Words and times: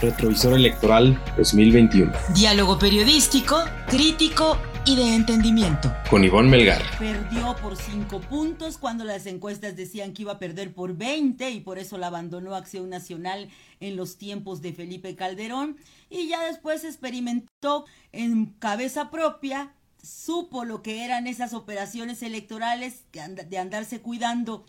Retrovisor 0.00 0.54
Electoral 0.54 1.20
2021. 1.36 2.12
Diálogo 2.32 2.78
periodístico, 2.78 3.64
crítico 3.88 4.56
y 4.86 4.94
de 4.94 5.14
entendimiento. 5.16 5.92
Con 6.08 6.22
Ivonne 6.22 6.48
Melgar. 6.48 6.82
Perdió 6.98 7.56
por 7.56 7.76
cinco 7.76 8.20
puntos 8.20 8.78
cuando 8.78 9.02
las 9.02 9.26
encuestas 9.26 9.74
decían 9.74 10.12
que 10.12 10.22
iba 10.22 10.34
a 10.34 10.38
perder 10.38 10.72
por 10.72 10.96
20 10.96 11.50
y 11.50 11.60
por 11.60 11.78
eso 11.78 11.98
la 11.98 12.06
abandonó 12.06 12.54
Acción 12.54 12.88
Nacional 12.88 13.48
en 13.80 13.96
los 13.96 14.18
tiempos 14.18 14.62
de 14.62 14.72
Felipe 14.72 15.16
Calderón. 15.16 15.76
Y 16.08 16.28
ya 16.28 16.44
después 16.44 16.84
experimentó 16.84 17.84
en 18.12 18.46
cabeza 18.46 19.10
propia, 19.10 19.72
supo 20.00 20.64
lo 20.64 20.80
que 20.80 21.04
eran 21.04 21.26
esas 21.26 21.52
operaciones 21.54 22.22
electorales 22.22 23.02
de 23.12 23.58
andarse 23.58 24.00
cuidando 24.00 24.64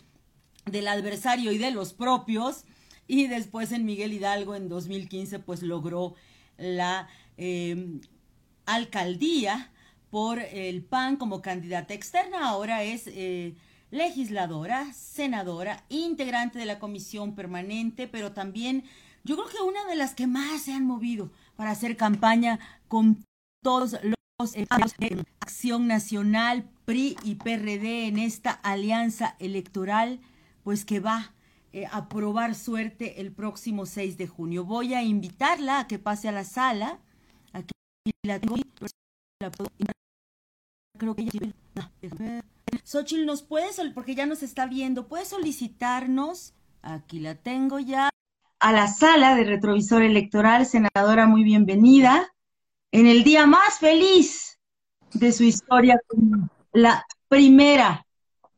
del 0.66 0.88
adversario 0.88 1.52
y 1.52 1.58
de 1.58 1.70
los 1.70 1.92
propios 1.92 2.64
y 3.10 3.26
después 3.26 3.72
en 3.72 3.84
Miguel 3.84 4.12
Hidalgo 4.12 4.54
en 4.54 4.68
2015 4.68 5.40
pues 5.40 5.62
logró 5.62 6.14
la 6.58 7.08
em, 7.36 8.00
alcaldía 8.66 9.72
por 10.10 10.38
el 10.38 10.84
PAN 10.84 11.16
como 11.16 11.42
candidata 11.42 11.92
externa, 11.92 12.48
ahora 12.48 12.84
es 12.84 13.08
eh, 13.08 13.56
legisladora, 13.90 14.92
senadora, 14.92 15.82
integrante 15.88 16.60
de 16.60 16.66
la 16.66 16.78
comisión 16.78 17.34
permanente, 17.34 18.06
pero 18.06 18.30
también 18.30 18.84
yo 19.24 19.34
creo 19.34 19.48
que 19.48 19.68
una 19.68 19.84
de 19.86 19.96
las 19.96 20.14
que 20.14 20.28
más 20.28 20.62
se 20.62 20.72
han 20.72 20.86
movido 20.86 21.32
para 21.56 21.72
hacer 21.72 21.96
campaña 21.96 22.60
con 22.86 23.24
todos 23.60 23.96
los 24.04 24.54
eh, 24.54 24.66
Acción 25.40 25.88
Nacional, 25.88 26.70
PRI 26.84 27.16
y 27.24 27.34
PRD 27.34 28.06
en 28.06 28.18
esta 28.18 28.52
alianza 28.52 29.34
electoral, 29.40 30.20
pues 30.62 30.84
que 30.84 31.00
va 31.00 31.32
eh, 31.72 31.86
a 31.90 32.08
probar 32.08 32.54
suerte 32.54 33.20
el 33.20 33.32
próximo 33.32 33.86
6 33.86 34.18
de 34.18 34.26
junio. 34.26 34.64
Voy 34.64 34.94
a 34.94 35.02
invitarla 35.02 35.80
a 35.80 35.86
que 35.86 35.98
pase 35.98 36.28
a 36.28 36.32
la 36.32 36.44
sala. 36.44 36.98
Aquí 37.52 37.72
la 38.24 38.40
tengo. 38.40 38.56
Creo 40.98 41.14
que 41.14 41.22
ella... 41.22 41.54
Xochitl, 42.84 43.24
¿nos 43.24 43.42
puedes, 43.42 43.80
porque 43.94 44.14
ya 44.14 44.26
nos 44.26 44.42
está 44.42 44.66
viendo, 44.66 45.06
puedes 45.06 45.28
solicitarnos? 45.28 46.54
Aquí 46.82 47.20
la 47.20 47.36
tengo 47.36 47.78
ya. 47.78 48.10
A 48.58 48.72
la 48.72 48.88
sala 48.88 49.34
de 49.36 49.44
retrovisor 49.44 50.02
electoral, 50.02 50.66
senadora, 50.66 51.26
muy 51.26 51.44
bienvenida. 51.44 52.34
En 52.90 53.06
el 53.06 53.22
día 53.22 53.46
más 53.46 53.78
feliz 53.78 54.58
de 55.14 55.32
su 55.32 55.44
historia, 55.44 56.00
la 56.72 57.06
primera 57.28 58.06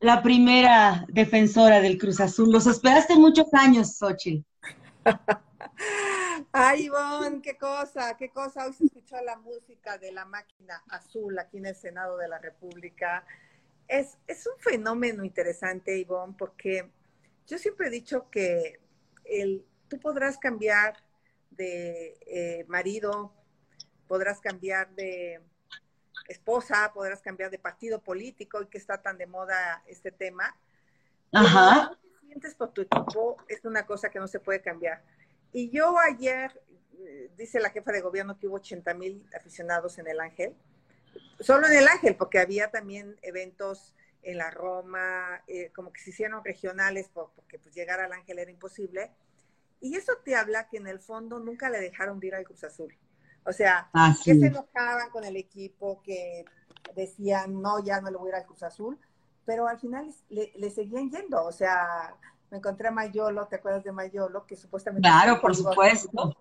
la 0.03 0.21
primera 0.21 1.05
defensora 1.07 1.79
del 1.79 1.97
Cruz 1.97 2.19
Azul. 2.19 2.51
Los 2.51 2.67
esperaste 2.67 3.15
muchos 3.15 3.47
años, 3.53 3.95
Xochitl. 3.97 4.45
Ay, 6.51 6.87
Ivonne, 6.87 7.41
qué 7.41 7.57
cosa, 7.57 8.17
qué 8.17 8.29
cosa. 8.29 8.65
Hoy 8.65 8.73
se 8.73 8.83
escuchó 8.83 9.15
la 9.23 9.37
música 9.37 9.97
de 9.97 10.11
la 10.11 10.25
máquina 10.25 10.83
azul 10.89 11.39
aquí 11.39 11.57
en 11.57 11.67
el 11.67 11.75
Senado 11.75 12.17
de 12.17 12.27
la 12.27 12.37
República. 12.37 13.25
Es, 13.87 14.17
es 14.27 14.45
un 14.45 14.59
fenómeno 14.59 15.23
interesante, 15.23 15.97
Ivonne, 15.97 16.35
porque 16.37 16.91
yo 17.47 17.57
siempre 17.57 17.87
he 17.87 17.89
dicho 17.89 18.29
que 18.29 18.81
el, 19.23 19.65
tú 19.87 20.01
podrás 20.01 20.37
cambiar 20.37 20.97
de 21.49 22.17
eh, 22.27 22.65
marido, 22.67 23.33
podrás 24.09 24.41
cambiar 24.41 24.93
de 24.95 25.39
esposa, 26.27 26.91
podrás 26.93 27.21
cambiar 27.21 27.51
de 27.51 27.59
partido 27.59 27.99
político 27.99 28.61
y 28.61 28.67
que 28.67 28.77
está 28.77 29.01
tan 29.01 29.17
de 29.17 29.27
moda 29.27 29.83
este 29.87 30.11
tema. 30.11 30.55
Ajá. 31.31 31.89
Lo 31.91 31.97
que 31.97 32.27
sientes 32.27 32.55
por 32.55 32.71
tu 32.71 32.81
equipo 32.81 33.37
es 33.47 33.65
una 33.65 33.85
cosa 33.85 34.09
que 34.09 34.19
no 34.19 34.27
se 34.27 34.39
puede 34.39 34.61
cambiar. 34.61 35.03
Y 35.51 35.69
yo 35.69 35.97
ayer, 35.99 36.61
eh, 36.99 37.31
dice 37.37 37.59
la 37.59 37.69
jefa 37.69 37.91
de 37.91 38.01
gobierno 38.01 38.37
que 38.37 38.47
hubo 38.47 38.55
80 38.55 38.93
mil 38.93 39.25
aficionados 39.35 39.97
en 39.99 40.07
el 40.07 40.19
Ángel, 40.19 40.55
solo 41.39 41.67
en 41.67 41.73
el 41.73 41.87
Ángel, 41.87 42.15
porque 42.15 42.39
había 42.39 42.71
también 42.71 43.17
eventos 43.21 43.93
en 44.23 44.37
la 44.37 44.49
Roma, 44.49 45.43
eh, 45.47 45.71
como 45.75 45.91
que 45.91 46.01
se 46.01 46.09
hicieron 46.11 46.43
regionales, 46.43 47.09
porque 47.13 47.59
pues 47.59 47.75
llegar 47.75 47.99
al 47.99 48.13
Ángel 48.13 48.39
era 48.39 48.49
imposible. 48.49 49.11
Y 49.81 49.95
eso 49.95 50.13
te 50.23 50.35
habla 50.35 50.69
que 50.69 50.77
en 50.77 50.87
el 50.87 50.99
fondo 50.99 51.39
nunca 51.39 51.69
le 51.69 51.79
dejaron 51.79 52.19
de 52.19 52.27
ir 52.27 52.35
al 52.35 52.45
Cruz 52.45 52.63
Azul. 52.63 52.95
O 53.45 53.51
sea, 53.51 53.89
que 54.23 54.35
se 54.35 54.47
enojaban 54.47 55.09
con 55.09 55.23
el 55.23 55.35
equipo, 55.35 56.01
que 56.03 56.45
decían, 56.95 57.61
no, 57.61 57.83
ya 57.83 58.01
no 58.01 58.09
le 58.09 58.17
voy 58.17 58.27
a 58.27 58.29
ir 58.29 58.35
al 58.35 58.45
Cruz 58.45 58.63
Azul, 58.63 58.97
pero 59.45 59.67
al 59.67 59.79
final 59.79 60.13
le, 60.29 60.69
seguían 60.69 61.09
yendo. 61.09 61.43
O 61.43 61.51
sea, 61.51 62.15
me 62.51 62.57
encontré 62.57 62.87
a 62.87 62.91
Mayolo, 62.91 63.45
¿te 63.47 63.57
acuerdas 63.57 63.83
de 63.83 63.91
Mayolo? 63.91 64.45
Que 64.45 64.55
supuestamente... 64.55 65.07
Claro, 65.07 65.41
por 65.41 65.55
supuesto. 65.55 66.35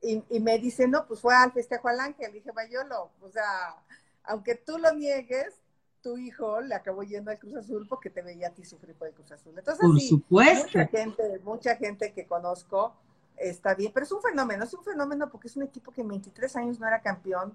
Y, 0.00 0.22
y, 0.28 0.40
me 0.40 0.58
dice, 0.58 0.86
no, 0.86 1.06
pues 1.06 1.20
fue 1.20 1.34
al 1.34 1.52
festejo 1.52 1.88
al 1.88 1.98
ángel. 1.98 2.32
Dije, 2.32 2.52
Mayolo, 2.52 3.10
o 3.20 3.30
sea, 3.30 3.76
aunque 4.24 4.54
tú 4.54 4.78
lo 4.78 4.92
niegues, 4.94 5.54
tu 6.02 6.18
hijo 6.18 6.60
le 6.60 6.74
acabó 6.74 7.02
yendo 7.02 7.32
al 7.32 7.38
Cruz 7.38 7.56
Azul 7.56 7.86
porque 7.88 8.10
te 8.10 8.22
veía 8.22 8.48
a 8.48 8.54
ti 8.54 8.64
sufrir 8.64 8.94
por 8.94 9.08
el 9.08 9.14
Cruz 9.14 9.32
Azul. 9.32 9.54
Entonces, 9.58 9.84
por 9.84 10.00
supuesto. 10.00 10.78
Mucha 10.78 10.86
gente, 10.86 11.40
mucha 11.42 11.74
gente 11.74 12.12
que 12.12 12.26
conozco 12.26 12.94
está 13.36 13.74
bien, 13.74 13.92
pero 13.92 14.04
es 14.04 14.12
un 14.12 14.22
fenómeno, 14.22 14.64
es 14.64 14.74
un 14.74 14.84
fenómeno 14.84 15.30
porque 15.30 15.48
es 15.48 15.56
un 15.56 15.62
equipo 15.62 15.92
que 15.92 16.00
en 16.00 16.08
23 16.08 16.56
años 16.56 16.80
no 16.80 16.86
era 16.86 17.00
campeón 17.00 17.54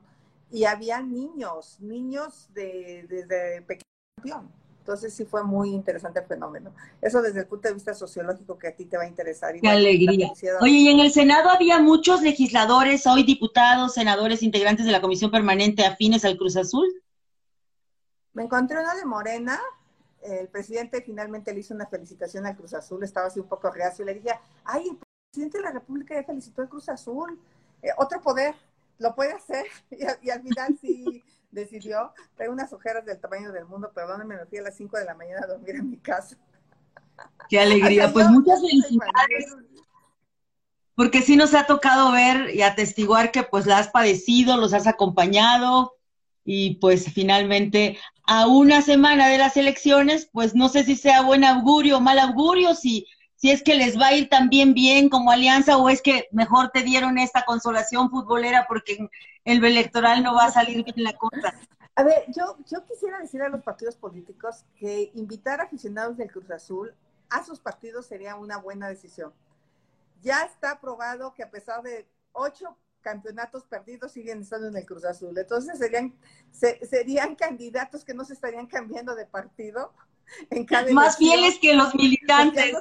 y 0.51 0.65
había 0.65 1.01
niños, 1.01 1.79
niños 1.79 2.49
de, 2.53 3.05
desde 3.09 3.61
pequeño 3.61 3.85
campeón. 4.15 4.61
Entonces 4.79 5.13
sí 5.13 5.25
fue 5.25 5.43
muy 5.43 5.69
interesante 5.69 6.19
el 6.19 6.25
fenómeno. 6.25 6.73
Eso 7.01 7.21
desde 7.21 7.41
el 7.41 7.45
punto 7.45 7.67
de 7.67 7.75
vista 7.75 7.93
sociológico 7.93 8.57
que 8.57 8.67
a 8.67 8.75
ti 8.75 8.85
te 8.85 8.97
va 8.97 9.03
a 9.03 9.07
interesar. 9.07 9.53
Qué 9.59 9.69
alegría. 9.69 10.31
Oye, 10.59 10.71
y 10.71 10.87
en 10.89 10.99
el 10.99 11.11
Senado 11.11 11.49
había 11.49 11.79
muchos 11.79 12.23
legisladores, 12.23 13.05
hoy 13.05 13.23
diputados, 13.23 13.93
senadores, 13.93 14.41
integrantes 14.41 14.87
de 14.87 14.91
la 14.91 14.99
Comisión 14.99 15.29
Permanente 15.29 15.85
afines 15.85 16.25
al 16.25 16.35
Cruz 16.35 16.57
Azul. 16.57 16.87
Me 18.33 18.43
encontré 18.43 18.79
uno 18.79 18.95
de 18.95 19.05
Morena, 19.05 19.61
el 20.23 20.47
presidente 20.47 21.03
finalmente 21.03 21.53
le 21.53 21.59
hizo 21.59 21.75
una 21.75 21.85
felicitación 21.85 22.47
al 22.47 22.55
Cruz 22.55 22.73
Azul, 22.73 23.03
estaba 23.03 23.27
así 23.27 23.39
un 23.39 23.47
poco 23.47 23.69
reacio 23.69 24.03
y 24.03 24.07
le 24.07 24.13
dije, 24.15 24.31
ay, 24.63 24.97
presidente 25.31 25.59
de 25.59 25.63
la 25.63 25.71
República 25.71 26.13
ya 26.13 26.23
felicitó 26.23 26.61
al 26.61 26.69
Cruz 26.69 26.89
Azul. 26.89 27.39
Eh, 27.81 27.89
otro 27.97 28.21
poder 28.21 28.53
lo 28.99 29.15
puede 29.15 29.31
hacer 29.31 29.65
y, 30.21 30.29
al 30.29 30.41
final 30.41 30.77
sí 30.79 31.23
decidió. 31.51 32.13
Tengo 32.35 32.51
unas 32.51 32.71
ojeras 32.73 33.05
del 33.05 33.19
tamaño 33.19 33.51
del 33.51 33.65
mundo, 33.65 33.91
perdónenme, 33.93 34.35
me 34.35 34.45
fui 34.45 34.57
a 34.57 34.63
las 34.63 34.75
5 34.75 34.97
de 34.97 35.05
la 35.05 35.15
mañana 35.15 35.41
a 35.43 35.47
dormir 35.47 35.75
en 35.75 35.89
mi 35.89 35.97
casa. 35.97 36.35
Qué 37.49 37.59
alegría, 37.59 38.11
pues 38.11 38.27
muchas 38.29 38.59
felicidades. 38.59 39.55
Porque 40.95 41.21
sí 41.21 41.35
nos 41.35 41.53
ha 41.53 41.65
tocado 41.65 42.11
ver 42.11 42.53
y 42.53 42.61
atestiguar 42.61 43.31
que 43.31 43.43
pues 43.43 43.65
la 43.65 43.77
has 43.77 43.87
padecido, 43.87 44.57
los 44.57 44.73
has 44.73 44.87
acompañado 44.87 45.95
y 46.43 46.75
pues 46.75 47.11
finalmente 47.13 47.97
a 48.25 48.47
una 48.47 48.81
semana 48.81 49.27
de 49.27 49.37
las 49.37 49.55
elecciones, 49.55 50.29
pues 50.31 50.55
no 50.55 50.67
sé 50.67 50.83
si 50.83 50.95
sea 50.95 51.21
buen 51.21 51.43
augurio 51.43 51.97
o 51.97 52.01
mal 52.01 52.19
augurio, 52.19 52.75
si 52.75 53.07
si 53.41 53.49
es 53.49 53.63
que 53.63 53.75
les 53.75 53.99
va 53.99 54.07
a 54.07 54.13
ir 54.13 54.29
también 54.29 54.75
bien 54.75 55.09
como 55.09 55.31
alianza 55.31 55.77
o 55.77 55.89
es 55.89 56.03
que 56.03 56.27
mejor 56.31 56.69
te 56.69 56.83
dieron 56.83 57.17
esta 57.17 57.43
consolación 57.43 58.11
futbolera 58.11 58.65
porque 58.67 59.09
el 59.45 59.65
electoral 59.65 60.21
no 60.21 60.35
va 60.35 60.45
a 60.45 60.51
salir 60.51 60.83
bien 60.83 61.03
la 61.03 61.13
cosa. 61.13 61.59
A 61.95 62.03
ver, 62.03 62.25
yo, 62.27 62.55
yo 62.69 62.85
quisiera 62.85 63.19
decir 63.19 63.41
a 63.41 63.49
los 63.49 63.63
partidos 63.63 63.95
políticos 63.95 64.63
que 64.75 65.11
invitar 65.15 65.59
a 65.59 65.63
aficionados 65.63 66.17
del 66.17 66.31
Cruz 66.31 66.51
Azul 66.51 66.93
a 67.31 67.43
sus 67.43 67.59
partidos 67.59 68.05
sería 68.05 68.35
una 68.35 68.57
buena 68.57 68.89
decisión. 68.89 69.33
Ya 70.21 70.43
está 70.43 70.79
probado 70.79 71.33
que 71.33 71.41
a 71.41 71.49
pesar 71.49 71.81
de 71.81 72.05
ocho 72.33 72.77
campeonatos 73.01 73.63
perdidos 73.63 74.11
siguen 74.11 74.41
estando 74.41 74.67
en 74.67 74.77
el 74.77 74.85
Cruz 74.85 75.03
Azul. 75.03 75.35
Entonces 75.35 75.79
serían, 75.79 76.13
serían 76.51 77.35
candidatos 77.35 78.05
que 78.05 78.13
no 78.13 78.23
se 78.23 78.33
estarían 78.33 78.67
cambiando 78.67 79.15
de 79.15 79.25
partido 79.25 79.91
en 80.51 80.63
cada 80.63 80.91
Más 80.93 81.17
fieles 81.17 81.57
que 81.59 81.73
los 81.73 81.95
militantes 81.95 82.75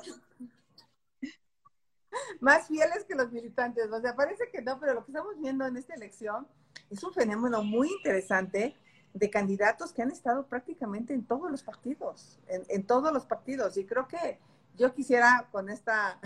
más 2.41 2.69
fieles 2.69 3.05
que 3.05 3.15
los 3.15 3.31
militantes. 3.33 3.91
O 3.91 4.01
sea, 4.01 4.15
parece 4.15 4.49
que 4.51 4.63
no, 4.63 4.79
pero 4.79 4.95
lo 4.95 5.05
que 5.05 5.13
estamos 5.13 5.39
viendo 5.39 5.67
en 5.67 5.77
esta 5.77 5.95
elección 5.95 6.47
es 6.91 7.03
un 7.05 7.13
fenómeno 7.13 7.63
muy 7.63 7.89
interesante 7.89 8.77
de 9.13 9.31
candidatos 9.31 9.93
que 9.93 10.03
han 10.03 10.11
estado 10.11 10.47
prácticamente 10.47 11.15
en 11.15 11.25
todos 11.25 11.51
los 11.51 11.63
partidos, 11.63 12.39
en, 12.49 12.87
todos 12.87 13.13
los 13.13 13.27
partidos. 13.27 13.77
Y 13.77 13.85
creo 13.85 14.07
que 14.07 14.39
yo 14.77 14.95
quisiera 14.95 15.49
con 15.51 15.69
esta, 15.69 16.21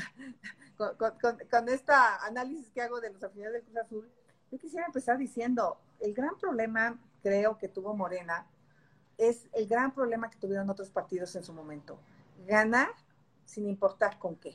con, 0.77 1.69
esta 1.69 2.25
análisis 2.25 2.71
que 2.71 2.83
hago 2.83 3.01
de 3.01 3.11
los 3.11 3.23
afiliados 3.23 3.55
del 3.55 3.63
Cruz 3.63 3.77
Azul, 3.77 4.11
yo 4.51 4.59
quisiera 4.59 4.87
empezar 4.87 5.19
diciendo, 5.19 5.79
el 6.01 6.15
gran 6.15 6.37
problema, 6.39 6.99
creo 7.23 7.59
que 7.59 7.69
tuvo 7.69 7.95
Morena, 7.95 8.47
es 9.17 9.49
el 9.53 9.67
gran 9.67 9.93
problema 9.93 10.31
que 10.31 10.39
tuvieron 10.39 10.69
otros 10.69 10.91
partidos 10.91 11.35
en 11.37 11.45
su 11.45 11.53
momento. 11.53 11.99
Ganar 12.47 12.91
sin 13.45 13.67
importar 13.69 14.19
con 14.19 14.37
qué. 14.37 14.55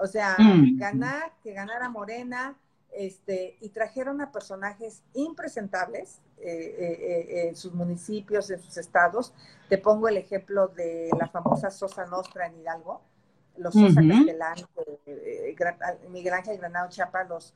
O 0.00 0.06
sea, 0.06 0.36
mm. 0.38 0.78
ganar, 0.78 1.32
que 1.42 1.52
ganara 1.52 1.88
Morena, 1.88 2.56
este, 2.92 3.56
y 3.60 3.68
trajeron 3.68 4.20
a 4.20 4.32
personajes 4.32 5.02
impresentables 5.14 6.20
eh, 6.38 6.76
eh, 6.78 7.26
eh, 7.38 7.48
en 7.48 7.56
sus 7.56 7.72
municipios, 7.72 8.50
en 8.50 8.60
sus 8.60 8.76
estados. 8.76 9.32
Te 9.68 9.78
pongo 9.78 10.08
el 10.08 10.16
ejemplo 10.16 10.68
de 10.68 11.10
la 11.18 11.28
famosa 11.28 11.70
Sosa 11.70 12.06
Nostra 12.06 12.46
en 12.46 12.56
Hidalgo, 12.56 13.02
los 13.56 13.74
Sosa 13.74 14.00
Castellán, 14.00 14.56
Miguel 16.10 16.32
Ángel 16.32 16.58
Granado 16.58 16.88
Chapa, 16.88 17.24
los, 17.24 17.54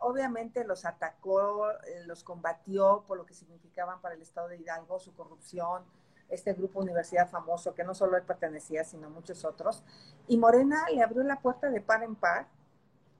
obviamente 0.00 0.64
los 0.64 0.84
atacó, 0.84 1.68
los 2.06 2.24
combatió 2.24 3.04
por 3.06 3.18
lo 3.18 3.26
que 3.26 3.34
significaban 3.34 4.00
para 4.00 4.14
el 4.14 4.22
Estado 4.22 4.48
de 4.48 4.56
Hidalgo, 4.56 4.98
su 4.98 5.14
corrupción, 5.14 5.82
este 6.28 6.52
grupo 6.54 6.80
universidad 6.80 7.28
famoso, 7.28 7.74
que 7.74 7.84
no 7.84 7.94
solo 7.94 8.16
él 8.16 8.22
pertenecía, 8.22 8.84
sino 8.84 9.10
muchos 9.10 9.44
otros. 9.44 9.82
Y 10.28 10.38
Morena 10.38 10.84
le 10.92 11.02
abrió 11.02 11.22
la 11.22 11.40
puerta 11.40 11.70
de 11.70 11.80
par 11.80 12.02
en 12.02 12.14
par 12.14 12.48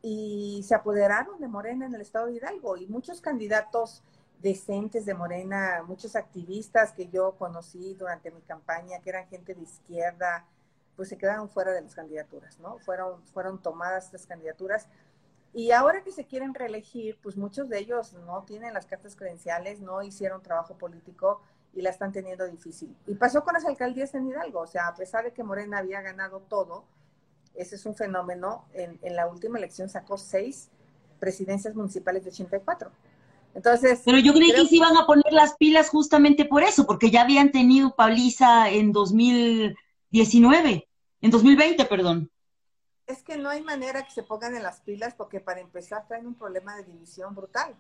y 0.03 0.63
se 0.67 0.75
apoderaron 0.75 1.41
de 1.41 1.49
Morena 1.49 1.87
en 1.87 1.95
el 1.95 2.01
Estado 2.01 2.27
de 2.27 2.35
Hidalgo. 2.35 2.77
Y 2.77 2.87
muchos 2.87 3.21
candidatos 3.21 4.03
decentes 4.41 5.07
de 5.07 5.15
Morena, 5.15 5.83
muchos 5.87 6.17
activistas 6.17 6.93
que 6.93 7.09
yo 7.09 7.37
conocí 7.37 7.95
durante 7.95 8.31
mi 8.31 8.43
campaña, 8.43 9.01
que 9.01 9.11
eran 9.11 9.29
gente 9.29 9.55
de 9.55 9.63
izquierda, 9.63 10.47
pues 10.95 11.09
se 11.09 11.19
quedaron 11.19 11.49
fuera 11.49 11.73
de 11.73 11.83
las 11.83 11.95
candidaturas, 11.95 12.59
¿no? 12.59 12.79
Fueron, 12.79 13.23
fueron 13.27 13.61
tomadas 13.61 14.07
estas 14.07 14.27
candidaturas 14.27 14.89
y 15.57 15.71
ahora 15.71 16.03
que 16.03 16.13
se 16.13 16.27
quieren 16.27 16.53
reelegir, 16.53 17.19
pues 17.23 17.37
muchos 17.39 17.71
de 17.71 17.79
ellos 17.79 18.13
no 18.13 18.43
tienen 18.43 18.75
las 18.75 18.85
cartas 18.85 19.17
credenciales, 19.17 19.81
no 19.81 20.03
hicieron 20.03 20.43
trabajo 20.43 20.77
político 20.77 21.41
y 21.77 21.83
la 21.83 21.91
están 21.91 22.11
teniendo 22.11 22.47
difícil. 22.47 22.97
Y 23.07 23.15
pasó 23.15 23.45
con 23.45 23.55
las 23.55 23.65
alcaldías 23.67 24.15
en 24.15 24.27
Hidalgo, 24.27 24.61
o 24.61 24.67
sea, 24.67 24.89
a 24.89 24.95
pesar 24.95 25.25
de 25.25 25.33
que 25.33 25.45
Morena 25.45 25.79
había 25.79 26.01
ganado 26.01 26.41
todo, 26.41 26.85
ese 27.55 27.77
es 27.77 27.87
un 27.87 27.95
fenómeno, 27.95 28.65
en, 28.73 28.99
la 29.15 29.29
última 29.29 29.59
elección 29.59 29.89
sacó 29.89 30.19
seis 30.19 30.71
presidencias 31.21 31.75
municipales 31.75 32.25
de 32.25 32.31
84. 32.31 32.91
Entonces, 33.55 34.03
Pero 34.05 34.19
yo 34.19 34.33
creí 34.33 34.53
que 34.53 34.67
se 34.67 34.77
iban 34.77 34.97
a 34.97 35.07
poner 35.07 35.33
las 35.33 35.55
pilas 35.57 35.89
justamente 35.89 36.45
por 36.47 36.63
eso, 36.63 36.87
porque 36.87 37.11
ya 37.11 37.23
habían 37.23 37.53
tenido 37.53 37.95
Paliza 37.95 38.71
en 38.71 38.93
2019, 38.93 40.89
en 41.21 41.31
2020, 41.31 41.85
perdón 41.85 42.31
es 43.07 43.23
que 43.23 43.37
no 43.37 43.49
hay 43.49 43.63
manera 43.63 44.05
que 44.05 44.11
se 44.11 44.25
pongan 44.25 44.57
en 44.57 44.63
las 44.63 44.81
pilas 44.81 45.15
porque 45.15 45.39
para 45.39 45.61
empezar 45.61 46.07
traen 46.09 46.27
un 46.27 46.35
problema 46.35 46.77
de 46.77 46.85
división 46.85 47.35
brutal, 47.35 47.77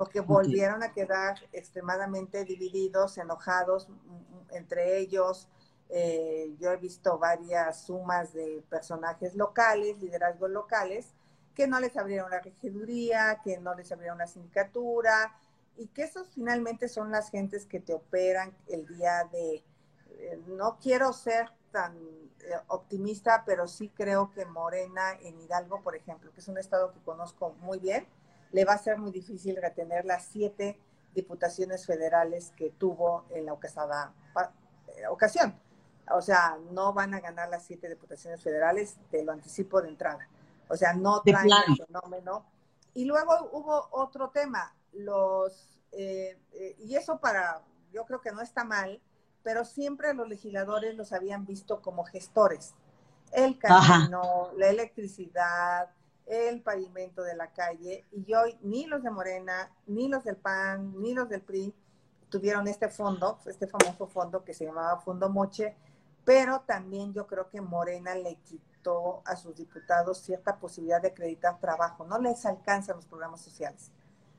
porque 0.00 0.20
volvieron 0.20 0.82
a 0.82 0.94
quedar 0.94 1.38
extremadamente 1.52 2.46
divididos, 2.46 3.18
enojados 3.18 3.86
mm, 3.86 3.92
mm, 3.92 4.46
entre 4.52 4.96
ellos. 4.96 5.46
Eh, 5.90 6.56
yo 6.58 6.72
he 6.72 6.78
visto 6.78 7.18
varias 7.18 7.82
sumas 7.82 8.32
de 8.32 8.64
personajes 8.70 9.34
locales, 9.34 10.00
liderazgos 10.00 10.50
locales, 10.50 11.12
que 11.54 11.66
no 11.66 11.78
les 11.80 11.98
abrieron 11.98 12.30
la 12.30 12.40
regiduría, 12.40 13.42
que 13.44 13.58
no 13.58 13.74
les 13.74 13.92
abrieron 13.92 14.16
la 14.16 14.26
sindicatura, 14.26 15.36
y 15.76 15.88
que 15.88 16.04
esos 16.04 16.30
finalmente 16.30 16.88
son 16.88 17.10
las 17.10 17.28
gentes 17.28 17.66
que 17.66 17.80
te 17.80 17.92
operan 17.92 18.56
el 18.68 18.86
día 18.86 19.28
de, 19.30 19.62
eh, 20.12 20.42
no 20.46 20.78
quiero 20.80 21.12
ser 21.12 21.50
tan 21.72 21.94
eh, 22.40 22.54
optimista, 22.68 23.42
pero 23.44 23.68
sí 23.68 23.90
creo 23.90 24.30
que 24.30 24.46
Morena 24.46 25.12
en 25.20 25.38
Hidalgo, 25.42 25.82
por 25.82 25.94
ejemplo, 25.94 26.32
que 26.32 26.40
es 26.40 26.48
un 26.48 26.56
estado 26.56 26.90
que 26.90 27.00
conozco 27.00 27.54
muy 27.60 27.78
bien, 27.78 28.06
le 28.52 28.64
va 28.64 28.74
a 28.74 28.78
ser 28.78 28.98
muy 28.98 29.10
difícil 29.10 29.56
retener 29.56 30.04
las 30.04 30.24
siete 30.24 30.78
diputaciones 31.14 31.86
federales 31.86 32.52
que 32.56 32.70
tuvo 32.70 33.24
en 33.30 33.46
la 33.46 33.52
eh, 33.52 35.06
ocasión. 35.08 35.54
O 36.12 36.20
sea, 36.20 36.58
no 36.72 36.92
van 36.92 37.14
a 37.14 37.20
ganar 37.20 37.48
las 37.48 37.64
siete 37.64 37.88
diputaciones 37.88 38.42
federales, 38.42 38.96
te 39.10 39.22
lo 39.24 39.32
anticipo 39.32 39.80
de 39.80 39.88
entrada. 39.88 40.28
O 40.68 40.76
sea, 40.76 40.92
no 40.92 41.20
traen 41.22 41.48
el 41.68 41.86
fenómeno. 41.86 42.46
Y 42.94 43.04
luego 43.04 43.50
hubo 43.52 43.88
otro 43.92 44.30
tema, 44.30 44.74
los, 44.92 45.80
eh, 45.92 46.38
y 46.78 46.96
eso 46.96 47.20
para, 47.20 47.62
yo 47.92 48.04
creo 48.04 48.20
que 48.20 48.32
no 48.32 48.40
está 48.40 48.64
mal, 48.64 49.00
pero 49.44 49.64
siempre 49.64 50.12
los 50.12 50.28
legisladores 50.28 50.96
los 50.96 51.12
habían 51.12 51.46
visto 51.46 51.80
como 51.80 52.04
gestores. 52.04 52.74
El 53.32 53.58
camino, 53.58 54.50
la 54.56 54.68
electricidad, 54.68 55.90
el 56.30 56.62
pavimento 56.62 57.22
de 57.22 57.34
la 57.34 57.52
calle, 57.52 58.06
y 58.12 58.32
hoy 58.34 58.56
ni 58.62 58.86
los 58.86 59.02
de 59.02 59.10
Morena, 59.10 59.70
ni 59.86 60.08
los 60.08 60.24
del 60.24 60.36
PAN, 60.36 60.94
ni 61.00 61.12
los 61.12 61.28
del 61.28 61.42
PRI 61.42 61.74
tuvieron 62.28 62.68
este 62.68 62.88
fondo, 62.88 63.38
este 63.46 63.66
famoso 63.66 64.06
fondo 64.06 64.44
que 64.44 64.54
se 64.54 64.64
llamaba 64.64 65.00
Fondo 65.00 65.28
Moche, 65.28 65.76
pero 66.24 66.60
también 66.60 67.12
yo 67.12 67.26
creo 67.26 67.48
que 67.48 67.60
Morena 67.60 68.14
le 68.14 68.36
quitó 68.36 69.22
a 69.24 69.36
sus 69.36 69.56
diputados 69.56 70.18
cierta 70.18 70.56
posibilidad 70.56 71.02
de 71.02 71.08
acreditar 71.08 71.58
trabajo. 71.58 72.04
No 72.04 72.18
les 72.18 72.46
alcanzan 72.46 72.96
los 72.96 73.06
programas 73.06 73.40
sociales, 73.40 73.90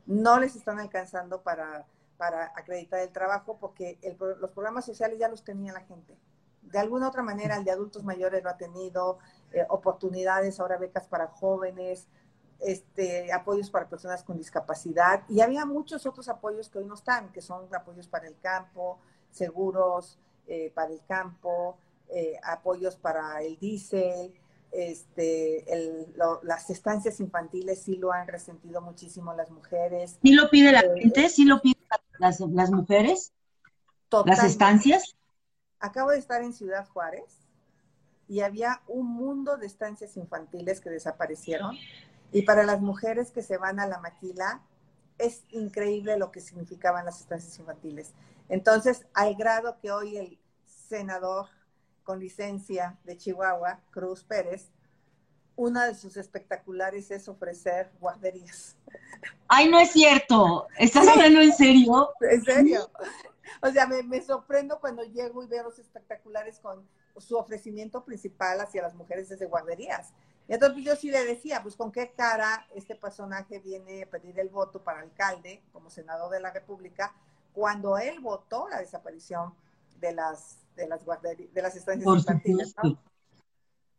no 0.05 0.39
les 0.39 0.55
están 0.55 0.79
alcanzando 0.79 1.41
para 1.41 1.85
para 2.21 2.53
acreditar 2.55 2.99
el 2.99 3.09
trabajo 3.09 3.57
porque 3.59 3.97
los 4.39 4.51
programas 4.51 4.85
sociales 4.85 5.17
ya 5.17 5.27
los 5.27 5.43
tenía 5.43 5.73
la 5.73 5.79
gente. 5.79 6.15
De 6.61 6.77
alguna 6.77 7.07
otra 7.07 7.23
manera, 7.23 7.57
el 7.57 7.63
de 7.63 7.71
adultos 7.71 8.03
mayores 8.03 8.43
lo 8.43 8.51
ha 8.51 8.57
tenido, 8.57 9.17
eh, 9.53 9.65
oportunidades, 9.69 10.59
ahora 10.59 10.77
becas 10.77 11.07
para 11.07 11.27
jóvenes, 11.27 12.07
este, 12.61 13.33
apoyos 13.33 13.69
para 13.69 13.89
personas 13.89 14.23
con 14.23 14.37
discapacidad 14.37 15.23
y 15.27 15.41
había 15.41 15.65
muchos 15.65 16.05
otros 16.05 16.29
apoyos 16.29 16.69
que 16.69 16.77
hoy 16.77 16.85
no 16.85 16.93
están, 16.93 17.31
que 17.31 17.41
son 17.41 17.73
apoyos 17.73 18.07
para 18.07 18.27
el 18.27 18.37
campo, 18.39 18.99
seguros 19.31 20.19
eh, 20.47 20.71
para 20.73 20.91
el 20.91 21.01
campo, 21.07 21.77
eh, 22.09 22.39
apoyos 22.43 22.95
para 22.95 23.41
el 23.41 23.57
diésel, 23.57 24.33
este, 24.71 25.65
las 26.43 26.69
estancias 26.69 27.19
infantiles 27.19 27.81
sí 27.81 27.97
lo 27.97 28.13
han 28.13 28.27
resentido 28.27 28.79
muchísimo 28.79 29.33
las 29.33 29.49
mujeres. 29.51 30.17
Sí 30.21 30.31
lo 30.31 30.49
pide 30.49 30.71
la 30.71 30.81
gente, 30.81 31.27
sí 31.29 31.43
lo 31.43 31.61
pide 31.61 31.79
las, 32.19 32.39
las 32.39 32.71
mujeres? 32.71 33.33
¿Las 34.25 34.43
estancias? 34.43 35.17
Acabo 35.79 36.11
de 36.11 36.19
estar 36.19 36.41
en 36.41 36.53
Ciudad 36.53 36.87
Juárez 36.87 37.41
y 38.31 38.39
había 38.39 38.81
un 38.87 39.07
mundo 39.07 39.57
de 39.57 39.67
estancias 39.67 40.15
infantiles 40.15 40.79
que 40.79 40.89
desaparecieron. 40.89 41.75
Y 42.31 42.43
para 42.43 42.63
las 42.63 42.79
mujeres 42.79 43.29
que 43.29 43.41
se 43.41 43.57
van 43.57 43.77
a 43.77 43.87
la 43.87 43.99
maquila, 43.99 44.61
es 45.17 45.43
increíble 45.49 46.17
lo 46.17 46.31
que 46.31 46.39
significaban 46.39 47.03
las 47.03 47.19
estancias 47.19 47.59
infantiles. 47.59 48.13
Entonces, 48.47 49.05
al 49.13 49.35
grado 49.35 49.77
que 49.81 49.91
hoy 49.91 50.15
el 50.15 50.39
senador 50.63 51.47
con 52.03 52.21
licencia 52.21 52.97
de 53.03 53.17
Chihuahua, 53.17 53.81
Cruz 53.89 54.23
Pérez, 54.23 54.71
una 55.57 55.85
de 55.87 55.93
sus 55.93 56.15
espectaculares 56.15 57.11
es 57.11 57.27
ofrecer 57.27 57.91
guarderías. 57.99 58.77
Ay, 59.49 59.69
no 59.69 59.77
es 59.77 59.91
cierto. 59.91 60.69
¿Estás 60.77 61.05
hablando 61.05 61.41
en 61.41 61.51
serio? 61.51 62.13
En 62.21 62.41
serio. 62.45 62.89
O 63.61 63.69
sea, 63.71 63.87
me, 63.87 64.21
sorprendo 64.21 64.79
cuando 64.79 65.03
llego 65.03 65.43
y 65.43 65.47
veo 65.47 65.63
los 65.63 65.79
espectaculares 65.79 66.61
con 66.61 66.87
su 67.17 67.37
ofrecimiento 67.37 68.03
principal 68.03 68.59
hacia 68.59 68.81
las 68.81 68.95
mujeres 68.95 69.29
desde 69.29 69.45
guarderías. 69.45 70.13
Y 70.47 70.53
entonces 70.53 70.83
yo 70.83 70.95
sí 70.95 71.11
le 71.11 71.23
decía, 71.25 71.61
pues 71.61 71.75
con 71.75 71.91
qué 71.91 72.11
cara 72.11 72.67
este 72.75 72.95
personaje 72.95 73.59
viene 73.59 74.03
a 74.03 74.09
pedir 74.09 74.39
el 74.39 74.49
voto 74.49 74.83
para 74.83 74.99
alcalde 74.99 75.61
como 75.71 75.89
senador 75.89 76.31
de 76.31 76.41
la 76.41 76.51
República 76.51 77.13
cuando 77.53 77.97
él 77.97 78.19
votó 78.19 78.67
la 78.69 78.79
desaparición 78.79 79.53
de 79.99 80.13
las 80.13 80.57
de 80.75 80.87
las 80.87 81.03
guarderías, 81.03 81.53
de 81.53 81.61
las 81.61 81.75
estancias 81.75 82.17
infantiles, 82.17 82.73
¿no? 82.81 82.97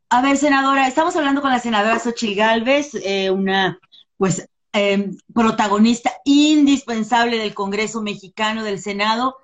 A 0.09 0.21
ver, 0.21 0.37
senadora, 0.37 0.87
estamos 0.87 1.17
hablando 1.17 1.41
con 1.41 1.51
la 1.51 1.59
senadora 1.59 1.99
Xochitl 1.99 2.35
Galvez, 2.35 2.95
eh, 3.03 3.31
una 3.31 3.79
pues 4.19 4.47
em, 4.73 5.17
protagonista 5.35 6.13
indispensable 6.25 7.39
del 7.39 7.55
Congreso 7.55 8.03
mexicano, 8.03 8.63
del 8.63 8.79
Senado, 8.79 9.37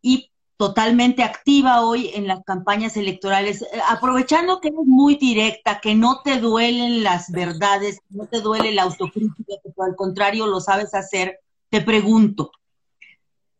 y 0.00 0.30
totalmente 0.58 1.22
activa 1.22 1.82
hoy 1.82 2.10
en 2.14 2.26
las 2.26 2.42
campañas 2.44 2.96
electorales, 2.96 3.62
eh, 3.62 3.80
aprovechando 3.88 4.60
que 4.60 4.68
eres 4.68 4.84
muy 4.84 5.14
directa, 5.14 5.80
que 5.80 5.94
no 5.94 6.20
te 6.22 6.40
duelen 6.40 7.04
las 7.04 7.30
verdades, 7.30 8.00
no 8.10 8.26
te 8.26 8.40
duele 8.40 8.72
la 8.72 8.82
autocrítica, 8.82 9.54
que 9.62 9.70
por 9.70 9.88
el 9.88 9.94
contrario 9.94 10.48
lo 10.48 10.60
sabes 10.60 10.94
hacer, 10.94 11.38
te 11.70 11.80
pregunto, 11.80 12.50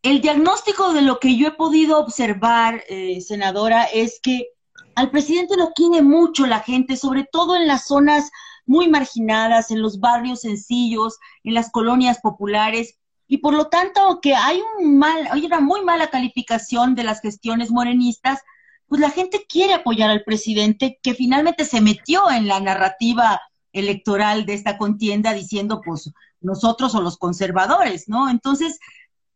el 0.02 0.20
diagnóstico 0.20 0.92
de 0.92 1.02
lo 1.02 1.20
que 1.20 1.36
yo 1.36 1.48
he 1.48 1.52
podido 1.52 2.00
observar, 2.00 2.82
eh, 2.88 3.20
senadora, 3.20 3.84
es 3.84 4.18
que 4.20 4.48
al 4.96 5.10
presidente 5.10 5.56
lo 5.56 5.70
quiere 5.70 6.02
mucho 6.02 6.46
la 6.46 6.60
gente, 6.60 6.96
sobre 6.96 7.28
todo 7.30 7.54
en 7.54 7.68
las 7.68 7.86
zonas 7.86 8.28
muy 8.66 8.88
marginadas, 8.88 9.70
en 9.70 9.82
los 9.82 10.00
barrios 10.00 10.40
sencillos, 10.40 11.18
en 11.44 11.54
las 11.54 11.70
colonias 11.70 12.18
populares, 12.20 12.98
y 13.28 13.38
por 13.38 13.54
lo 13.54 13.68
tanto 13.68 14.20
que 14.22 14.34
hay 14.34 14.62
un 14.78 14.98
mal, 14.98 15.28
hay 15.30 15.44
una 15.44 15.60
muy 15.60 15.84
mala 15.84 16.08
calificación 16.08 16.94
de 16.94 17.04
las 17.04 17.20
gestiones 17.20 17.70
morenistas, 17.70 18.40
pues 18.88 19.02
la 19.02 19.10
gente 19.10 19.44
quiere 19.46 19.74
apoyar 19.74 20.10
al 20.10 20.24
presidente 20.24 20.98
que 21.02 21.12
finalmente 21.12 21.66
se 21.66 21.82
metió 21.82 22.30
en 22.30 22.48
la 22.48 22.58
narrativa 22.58 23.40
electoral 23.72 24.46
de 24.46 24.54
esta 24.54 24.78
contienda 24.78 25.34
diciendo 25.34 25.82
pues 25.84 26.10
nosotros 26.40 26.94
o 26.94 27.02
los 27.02 27.18
conservadores, 27.18 28.08
¿no? 28.08 28.30
Entonces, 28.30 28.78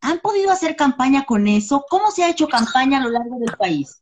¿han 0.01 0.19
podido 0.19 0.51
hacer 0.51 0.75
campaña 0.75 1.25
con 1.25 1.47
eso? 1.47 1.85
¿Cómo 1.87 2.09
se 2.09 2.23
ha 2.23 2.29
hecho 2.29 2.47
campaña 2.47 2.97
a 2.97 3.01
lo 3.01 3.09
largo 3.09 3.37
del 3.37 3.55
país? 3.55 4.01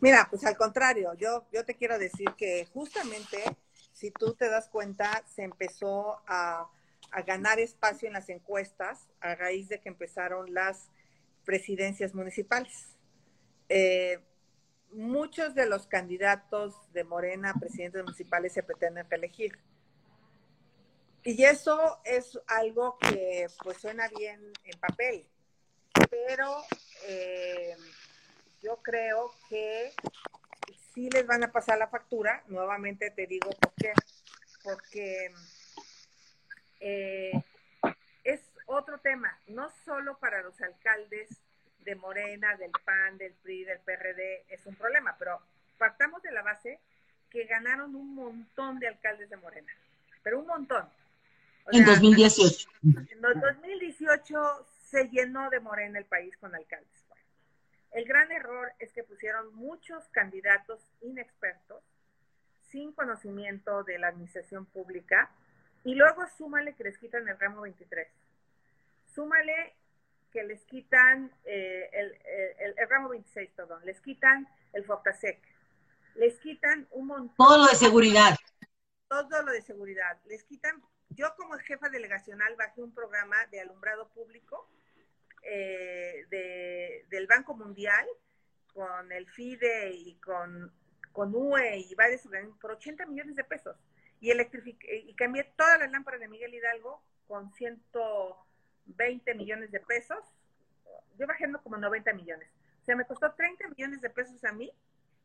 Mira, 0.00 0.26
pues 0.28 0.44
al 0.44 0.56
contrario, 0.56 1.14
yo, 1.14 1.44
yo 1.52 1.64
te 1.64 1.76
quiero 1.76 1.96
decir 1.96 2.28
que 2.36 2.66
justamente, 2.74 3.56
si 3.92 4.10
tú 4.10 4.34
te 4.34 4.50
das 4.50 4.68
cuenta, 4.68 5.22
se 5.32 5.44
empezó 5.44 6.16
a, 6.26 6.66
ganar 7.20 7.60
espacio 7.60 8.08
en 8.08 8.14
las 8.14 8.30
encuestas 8.30 9.10
a 9.20 9.34
raíz 9.34 9.68
de 9.68 9.80
que 9.80 9.90
empezaron 9.90 10.54
las 10.54 10.88
presidencias 11.44 12.14
municipales. 12.14 12.96
Eh, 13.68 14.18
muchos 14.92 15.54
de 15.54 15.66
los 15.66 15.86
candidatos 15.86 16.74
de 16.92 17.04
Morena 17.04 17.50
a 17.50 17.60
presidentes 17.60 18.02
municipales 18.02 18.54
se 18.54 18.62
pretenden 18.62 19.08
reelegir. 19.10 19.58
Y 21.24 21.44
eso 21.44 22.00
es 22.04 22.38
algo 22.48 22.98
que 22.98 23.46
pues 23.62 23.78
suena 23.78 24.08
bien 24.08 24.52
en 24.64 24.80
papel, 24.80 25.24
pero 26.10 26.64
eh, 27.06 27.76
yo 28.60 28.82
creo 28.82 29.30
que 29.48 29.92
sí 30.92 31.08
les 31.10 31.26
van 31.26 31.44
a 31.44 31.52
pasar 31.52 31.78
la 31.78 31.88
factura. 31.88 32.42
Nuevamente 32.48 33.10
te 33.10 33.26
digo 33.26 33.50
por 33.60 33.72
qué. 33.74 33.92
Porque 34.64 35.30
eh, 36.82 37.32
es 38.24 38.40
otro 38.66 38.98
tema, 38.98 39.38
no 39.46 39.70
solo 39.84 40.18
para 40.18 40.42
los 40.42 40.60
alcaldes 40.60 41.28
de 41.84 41.94
Morena, 41.94 42.56
del 42.56 42.72
PAN, 42.84 43.18
del 43.18 43.32
PRI, 43.34 43.64
del 43.64 43.78
PRD, 43.80 44.44
es 44.48 44.66
un 44.66 44.74
problema, 44.74 45.14
pero 45.18 45.40
partamos 45.78 46.22
de 46.22 46.32
la 46.32 46.42
base 46.42 46.80
que 47.30 47.44
ganaron 47.44 47.94
un 47.94 48.14
montón 48.14 48.78
de 48.78 48.88
alcaldes 48.88 49.30
de 49.30 49.36
Morena, 49.36 49.72
pero 50.22 50.40
un 50.40 50.46
montón. 50.46 50.88
en 51.70 51.84
2018. 51.84 52.68
En 52.84 53.20
2018 53.20 54.66
se 54.90 55.08
llenó 55.08 55.50
de 55.50 55.60
Morena 55.60 55.98
el 55.98 56.04
país 56.04 56.36
con 56.36 56.54
alcaldes. 56.54 56.88
El 57.92 58.06
gran 58.06 58.32
error 58.32 58.72
es 58.78 58.92
que 58.92 59.04
pusieron 59.04 59.54
muchos 59.54 60.02
candidatos 60.08 60.80
inexpertos, 61.02 61.82
sin 62.70 62.92
conocimiento 62.92 63.84
de 63.84 63.98
la 63.98 64.08
administración 64.08 64.64
pública, 64.66 65.30
y 65.84 65.94
luego 65.94 66.26
súmale 66.36 66.74
que 66.74 66.84
les 66.84 66.98
quitan 66.98 67.26
el 67.28 67.38
ramo 67.38 67.62
23. 67.62 68.08
Súmale 69.06 69.74
que 70.30 70.42
les 70.44 70.64
quitan 70.64 71.30
eh, 71.44 71.90
el, 71.92 72.74
el, 72.78 72.88
ramo 72.88 73.10
26, 73.10 73.50
perdón, 73.50 73.84
les 73.84 74.00
quitan 74.00 74.48
el 74.72 74.84
FOCASEC, 74.84 75.38
les 76.14 76.38
quitan 76.38 76.88
un 76.92 77.06
montón. 77.08 77.36
Todo 77.36 77.58
lo 77.58 77.66
de 77.66 77.76
seguridad. 77.76 78.36
Todo 79.08 79.42
lo 79.42 79.52
de 79.52 79.60
seguridad. 79.60 80.18
Les 80.24 80.42
quitan, 80.44 80.82
yo 81.10 81.34
como 81.36 81.58
jefa 81.58 81.90
delegacional 81.90 82.56
bajé 82.56 82.82
un 82.82 82.94
programa 82.94 83.36
de 83.50 83.60
alumbrado 83.60 84.08
público 84.08 84.68
eh, 85.42 86.24
de, 86.30 87.04
del 87.10 87.26
Banco 87.26 87.54
Mundial 87.54 88.06
con 88.72 89.12
el 89.12 89.28
FIDE 89.28 89.90
y 89.92 90.14
con, 90.14 90.72
con 91.12 91.34
UE 91.34 91.78
y 91.78 91.94
varios 91.94 92.24
organismos 92.24 92.58
por 92.58 92.70
80 92.70 93.04
millones 93.06 93.36
de 93.36 93.44
pesos. 93.44 93.76
Y, 94.22 94.30
y 94.30 95.14
cambié 95.14 95.44
todas 95.56 95.80
las 95.80 95.90
lámparas 95.90 96.20
de 96.20 96.28
Miguel 96.28 96.54
Hidalgo 96.54 97.02
con 97.26 97.52
120 97.52 99.34
millones 99.34 99.72
de 99.72 99.80
pesos. 99.80 100.24
Yo 101.18 101.26
bajé 101.26 101.50
como 101.62 101.76
90 101.76 102.12
millones. 102.12 102.48
O 102.80 102.84
sea, 102.84 102.94
me 102.94 103.04
costó 103.04 103.32
30 103.32 103.68
millones 103.68 104.00
de 104.00 104.10
pesos 104.10 104.44
a 104.44 104.52
mí 104.52 104.72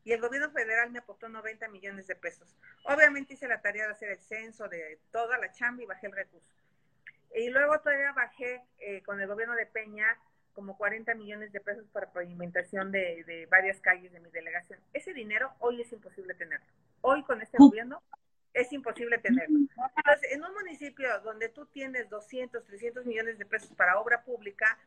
y 0.04 0.12
el 0.12 0.20
gobierno 0.20 0.50
federal 0.50 0.90
me 0.90 0.98
aportó 0.98 1.28
90 1.28 1.68
millones 1.68 2.08
de 2.08 2.16
pesos. 2.16 2.56
Obviamente 2.84 3.34
hice 3.34 3.46
la 3.46 3.60
tarea 3.60 3.86
de 3.86 3.92
hacer 3.92 4.10
el 4.10 4.20
censo 4.20 4.68
de 4.68 4.98
toda 5.12 5.38
la 5.38 5.52
chamba 5.52 5.82
y 5.82 5.86
bajé 5.86 6.06
el 6.06 6.12
recurso. 6.12 6.52
Y 7.36 7.50
luego 7.50 7.78
todavía 7.80 8.12
bajé 8.12 8.64
eh, 8.78 9.02
con 9.02 9.20
el 9.20 9.28
gobierno 9.28 9.54
de 9.54 9.66
Peña 9.66 10.18
como 10.54 10.76
40 10.76 11.14
millones 11.14 11.52
de 11.52 11.60
pesos 11.60 11.86
para 11.92 12.10
pavimentación 12.10 12.90
de, 12.90 13.22
de, 13.24 13.46
varias 13.46 13.80
calles 13.80 14.12
de 14.12 14.18
mi 14.18 14.30
delegación. 14.30 14.80
Ese 14.92 15.12
dinero 15.12 15.52
hoy 15.60 15.80
es 15.82 15.92
imposible 15.92 16.34
tenerlo. 16.34 16.66
Hoy 17.00 17.22
con 17.22 17.40
este 17.40 17.58
gobierno 17.58 18.02
es 18.60 18.72
imposible 18.72 19.18
tenerlo. 19.18 19.58
Entonces, 19.58 20.32
en 20.32 20.44
un 20.44 20.52
municipio 20.54 21.20
donde 21.20 21.48
tú 21.48 21.66
tienes 21.66 22.08
200, 22.08 22.64
300 22.64 23.06
millones 23.06 23.38
de 23.38 23.46
pesos 23.46 23.72
para 23.76 23.98
obra 23.98 24.22
pública, 24.24 24.78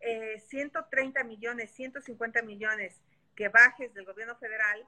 eh, 0.00 0.38
130 0.48 1.24
millones, 1.24 1.70
150 1.70 2.42
millones 2.42 3.00
que 3.34 3.48
bajes 3.48 3.92
del 3.94 4.04
gobierno 4.04 4.36
federal, 4.36 4.86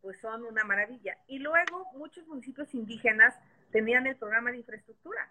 pues 0.00 0.20
son 0.20 0.44
una 0.44 0.64
maravilla. 0.64 1.16
Y 1.26 1.38
luego 1.38 1.90
muchos 1.94 2.26
municipios 2.26 2.74
indígenas 2.74 3.34
tenían 3.70 4.06
el 4.06 4.16
programa 4.16 4.50
de 4.50 4.58
infraestructura 4.58 5.30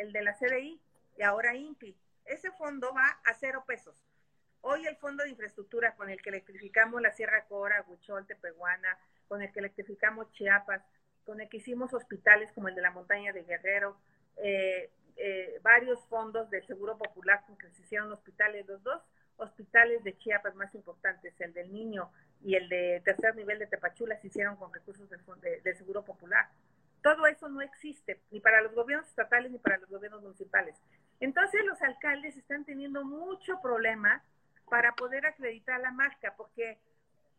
el 0.00 0.12
de 0.12 0.22
la 0.22 0.34
CDI 0.34 0.80
y 1.18 1.22
ahora 1.22 1.54
INPI. 1.54 1.96
Ese 2.24 2.50
fondo 2.52 2.92
va 2.94 3.20
a 3.24 3.34
cero 3.34 3.64
pesos. 3.66 3.94
Hoy 4.62 4.86
el 4.86 4.96
fondo 4.96 5.24
de 5.24 5.30
infraestructura 5.30 5.94
con 5.94 6.10
el 6.10 6.20
que 6.20 6.30
electrificamos 6.30 7.00
la 7.00 7.12
Sierra 7.12 7.44
Cora, 7.46 7.84
Huichol, 7.88 8.26
Tepehuana, 8.26 8.98
con 9.28 9.42
el 9.42 9.52
que 9.52 9.60
electrificamos 9.60 10.30
Chiapas, 10.32 10.82
con 11.24 11.40
el 11.40 11.48
que 11.48 11.58
hicimos 11.58 11.92
hospitales 11.94 12.52
como 12.52 12.68
el 12.68 12.74
de 12.74 12.82
la 12.82 12.90
montaña 12.90 13.32
de 13.32 13.44
Guerrero, 13.44 13.96
eh, 14.36 14.90
eh, 15.16 15.60
varios 15.62 16.04
fondos 16.06 16.50
del 16.50 16.66
Seguro 16.66 16.96
Popular 16.96 17.44
con 17.46 17.56
que 17.58 17.70
se 17.70 17.82
hicieron 17.82 18.10
hospitales, 18.12 18.66
los 18.66 18.82
dos 18.82 19.02
hospitales 19.36 20.02
de 20.04 20.16
Chiapas 20.16 20.54
más 20.54 20.74
importantes, 20.74 21.38
el 21.40 21.52
del 21.52 21.72
Niño 21.72 22.10
y 22.42 22.54
el 22.54 22.68
de 22.68 23.02
tercer 23.04 23.34
nivel 23.36 23.58
de 23.58 23.66
Tepachula, 23.66 24.18
se 24.20 24.28
hicieron 24.28 24.56
con 24.56 24.72
recursos 24.72 25.08
del, 25.08 25.20
del 25.62 25.76
Seguro 25.76 26.04
Popular. 26.04 26.48
Todo 27.02 27.26
eso 27.26 27.48
no 27.48 27.62
existe, 27.62 28.20
ni 28.30 28.40
para 28.40 28.60
los 28.60 28.74
gobiernos 28.74 29.08
estatales 29.08 29.50
ni 29.50 29.58
para 29.58 29.78
los 29.78 29.88
gobiernos 29.88 30.22
municipales. 30.22 30.76
Entonces 31.18 31.64
los 31.64 31.80
alcaldes 31.82 32.36
están 32.36 32.64
teniendo 32.64 33.04
mucho 33.04 33.60
problema 33.60 34.22
para 34.68 34.94
poder 34.94 35.26
acreditar 35.26 35.80
la 35.80 35.90
marca, 35.90 36.34
porque 36.36 36.78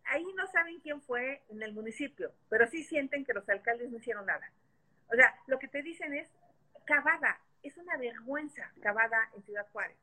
ahí 0.05 0.25
no 0.35 0.47
saben 0.47 0.79
quién 0.79 1.01
fue 1.01 1.43
en 1.49 1.61
el 1.63 1.73
municipio, 1.73 2.31
pero 2.49 2.67
sí 2.67 2.83
sienten 2.83 3.25
que 3.25 3.33
los 3.33 3.47
alcaldes 3.49 3.89
no 3.89 3.97
hicieron 3.97 4.25
nada. 4.25 4.51
O 5.11 5.15
sea, 5.15 5.35
lo 5.47 5.59
que 5.59 5.67
te 5.67 5.81
dicen 5.81 6.13
es, 6.13 6.29
Cavada, 6.85 7.39
es 7.63 7.77
una 7.77 7.97
vergüenza 7.97 8.71
Cavada 8.81 9.29
en 9.35 9.43
Ciudad 9.43 9.67
Juárez. 9.71 9.97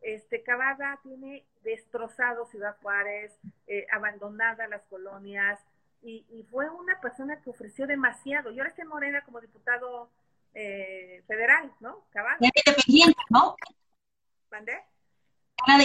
Este, 0.00 0.42
Cavada 0.42 0.98
tiene 1.02 1.44
destrozado 1.62 2.46
Ciudad 2.46 2.76
Juárez, 2.82 3.38
eh, 3.66 3.86
abandonada 3.92 4.66
las 4.68 4.82
colonias, 4.84 5.60
y, 6.02 6.46
fue 6.50 6.68
una 6.70 6.98
persona 6.98 7.42
que 7.42 7.50
ofreció 7.50 7.86
demasiado. 7.86 8.50
Y 8.50 8.58
ahora 8.58 8.70
está 8.70 8.82
en 8.82 8.88
Morena 8.88 9.20
como 9.22 9.38
diputado 9.38 10.10
eh, 10.54 11.22
federal, 11.26 11.70
¿no? 11.80 12.06
Cavada. 12.10 12.38
Independiente, 12.40 13.20
¿no? 13.28 13.54
¿Mandé? 14.50 14.82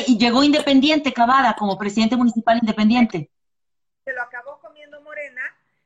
Y 0.08 0.18
llegó 0.18 0.44
independiente, 0.44 1.14
Cavada, 1.14 1.56
como 1.56 1.78
presidente 1.78 2.16
municipal 2.16 2.58
independiente. 2.60 3.30
Se 4.06 4.14
lo 4.14 4.22
acabó 4.22 4.60
comiendo 4.60 5.02
Morena. 5.02 5.42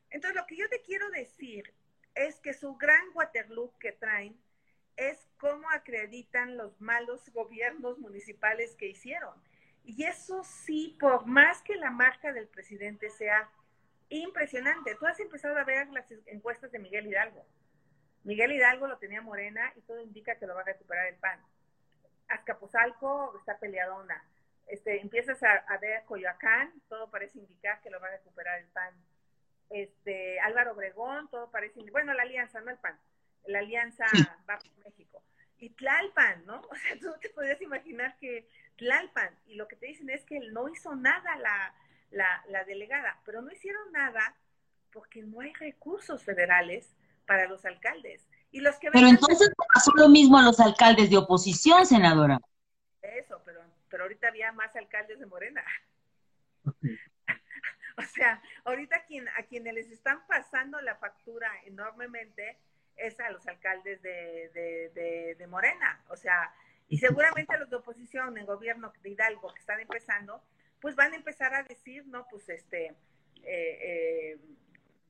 Entonces, 0.09 0.39
lo 0.39 0.45
que 0.45 0.57
yo 0.57 0.69
te 0.69 0.81
quiero 0.81 1.09
decir 1.09 1.73
es 2.15 2.39
que 2.41 2.53
su 2.53 2.75
gran 2.75 3.01
Waterloo 3.13 3.73
que 3.79 3.93
traen 3.93 4.37
es 4.97 5.29
cómo 5.37 5.69
acreditan 5.71 6.57
los 6.57 6.79
malos 6.81 7.29
gobiernos 7.31 7.97
municipales 7.97 8.75
que 8.75 8.87
hicieron. 8.87 9.33
Y 9.85 10.03
eso 10.03 10.43
sí, 10.43 10.97
por 10.99 11.25
más 11.25 11.61
que 11.61 11.75
la 11.75 11.91
marca 11.91 12.33
del 12.33 12.47
presidente 12.47 13.09
sea 13.09 13.49
impresionante. 14.09 14.95
Tú 14.95 15.05
has 15.05 15.19
empezado 15.19 15.57
a 15.57 15.63
ver 15.63 15.87
las 15.89 16.05
encuestas 16.25 16.71
de 16.71 16.79
Miguel 16.79 17.07
Hidalgo. 17.07 17.45
Miguel 18.23 18.51
Hidalgo 18.51 18.87
lo 18.87 18.97
tenía 18.97 19.21
morena 19.21 19.71
y 19.77 19.81
todo 19.81 20.01
indica 20.01 20.35
que 20.35 20.45
lo 20.45 20.55
va 20.55 20.61
a 20.61 20.65
recuperar 20.65 21.07
el 21.07 21.15
PAN. 21.15 21.39
Azcapotzalco 22.27 23.37
está 23.39 23.57
peleadona. 23.57 24.21
Este, 24.69 25.01
empiezas 25.01 25.41
a, 25.41 25.77
ver 25.79 26.03
Coyoacán, 26.05 26.71
todo 26.87 27.09
parece 27.09 27.39
indicar 27.39 27.81
que 27.81 27.89
lo 27.89 27.99
va 27.99 28.07
a 28.07 28.11
recuperar 28.11 28.59
el 28.59 28.67
PAN. 28.67 28.93
Este, 29.69 30.39
Álvaro 30.39 30.73
Obregón, 30.73 31.27
todo 31.29 31.49
parece, 31.49 31.79
bueno, 31.91 32.13
la 32.13 32.23
alianza, 32.23 32.61
no 32.61 32.69
el 32.69 32.77
PAN. 32.77 32.97
La 33.45 33.59
alianza 33.59 34.05
va 34.49 34.59
por 34.59 34.85
México. 34.85 35.23
Y 35.57 35.71
Tlalpan, 35.71 36.45
¿no? 36.45 36.61
O 36.69 36.75
sea, 36.75 36.99
tú 36.99 37.13
te 37.19 37.29
podrías 37.29 37.61
imaginar 37.61 38.15
que 38.17 38.47
Tlalpan, 38.77 39.35
y 39.47 39.55
lo 39.55 39.67
que 39.67 39.75
te 39.75 39.87
dicen 39.87 40.09
es 40.09 40.23
que 40.23 40.39
no 40.51 40.69
hizo 40.69 40.95
nada 40.95 41.35
la, 41.37 41.73
la, 42.11 42.43
la 42.47 42.63
delegada, 42.63 43.19
pero 43.25 43.41
no 43.41 43.51
hicieron 43.51 43.91
nada 43.91 44.35
porque 44.91 45.23
no 45.23 45.41
hay 45.41 45.53
recursos 45.53 46.23
federales 46.23 46.95
para 47.25 47.47
los 47.47 47.65
alcaldes. 47.65 48.27
Y 48.51 48.61
los 48.61 48.75
que 48.77 48.89
pero 48.91 49.07
entonces 49.07 49.51
pasó 49.73 49.91
lo 49.95 50.09
mismo 50.09 50.37
a 50.37 50.43
los 50.43 50.59
alcaldes 50.59 51.09
de 51.09 51.17
oposición, 51.17 51.85
senadora. 51.85 52.39
Eso, 53.01 53.41
pero, 53.45 53.61
pero 53.89 54.03
ahorita 54.03 54.27
había 54.27 54.51
más 54.51 54.75
alcaldes 54.75 55.19
de 55.19 55.25
Morena. 55.25 55.63
o 57.97 58.01
sea, 58.01 58.41
ahorita 58.65 58.97
a, 58.97 59.05
quien, 59.05 59.27
a 59.29 59.43
quienes 59.43 59.73
les 59.73 59.91
están 59.91 60.25
pasando 60.27 60.79
la 60.81 60.95
factura 60.95 61.51
enormemente 61.65 62.57
es 62.95 63.19
a 63.19 63.29
los 63.29 63.47
alcaldes 63.47 64.01
de, 64.01 64.49
de, 64.93 65.35
de 65.35 65.47
Morena. 65.47 66.03
O 66.09 66.15
sea, 66.15 66.53
y 66.89 66.97
seguramente 66.97 67.53
a 67.53 67.59
los 67.59 67.69
de 67.69 67.77
oposición 67.77 68.37
en 68.37 68.45
gobierno 68.45 68.91
de 69.01 69.09
Hidalgo 69.09 69.53
que 69.53 69.59
están 69.59 69.79
empezando, 69.79 70.43
pues 70.81 70.95
van 70.95 71.13
a 71.13 71.17
empezar 71.17 71.53
a 71.53 71.63
decir, 71.63 72.05
no, 72.07 72.25
pues 72.29 72.49
este, 72.49 72.87
eh, 73.43 73.77
eh, 73.81 74.39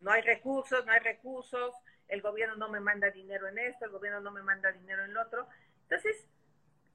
no 0.01 0.11
hay 0.11 0.21
recursos, 0.21 0.85
no 0.85 0.91
hay 0.91 0.99
recursos, 0.99 1.73
el 2.07 2.21
gobierno 2.21 2.55
no 2.55 2.69
me 2.69 2.79
manda 2.79 3.09
dinero 3.11 3.47
en 3.47 3.59
esto, 3.59 3.85
el 3.85 3.91
gobierno 3.91 4.19
no 4.19 4.31
me 4.31 4.41
manda 4.41 4.71
dinero 4.71 5.05
en 5.05 5.13
lo 5.13 5.21
otro. 5.21 5.47
Entonces, 5.83 6.27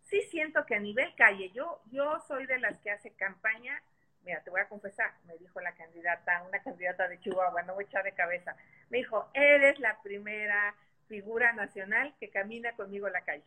sí 0.05 0.23
siento 0.23 0.65
que 0.67 0.75
a 0.75 0.81
nivel 0.81 1.15
calle, 1.15 1.51
yo, 1.51 1.81
yo 1.91 2.21
soy 2.27 2.47
de 2.47 2.59
las 2.59 2.79
que 2.79 2.91
hace 2.91 3.11
campaña, 3.13 3.83
mira, 4.25 4.43
te 4.43 4.51
voy 4.51 4.61
a 4.61 4.69
confesar, 4.69 5.13
me 5.27 5.37
dijo 5.39 5.61
la 5.61 5.75
candidata, 5.75 6.43
una 6.43 6.63
candidata 6.63 7.09
de 7.09 7.21
Chihuahua, 7.21 7.63
no 7.63 7.75
voy 7.75 7.85
a 7.85 7.87
echar 7.87 8.05
de 8.05 8.13
cabeza, 8.13 8.57
me 8.91 8.99
dijo, 8.99 9.29
eres 9.35 9.79
la 9.81 10.01
primera 10.03 10.75
figura 11.09 11.53
nacional 11.53 12.15
que 12.19 12.31
camina 12.31 12.73
conmigo 12.73 13.07
en 13.07 13.13
la 13.13 13.25
calle. 13.25 13.45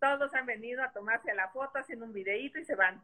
Todos 0.00 0.34
han 0.34 0.46
venido 0.46 0.82
a 0.82 0.92
tomarse 0.92 1.34
la 1.34 1.48
foto, 1.48 1.78
haciendo 1.78 2.04
un 2.04 2.12
videíto 2.12 2.58
y 2.58 2.64
se 2.64 2.74
van. 2.74 3.02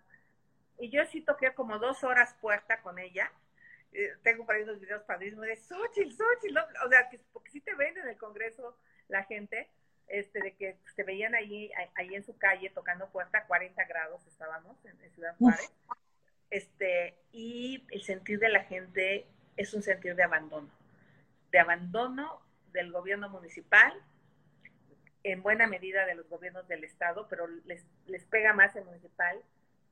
Y 0.78 0.90
yo 0.90 1.04
sí 1.06 1.23
toqué 1.23 1.52
como 1.54 1.78
dos 1.78 2.04
horas 2.04 2.35
puerta 2.40 2.80
con 2.82 2.99
ella. 2.99 3.30
Eh, 3.92 4.12
tengo 4.23 4.44
por 4.44 4.54
ahí 4.54 4.62
unos 4.62 4.80
videos 4.80 5.02
padrísimos 5.04 5.47
de 5.47 5.56
Xochitl, 5.56 6.12
Xochitl. 6.12 6.59
O 6.85 6.88
sea, 6.88 7.09
que, 7.09 7.18
porque 7.32 7.50
sí 7.50 7.61
te 7.61 7.75
ven 7.75 7.97
en 7.97 8.09
el 8.09 8.16
Congreso 8.18 8.76
la 9.09 9.25
gente. 9.25 9.68
Este, 10.11 10.40
de 10.40 10.52
que 10.55 10.76
se 10.95 11.05
veían 11.05 11.35
ahí, 11.35 11.71
ahí 11.95 12.14
en 12.14 12.25
su 12.25 12.37
calle 12.37 12.71
tocando 12.71 13.09
puerta, 13.11 13.47
40 13.47 13.85
grados 13.85 14.26
estábamos 14.26 14.76
en, 14.85 14.99
Ciudad 15.12 15.37
Juárez, 15.38 15.73
este, 16.50 17.17
y 17.33 17.87
el 17.90 18.02
sentir 18.02 18.38
de 18.38 18.49
la 18.49 18.64
gente 18.64 19.26
es 19.57 19.73
un 19.73 19.83
sentir 19.83 20.17
de 20.17 20.25
abandono, 20.25 20.69
de 21.52 21.59
abandono 21.59 22.43
del 22.73 22.93
gobierno 22.93 23.29
municipal, 23.29 23.93
en 25.23 25.43
buena 25.43 25.67
medida 25.67 26.07
de 26.07 26.14
los 26.14 26.29
gobiernos 26.29 26.67
del 26.67 26.85
Estado, 26.85 27.26
pero 27.29 27.47
les, 27.64 27.85
les 28.07 28.25
pega 28.25 28.52
más 28.52 28.75
el 28.76 28.85
municipal, 28.85 29.40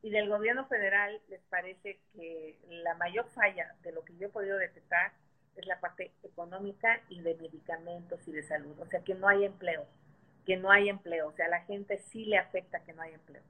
y 0.02 0.10
del 0.10 0.28
gobierno 0.28 0.66
federal 0.66 1.20
les 1.28 1.42
parece 1.42 2.00
que 2.14 2.58
la 2.68 2.94
mayor 2.94 3.28
falla 3.30 3.74
de 3.82 3.92
lo 3.92 4.04
que 4.04 4.16
yo 4.16 4.28
he 4.28 4.30
podido 4.30 4.56
detectar 4.56 5.12
es 5.56 5.66
la 5.66 5.80
parte 5.80 6.12
económica 6.22 7.00
y 7.08 7.20
de 7.20 7.34
medicamentos 7.34 8.26
y 8.26 8.32
de 8.32 8.42
salud, 8.42 8.78
o 8.78 8.86
sea 8.86 9.02
que 9.02 9.14
no 9.14 9.28
hay 9.28 9.44
empleo, 9.44 9.86
que 10.48 10.56
no 10.56 10.70
hay 10.70 10.88
empleo, 10.88 11.28
o 11.28 11.32
sea 11.32 11.44
a 11.44 11.50
la 11.50 11.60
gente 11.64 12.02
sí 12.10 12.24
le 12.24 12.38
afecta 12.38 12.82
que 12.82 12.94
no 12.94 13.02
hay 13.02 13.12
empleo. 13.12 13.42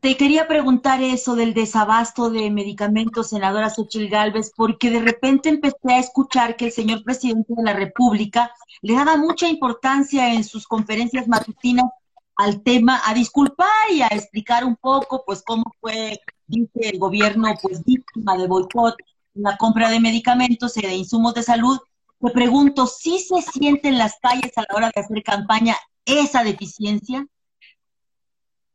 Te 0.00 0.16
quería 0.16 0.48
preguntar 0.48 1.00
eso 1.02 1.36
del 1.36 1.54
desabasto 1.54 2.30
de 2.30 2.50
medicamentos, 2.50 3.30
senadora 3.30 3.70
Xochil 3.70 4.08
Gálvez, 4.08 4.52
porque 4.56 4.90
de 4.90 5.00
repente 5.00 5.48
empecé 5.48 5.92
a 5.92 6.00
escuchar 6.00 6.56
que 6.56 6.66
el 6.66 6.72
señor 6.72 7.04
presidente 7.04 7.54
de 7.56 7.62
la 7.62 7.74
República 7.74 8.50
le 8.82 8.94
daba 8.94 9.16
mucha 9.16 9.48
importancia 9.48 10.34
en 10.34 10.42
sus 10.42 10.66
conferencias 10.66 11.28
matutinas 11.28 11.86
al 12.34 12.60
tema, 12.62 13.00
a 13.06 13.14
disculpar 13.14 13.68
y 13.92 14.02
a 14.02 14.08
explicar 14.08 14.64
un 14.64 14.74
poco, 14.74 15.22
pues, 15.24 15.42
cómo 15.42 15.64
fue, 15.80 16.20
dice 16.48 16.80
el 16.80 16.98
gobierno, 16.98 17.54
pues, 17.62 17.84
víctima 17.84 18.36
de 18.36 18.48
boicot 18.48 18.96
la 19.34 19.56
compra 19.56 19.90
de 19.90 20.00
medicamentos 20.00 20.76
y 20.76 20.82
de 20.82 20.94
insumos 20.94 21.34
de 21.34 21.44
salud. 21.44 21.78
Me 22.20 22.32
pregunto, 22.32 22.86
¿sí 22.86 23.20
se 23.20 23.40
siente 23.42 23.88
en 23.88 23.98
las 23.98 24.18
calles 24.18 24.56
a 24.56 24.62
la 24.62 24.74
hora 24.74 24.90
de 24.92 25.00
hacer 25.00 25.22
campaña 25.22 25.76
esa 26.04 26.42
deficiencia? 26.42 27.24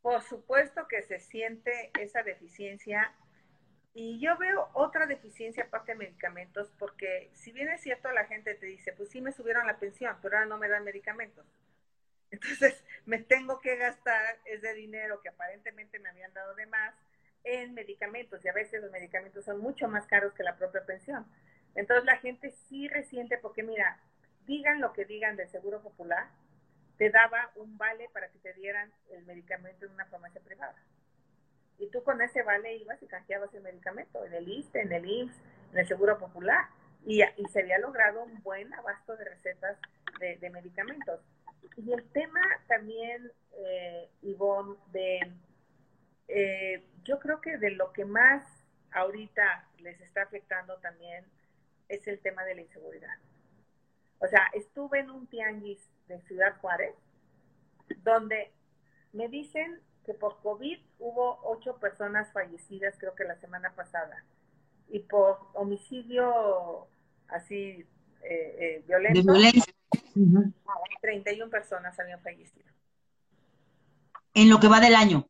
Por 0.02 0.22
supuesto 0.22 0.88
que 0.88 1.02
se 1.04 1.20
siente 1.20 1.92
esa 2.00 2.24
deficiencia 2.24 3.14
y 3.94 4.20
yo 4.20 4.38
veo 4.38 4.70
otra 4.74 5.08
deficiencia 5.08 5.66
aparte 5.66 5.92
de 5.92 6.00
medicamentos 6.00 6.72
porque 6.80 7.32
si 7.34 7.52
bien 7.52 7.70
es 7.70 7.82
cierto 7.82 8.12
la 8.12 8.26
gente 8.26 8.56
te 8.56 8.66
dice, 8.66 8.94
pues 8.94 9.10
sí 9.10 9.22
me 9.22 9.34
subieron 9.34 9.68
la 9.68 9.78
pensión, 9.78 10.16
pero 10.22 10.38
ahora 10.38 10.48
no 10.48 10.58
me 10.58 10.70
dan 10.70 10.84
medicamentos. 10.84 11.46
Entonces 12.32 12.82
me 13.06 13.20
tengo 13.20 13.60
que 13.60 13.76
gastar 13.76 14.40
ese 14.46 14.74
dinero 14.74 15.22
que 15.22 15.30
aparentemente 15.30 16.00
me 16.00 16.10
habían 16.10 16.34
dado 16.34 16.56
de 16.56 16.66
más 16.66 16.96
en 17.44 17.74
medicamentos 17.74 18.44
y 18.44 18.48
a 18.48 18.54
veces 18.54 18.82
los 18.82 18.92
medicamentos 18.92 19.44
son 19.44 19.60
mucho 19.60 19.90
más 19.90 20.08
caros 20.08 20.34
que 20.34 20.44
la 20.44 20.56
propia 20.56 20.86
pensión. 20.86 21.26
Entonces 21.76 22.06
la 22.06 22.18
gente 22.18 22.52
sí 22.70 22.88
resiente 22.88 23.38
porque 23.38 23.64
mira, 23.64 24.00
digan 24.46 24.82
lo 24.82 24.94
que 24.94 25.06
digan 25.06 25.36
del 25.36 25.50
Seguro 25.50 25.82
Popular, 25.82 26.28
te 26.98 27.10
daba 27.10 27.52
un 27.56 27.78
vale 27.78 28.10
para 28.14 28.30
que 28.30 28.40
te 28.40 28.54
dieran 28.54 28.92
el 29.12 29.26
medicamento 29.26 29.86
en 29.86 29.92
una 29.94 30.06
farmacia 30.06 30.42
privada. 30.42 30.76
Y 31.80 31.88
tú 31.88 32.04
con 32.04 32.22
ese 32.22 32.44
vale 32.44 32.76
ibas 32.78 33.02
y 33.02 33.08
canjeabas 33.08 33.54
el 33.54 33.64
medicamento 33.64 34.24
en 34.26 34.34
el 34.34 34.48
ISTE, 34.48 34.82
en 34.82 34.92
el 34.94 35.06
IMSS, 35.06 35.42
en 35.72 35.80
el 35.80 35.88
Seguro 35.88 36.18
Popular. 36.20 36.68
Y, 37.06 37.22
se 37.52 37.62
había 37.62 37.80
logrado 37.80 38.24
un 38.24 38.42
buen 38.44 38.74
abasto 38.74 39.18
de 39.18 39.26
recetas 39.26 39.78
de, 40.20 40.50
medicamentos. 40.50 41.20
Y 41.76 41.92
el 41.92 42.04
tema 42.12 42.40
también, 42.68 43.32
eh, 43.58 44.10
Ivonne, 44.22 44.78
de, 44.94 45.20
eh, 46.30 46.86
yo 47.04 47.20
creo 47.20 47.42
que 47.42 47.58
de 47.58 47.72
lo 47.72 47.92
que 47.92 48.06
más 48.06 48.44
ahorita 48.92 49.68
les 49.80 50.00
está 50.00 50.22
afectando 50.22 50.78
también 50.78 51.26
es 51.96 52.08
el 52.08 52.20
tema 52.20 52.44
de 52.44 52.56
la 52.56 52.62
inseguridad. 52.62 53.16
O 54.20 54.28
sea, 54.28 54.50
estuve 54.54 55.00
en 55.00 55.10
un 55.10 55.28
tianguis 55.28 55.80
de 56.08 56.22
Ciudad 56.22 56.56
Juárez, 56.62 56.96
donde 58.04 58.52
me 59.12 59.28
dicen 59.28 59.82
que 60.06 60.14
por 60.14 60.40
COVID 60.42 60.80
hubo 61.00 61.40
ocho 61.44 61.78
personas 61.78 62.32
fallecidas, 62.32 62.96
creo 62.98 63.16
que 63.16 63.24
la 63.24 63.40
semana 63.40 63.74
pasada, 63.76 64.24
y 64.90 65.00
por 65.00 65.40
homicidio 65.54 66.88
así 67.28 67.86
eh, 68.24 68.56
eh, 68.60 68.84
violento, 68.88 69.34
31 71.02 71.50
personas 71.50 72.00
habían 72.00 72.22
fallecido. 72.22 72.72
En 74.34 74.50
lo 74.50 74.60
que 74.60 74.68
va 74.68 74.80
del 74.80 74.96
año. 74.96 75.28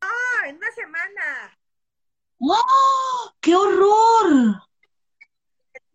¡Ah! 0.00 0.48
En 0.48 0.56
una 0.56 0.70
semana. 0.72 1.58
¡Oh! 2.38 3.34
¡Qué 3.40 3.54
horror! 3.54 4.62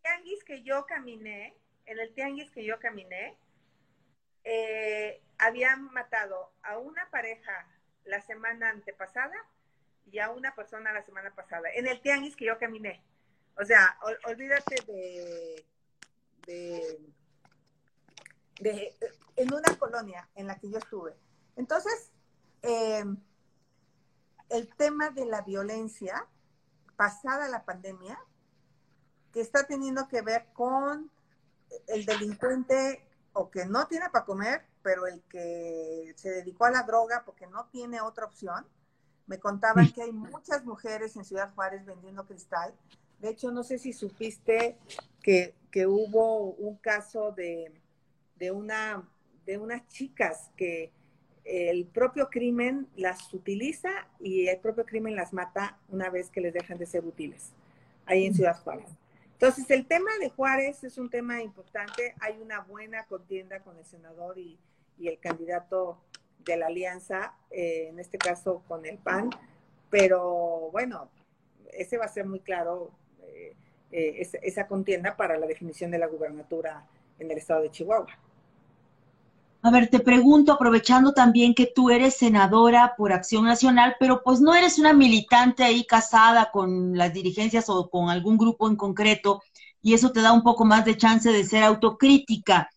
tianguis 0.01 0.38
que 0.49 0.63
yo 0.63 0.83
caminé, 0.88 1.55
en 1.85 1.99
el 1.99 2.12
tianguis 2.15 2.49
que 2.49 2.65
yo 2.65 2.79
caminé, 2.79 3.38
eh, 4.43 5.21
habían 5.38 5.93
matado 5.93 6.51
a 6.63 6.79
una 6.79 7.07
pareja 7.12 7.67
la 8.03 8.19
semana 8.21 8.71
antepasada 8.71 9.35
y 10.12 10.17
a 10.17 10.31
una 10.31 10.55
persona 10.55 10.91
la 10.91 11.05
semana 11.05 11.35
pasada, 11.35 11.69
en 11.71 11.85
el 11.85 12.01
tianguis 12.01 12.35
que 12.35 12.45
yo 12.45 12.57
caminé. 12.57 13.03
O 13.57 13.63
sea, 13.63 13.95
olvídate 14.25 14.75
de, 14.88 15.65
de, 18.59 18.95
en 19.35 19.53
una 19.53 19.77
colonia 19.77 20.27
en 20.33 20.47
la 20.47 20.57
que 20.57 20.71
yo 20.71 20.79
estuve. 20.79 21.13
Entonces, 21.57 22.12
eh, 22.63 23.05
el 24.49 24.75
tema 24.77 25.12
de 25.12 25.25
la 25.27 25.43
violencia, 25.43 26.25
pasada 26.97 27.47
la 27.49 27.65
pandemia, 27.65 28.17
que 29.32 29.42
está 29.42 29.65
teniendo 29.65 30.08
que 30.08 30.22
ver 30.22 30.48
con 30.54 31.10
el 31.88 32.06
delincuente 32.06 33.06
o 33.34 33.50
que 33.50 33.65
no 33.65 33.88
tiene 33.88 34.10
para 34.10 34.26
comer, 34.26 34.62
pero 34.82 35.08
el 35.08 35.22
que 35.24 36.13
se 36.15 36.30
dedicó 36.30 36.65
a 36.65 36.72
la 36.72 36.84
droga 36.84 37.24
porque 37.26 37.48
no 37.48 37.68
tiene 37.72 38.02
otra 38.02 38.26
opción. 38.26 38.65
Me 39.28 39.39
contaban 39.39 39.92
que 39.92 40.02
hay 40.02 40.12
muchas 40.12 40.65
mujeres 40.65 41.15
en 41.15 41.24
Ciudad 41.24 41.54
Juárez 41.54 41.86
vendiendo 41.86 42.26
cristal. 42.26 42.74
De 43.20 43.30
hecho, 43.30 43.52
no 43.52 43.63
sé 43.63 43.78
si 43.78 43.94
supiste 43.94 44.78
que, 45.22 45.56
hubo 45.86 46.54
un 46.54 46.78
caso 46.78 47.32
de, 47.32 47.72
de, 48.38 48.52
una, 48.52 49.08
de 49.46 49.58
unas 49.58 49.88
chicas 49.88 50.50
que 50.58 50.92
el 51.44 51.86
propio 51.86 52.30
crimen 52.30 52.88
las 52.96 53.32
utiliza 53.34 53.89
y 54.20 54.48
el 54.48 54.60
propio 54.60 54.86
crimen 54.86 55.15
las 55.15 55.34
mata 55.34 55.78
una 55.89 56.10
vez 56.10 56.30
que 56.30 56.42
les 56.42 56.54
dejan 56.54 56.78
de 56.78 56.86
ser 56.86 57.06
útiles, 57.06 57.52
ahí 58.06 58.26
en 58.26 58.34
Ciudad 58.34 58.60
Juárez. 58.63 58.89
Entonces, 59.41 59.71
el 59.71 59.86
tema 59.88 60.12
de 60.19 60.30
Juárez 60.32 60.84
es 60.84 60.97
un 60.97 61.10
tema 61.10 61.41
importante. 61.41 62.13
Hay 62.19 62.38
una 62.41 62.60
buena 62.60 63.06
contienda 63.06 63.62
con 63.62 63.78
el 63.78 63.86
senador 63.86 64.38
y, 64.38 64.60
el 65.02 65.17
candidato 65.17 65.97
de 66.39 66.58
la 66.58 66.67
alianza, 66.67 67.34
eh, 67.49 67.88
en 67.88 67.99
este 67.99 68.17
caso 68.17 68.62
con 68.67 68.86
el 68.86 68.97
PAN, 68.97 69.30
pero 69.89 70.69
bueno, 70.73 71.10
ese 71.71 71.97
va 71.97 72.04
a 72.04 72.10
ser 72.10 72.25
muy 72.25 72.41
claro, 72.41 72.91
eh, 73.23 73.56
eh, 73.93 74.28
esa 74.41 74.67
contienda 74.67 75.15
para 75.15 75.38
la 75.38 75.47
definición 75.47 75.89
de 75.89 75.99
la 75.99 76.08
gubernatura 76.08 76.86
en 77.17 77.32
el 77.32 77.38
estado 77.38 77.62
de 77.62 77.71
Chihuahua. 77.71 78.08
A 79.62 79.72
ver, 79.72 79.89
te 79.89 80.00
pregunto, 80.00 80.54
aprovechando 80.54 81.13
también 81.13 81.54
que 81.54 81.65
tú 81.65 81.89
eres 81.89 82.15
senadora 82.15 82.93
por 82.98 83.12
Acción 83.12 83.43
Nacional, 83.43 83.98
pero 84.00 84.22
pues 84.24 84.39
no 84.39 84.56
eres 84.56 84.80
una 84.80 84.93
militante 84.93 85.65
ahí 85.65 85.86
casada 85.86 86.50
con 86.50 86.98
las 86.98 87.13
dirigencias 87.13 87.67
o 87.67 87.89
con 87.89 88.10
algún 88.10 88.38
grupo 88.38 88.69
en 88.69 88.78
concreto, 88.78 89.41
y 89.82 89.93
eso 89.93 90.12
te 90.12 90.22
da 90.22 90.32
un 90.32 90.43
poco 90.43 90.63
más 90.63 90.86
de 90.86 90.95
chance 90.95 91.30
de 91.30 91.43
ser 91.43 91.63
autocrítica. 91.63 92.69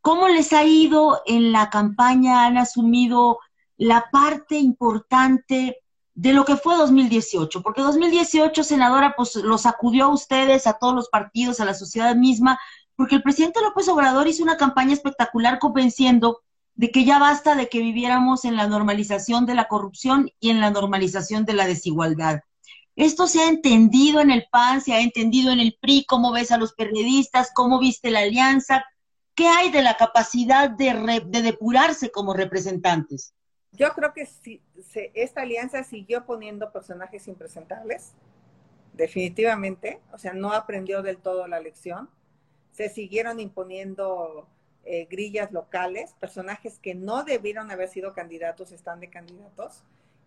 ¿Cómo 0.00 0.28
les 0.28 0.52
ha 0.52 0.62
ido 0.64 1.22
en 1.26 1.50
la 1.50 1.70
campaña? 1.70 2.46
¿Han 2.46 2.56
asumido 2.56 3.40
la 3.76 4.06
parte 4.12 4.58
importante 4.58 5.78
de 6.14 6.32
lo 6.32 6.44
que 6.44 6.56
fue 6.56 6.76
2018? 6.76 7.62
Porque 7.62 7.82
2018, 7.82 8.62
senadora, 8.62 9.14
pues 9.16 9.34
lo 9.34 9.58
sacudió 9.58 10.04
a 10.04 10.14
ustedes, 10.14 10.68
a 10.68 10.74
todos 10.74 10.94
los 10.94 11.08
partidos, 11.08 11.58
a 11.58 11.64
la 11.64 11.74
sociedad 11.74 12.14
misma, 12.14 12.60
porque 12.98 13.14
el 13.14 13.22
presidente 13.22 13.60
López 13.62 13.88
Obrador 13.88 14.26
hizo 14.26 14.42
una 14.42 14.56
campaña 14.56 14.92
espectacular 14.92 15.60
convenciendo 15.60 16.42
de 16.74 16.90
que 16.90 17.04
ya 17.04 17.20
basta 17.20 17.54
de 17.54 17.68
que 17.68 17.78
viviéramos 17.78 18.44
en 18.44 18.56
la 18.56 18.66
normalización 18.66 19.46
de 19.46 19.54
la 19.54 19.68
corrupción 19.68 20.32
y 20.40 20.50
en 20.50 20.60
la 20.60 20.72
normalización 20.72 21.44
de 21.44 21.52
la 21.52 21.68
desigualdad. 21.68 22.40
Esto 22.96 23.28
se 23.28 23.40
ha 23.40 23.48
entendido 23.48 24.20
en 24.20 24.32
el 24.32 24.48
PAN, 24.50 24.80
se 24.80 24.94
ha 24.94 25.00
entendido 25.00 25.52
en 25.52 25.60
el 25.60 25.78
PRI, 25.80 26.06
cómo 26.06 26.32
ves 26.32 26.50
a 26.50 26.58
los 26.58 26.72
periodistas, 26.72 27.52
cómo 27.54 27.78
viste 27.78 28.10
la 28.10 28.18
alianza, 28.18 28.84
qué 29.36 29.46
hay 29.46 29.70
de 29.70 29.82
la 29.82 29.96
capacidad 29.96 30.68
de, 30.68 31.22
depurarse 31.40 32.10
como 32.10 32.34
representantes. 32.34 33.32
Yo 33.70 33.92
creo 33.92 34.12
que 34.12 34.26
si, 34.26 34.60
esta 35.14 35.42
alianza 35.42 35.84
siguió 35.84 36.26
poniendo 36.26 36.72
personajes 36.72 37.28
impresentables, 37.28 38.14
definitivamente, 38.92 40.00
o 40.12 40.18
sea, 40.18 40.32
no 40.32 40.52
aprendió 40.52 41.02
del 41.02 41.18
todo 41.18 41.46
la 41.46 41.60
lección 41.60 42.08
se 42.72 42.88
siguieron 42.88 43.40
imponiendo 43.40 44.46
eh, 44.90 45.06
grillas 45.10 45.52
locales, 45.52 46.14
personajes 46.18 46.78
que 46.78 46.94
no 46.94 47.22
debieron 47.22 47.70
haber 47.70 47.90
sido 47.90 48.14
candidatos 48.14 48.72
están 48.72 49.00
de 49.00 49.10
candidatos, 49.10 49.84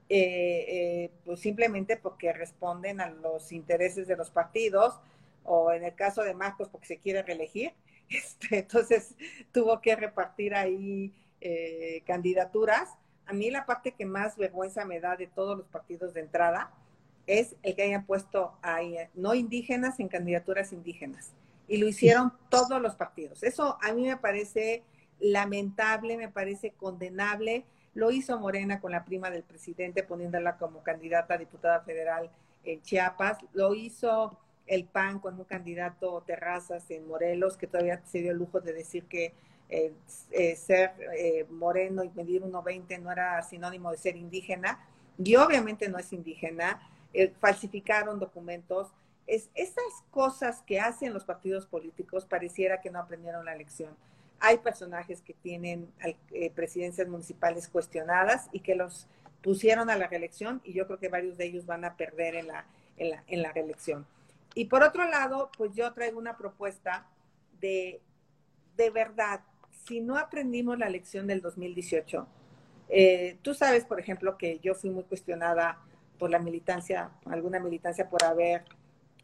eh, 0.07 0.65
eh, 0.67 1.11
pues 1.25 1.39
simplemente 1.39 1.97
porque 1.97 2.31
responden 2.31 3.01
a 3.01 3.09
los 3.09 3.51
intereses 3.51 4.07
de 4.07 4.15
los 4.15 4.29
partidos, 4.29 4.99
o 5.43 5.71
en 5.71 5.83
el 5.83 5.95
caso 5.95 6.21
de 6.21 6.35
Marcos 6.35 6.69
porque 6.69 6.85
se 6.85 6.97
quiere 6.99 7.23
reelegir, 7.23 7.73
este, 8.09 8.59
entonces 8.59 9.15
tuvo 9.51 9.81
que 9.81 9.95
repartir 9.95 10.53
ahí 10.53 11.11
candidaturas. 12.05 12.89
A 13.25 13.33
mí 13.33 13.49
la 13.49 13.65
parte 13.65 13.93
que 13.93 14.05
más 14.05 14.37
vergüenza 14.37 14.85
me 14.85 14.99
da 14.99 15.15
de 15.15 15.25
todos 15.25 15.57
los 15.57 15.67
partidos 15.69 16.13
de 16.13 16.19
entrada 16.19 16.71
es 17.25 17.55
el 17.63 17.75
que 17.75 17.81
hayan 17.81 18.05
puesto 18.05 18.53
ahí 18.61 18.95
no 19.15 19.33
indígenas 19.33 19.99
en 19.99 20.07
candidaturas 20.07 20.71
indígenas. 20.71 21.33
Y 21.71 21.77
lo 21.77 21.87
hicieron 21.87 22.33
todos 22.49 22.81
los 22.81 22.95
partidos. 22.95 23.43
Eso 23.43 23.77
a 23.81 23.93
mí 23.93 24.05
me 24.05 24.17
parece 24.17 24.83
lamentable, 25.21 26.17
me 26.17 26.27
parece 26.27 26.71
condenable. 26.71 27.63
Lo 27.93 28.11
hizo 28.11 28.37
Morena 28.37 28.81
con 28.81 28.91
la 28.91 29.05
prima 29.05 29.29
del 29.29 29.43
presidente, 29.43 30.03
poniéndola 30.03 30.57
como 30.57 30.83
candidata 30.83 31.35
a 31.35 31.37
diputada 31.37 31.79
federal 31.79 32.29
en 32.65 32.81
Chiapas. 32.81 33.37
Lo 33.53 33.73
hizo 33.73 34.37
el 34.67 34.83
PAN 34.83 35.19
con 35.19 35.39
un 35.39 35.45
candidato 35.45 36.21
Terrazas 36.27 36.91
en 36.91 37.07
Morelos, 37.07 37.55
que 37.55 37.67
todavía 37.67 38.01
se 38.03 38.19
dio 38.19 38.31
el 38.31 38.37
lujo 38.37 38.59
de 38.59 38.73
decir 38.73 39.05
que 39.05 39.33
eh, 39.69 39.93
eh, 40.31 40.57
ser 40.57 40.91
eh, 41.15 41.45
moreno 41.49 42.03
y 42.03 42.09
medir 42.09 42.41
1,20 42.41 42.99
no 42.99 43.13
era 43.13 43.41
sinónimo 43.43 43.91
de 43.91 43.97
ser 43.97 44.17
indígena. 44.17 44.85
Y 45.17 45.37
obviamente 45.37 45.87
no 45.87 45.97
es 45.97 46.11
indígena. 46.11 46.81
falsificaron 47.39 48.19
documentos. 48.19 48.89
Es, 49.27 49.49
esas 49.55 50.03
cosas 50.09 50.61
que 50.63 50.79
hacen 50.79 51.13
los 51.13 51.23
partidos 51.23 51.65
políticos 51.65 52.25
pareciera 52.25 52.81
que 52.81 52.89
no 52.89 52.99
aprendieron 52.99 53.45
la 53.45 53.55
lección. 53.55 53.95
Hay 54.39 54.57
personajes 54.57 55.21
que 55.21 55.33
tienen 55.35 55.91
presidencias 56.55 57.07
municipales 57.07 57.67
cuestionadas 57.67 58.49
y 58.51 58.61
que 58.61 58.75
los 58.75 59.07
pusieron 59.41 59.89
a 59.89 59.95
la 59.95 60.07
reelección 60.07 60.61
y 60.63 60.73
yo 60.73 60.87
creo 60.87 60.99
que 60.99 61.09
varios 61.09 61.37
de 61.37 61.45
ellos 61.45 61.65
van 61.65 61.85
a 61.85 61.95
perder 61.95 62.35
en 62.35 62.47
la, 62.47 62.65
en 62.97 63.11
la, 63.11 63.23
en 63.27 63.41
la 63.41 63.51
reelección. 63.51 64.05
Y 64.53 64.65
por 64.65 64.83
otro 64.83 65.07
lado, 65.07 65.49
pues 65.57 65.73
yo 65.73 65.91
traigo 65.93 66.19
una 66.19 66.37
propuesta 66.37 67.05
de, 67.59 68.01
de 68.75 68.89
verdad, 68.89 69.41
si 69.85 70.01
no 70.01 70.17
aprendimos 70.17 70.77
la 70.77 70.89
lección 70.89 71.27
del 71.27 71.41
2018, 71.41 72.27
eh, 72.89 73.37
tú 73.41 73.53
sabes, 73.53 73.85
por 73.85 73.99
ejemplo, 73.99 74.37
que 74.37 74.59
yo 74.59 74.75
fui 74.75 74.89
muy 74.89 75.03
cuestionada 75.03 75.79
por 76.19 76.29
la 76.29 76.39
militancia, 76.39 77.09
alguna 77.25 77.59
militancia 77.59 78.09
por 78.09 78.23
haber 78.23 78.65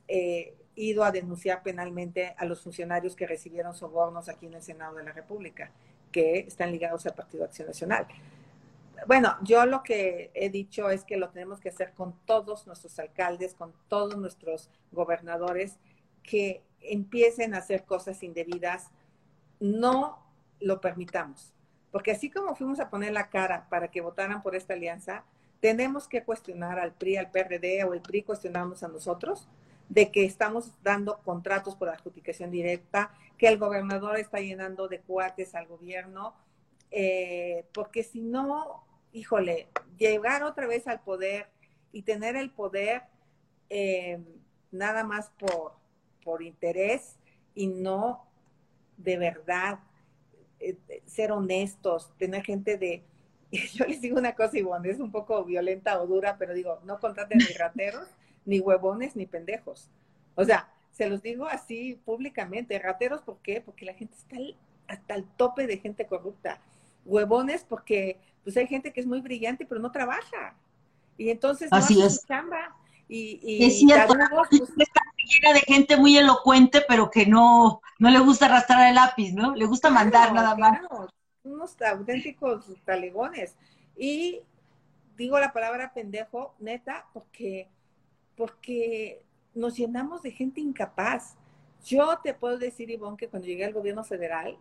eh, 0.08 0.56
ido 0.78 1.04
a 1.04 1.12
denunciar 1.12 1.64
penalmente 1.64 2.36
a 2.38 2.46
los 2.46 2.62
funcionarios 2.62 3.16
que 3.16 3.26
recibieron 3.26 3.74
sobornos 3.74 4.30
aquí 4.30 4.46
en 4.46 4.54
el 4.54 4.62
Senado 4.62 4.96
de 4.96 5.04
la 5.04 5.12
República, 5.12 5.72
que 6.12 6.40
están 6.40 6.72
ligados 6.72 7.06
al 7.08 7.16
Partido 7.16 7.44
Acción 7.44 7.68
Nacional. 7.68 8.08
Bueno, 9.08 9.36
yo 9.42 9.66
lo 9.66 9.84
que 9.84 10.32
he 10.34 10.50
dicho 10.50 10.90
es 10.90 11.04
que 11.04 11.18
lo 11.18 11.30
tenemos 11.30 11.60
que 11.60 11.70
hacer 11.70 11.94
con 11.94 12.14
todos 12.26 12.68
nuestros 12.68 12.98
alcaldes, 13.00 13.56
con 13.56 13.74
todos 13.88 14.18
nuestros 14.18 14.70
gobernadores, 14.92 15.78
que 16.24 16.62
empiecen 16.82 17.54
a 17.54 17.60
hacer 17.60 17.84
cosas 17.84 18.22
indebidas. 18.22 18.92
No 19.60 20.20
lo 20.60 20.80
permitamos, 20.80 21.54
porque 21.92 22.12
así 22.12 22.30
como 22.30 22.56
fuimos 22.56 22.80
a 22.80 22.90
poner 22.90 23.14
la 23.14 23.30
cara 23.30 23.68
para 23.70 23.90
que 23.90 24.02
votaran 24.02 24.44
por 24.44 24.56
esta 24.56 24.74
alianza, 24.74 25.24
tenemos 25.60 26.08
que 26.08 26.24
cuestionar 26.24 26.80
al 26.80 26.94
PRI, 26.94 27.18
al 27.18 27.32
PRD 27.32 27.84
o 27.84 27.94
el 27.94 28.02
PRI 28.02 28.22
cuestionarnos 28.22 28.84
a 28.84 28.88
nosotros 28.88 29.48
de 29.90 30.12
que 30.12 30.26
estamos 30.26 30.72
dando 30.84 31.20
contratos 31.24 31.76
por 31.76 31.90
adjudicación 31.90 32.52
directa, 32.52 33.12
que 33.38 33.48
el 33.48 33.58
gobernador 33.58 34.18
está 34.18 34.40
llenando 34.40 34.88
de 34.88 35.00
cuates 35.00 35.56
al 35.56 35.68
gobierno, 35.68 36.34
eh, 36.92 37.66
porque 37.74 38.04
si 38.04 38.22
no, 38.22 38.84
híjole, 39.14 39.68
llegar 39.98 40.44
otra 40.44 40.68
vez 40.68 40.88
al 40.88 41.02
poder 41.02 41.48
y 41.92 42.02
tener 42.02 42.36
el 42.36 42.50
poder 42.50 43.04
eh, 43.70 44.20
nada 44.72 45.04
más 45.04 45.32
por, 45.40 45.74
por 46.24 46.42
interés 46.42 47.18
y 47.56 47.68
no 47.68 48.26
de 48.98 49.18
verdad 49.18 49.80
eh, 50.60 50.78
ser 51.06 51.32
honestos, 51.32 52.12
tener 52.18 52.44
gente 52.44 52.78
de... 52.78 53.04
Yo 53.74 53.86
les 53.86 54.02
digo 54.02 54.18
una 54.18 54.36
cosa, 54.36 54.58
Ivonne, 54.58 54.90
es 54.90 55.00
un 55.00 55.12
poco 55.12 55.44
violenta 55.46 56.02
o 56.02 56.08
dura, 56.08 56.38
pero 56.38 56.54
digo, 56.54 56.80
no 56.84 57.00
contraten 57.00 57.40
rateros, 57.58 58.08
ni 58.48 58.60
huevones, 58.60 59.16
ni 59.16 59.28
pendejos. 59.28 59.92
O 60.34 60.44
sea, 60.44 60.70
se 60.92 61.08
los 61.08 61.22
digo 61.22 61.46
así 61.46 62.02
públicamente. 62.06 62.80
Rateros, 62.80 63.22
¿por 63.22 63.38
qué? 63.44 63.62
Porque 63.62 63.86
la 63.86 63.94
gente 63.94 64.16
está 64.16 64.38
hasta 64.88 65.14
el 65.14 65.26
tope 65.26 65.68
de 65.68 65.78
gente 65.78 66.08
corrupta. 66.08 66.60
Huevones, 67.06 67.64
porque 67.68 68.18
pues 68.44 68.58
hay 68.58 68.66
gente 68.66 68.94
que 68.94 69.02
es 69.02 69.06
muy 69.06 69.22
brillante, 69.22 69.66
pero 69.66 69.80
no 69.80 69.92
trabaja. 69.92 70.56
Y 71.18 71.30
entonces 71.30 71.70
no 71.70 71.78
Así 71.78 72.02
es. 72.02 72.26
chamba. 72.26 72.76
Y, 73.10 73.40
y, 73.42 73.66
es 73.66 73.80
cierto, 73.80 74.14
pues, 74.50 74.62
está 74.78 75.02
llena 75.28 75.54
de 75.54 75.62
gente 75.62 75.98
muy 75.98 76.18
elocuente, 76.18 76.84
pero 76.88 77.10
que 77.10 77.26
no, 77.26 77.82
no 78.00 78.10
le 78.10 78.20
gusta 78.20 78.46
arrastrar 78.46 78.90
el 78.90 78.96
lápiz, 78.96 79.34
¿no? 79.34 79.56
Le 79.56 79.66
gusta 79.66 79.90
mandar 79.90 80.34
nada 80.34 80.56
más. 80.56 80.82
Unos 81.44 81.82
auténticos 81.82 82.66
talegones. 82.86 83.56
Y 83.96 84.42
digo 85.16 85.40
la 85.40 85.54
palabra 85.54 85.94
pendejo, 85.94 86.54
neta, 86.60 87.06
porque, 87.14 87.70
porque 88.38 89.24
nos 89.54 89.76
llenamos 89.76 90.22
de 90.22 90.32
gente 90.32 90.62
incapaz. 90.62 91.36
Yo 91.84 92.20
te 92.24 92.34
puedo 92.34 92.58
decir, 92.58 92.90
Ivonne, 92.90 93.18
que 93.18 93.28
cuando 93.28 93.48
llegué 93.48 93.66
al 93.66 93.74
gobierno 93.74 94.04
federal, 94.04 94.58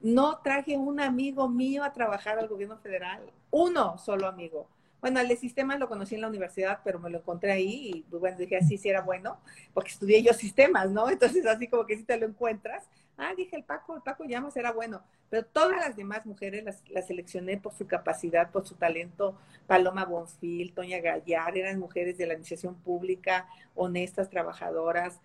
no 0.00 0.38
traje 0.38 0.76
un 0.76 1.00
amigo 1.00 1.48
mío 1.48 1.82
a 1.82 1.92
trabajar 1.92 2.38
al 2.38 2.48
gobierno 2.48 2.78
federal, 2.78 3.20
uno 3.50 3.98
solo 3.98 4.28
amigo. 4.28 4.68
Bueno, 5.00 5.20
el 5.20 5.28
de 5.28 5.36
sistemas 5.36 5.78
lo 5.78 5.88
conocí 5.88 6.14
en 6.14 6.22
la 6.22 6.28
universidad, 6.28 6.80
pero 6.84 6.98
me 6.98 7.10
lo 7.10 7.18
encontré 7.18 7.52
ahí 7.52 7.90
y 7.94 8.02
pues, 8.02 8.20
bueno, 8.20 8.38
dije 8.38 8.56
así 8.56 8.78
si 8.78 8.88
era 8.88 9.00
bueno, 9.02 9.38
porque 9.74 9.90
estudié 9.90 10.22
yo 10.22 10.32
sistemas, 10.32 10.90
¿no? 10.90 11.08
Entonces 11.10 11.46
así 11.46 11.68
como 11.68 11.86
que 11.86 11.96
si 11.96 12.04
te 12.04 12.16
lo 12.16 12.26
encuentras, 12.26 12.88
ah, 13.18 13.34
dije 13.36 13.56
el 13.56 13.64
Paco, 13.64 13.96
el 13.96 14.02
Paco 14.02 14.24
Llamas 14.24 14.56
era 14.56 14.72
bueno, 14.72 15.02
pero 15.28 15.44
todas 15.44 15.76
las 15.76 15.96
demás 15.96 16.24
mujeres 16.24 16.64
las, 16.64 16.82
las 16.88 17.06
seleccioné 17.06 17.58
por 17.58 17.74
su 17.74 17.86
capacidad, 17.86 18.50
por 18.50 18.66
su 18.66 18.76
talento, 18.76 19.36
Paloma 19.66 20.04
Bonfil, 20.04 20.72
Toña 20.72 21.00
Gallar, 21.00 21.58
eran 21.58 21.78
mujeres 21.78 22.16
de 22.16 22.26
la 22.26 22.32
administración 22.32 22.76
pública, 22.76 23.46
honestas, 23.74 24.30
trabajadoras, 24.30 25.20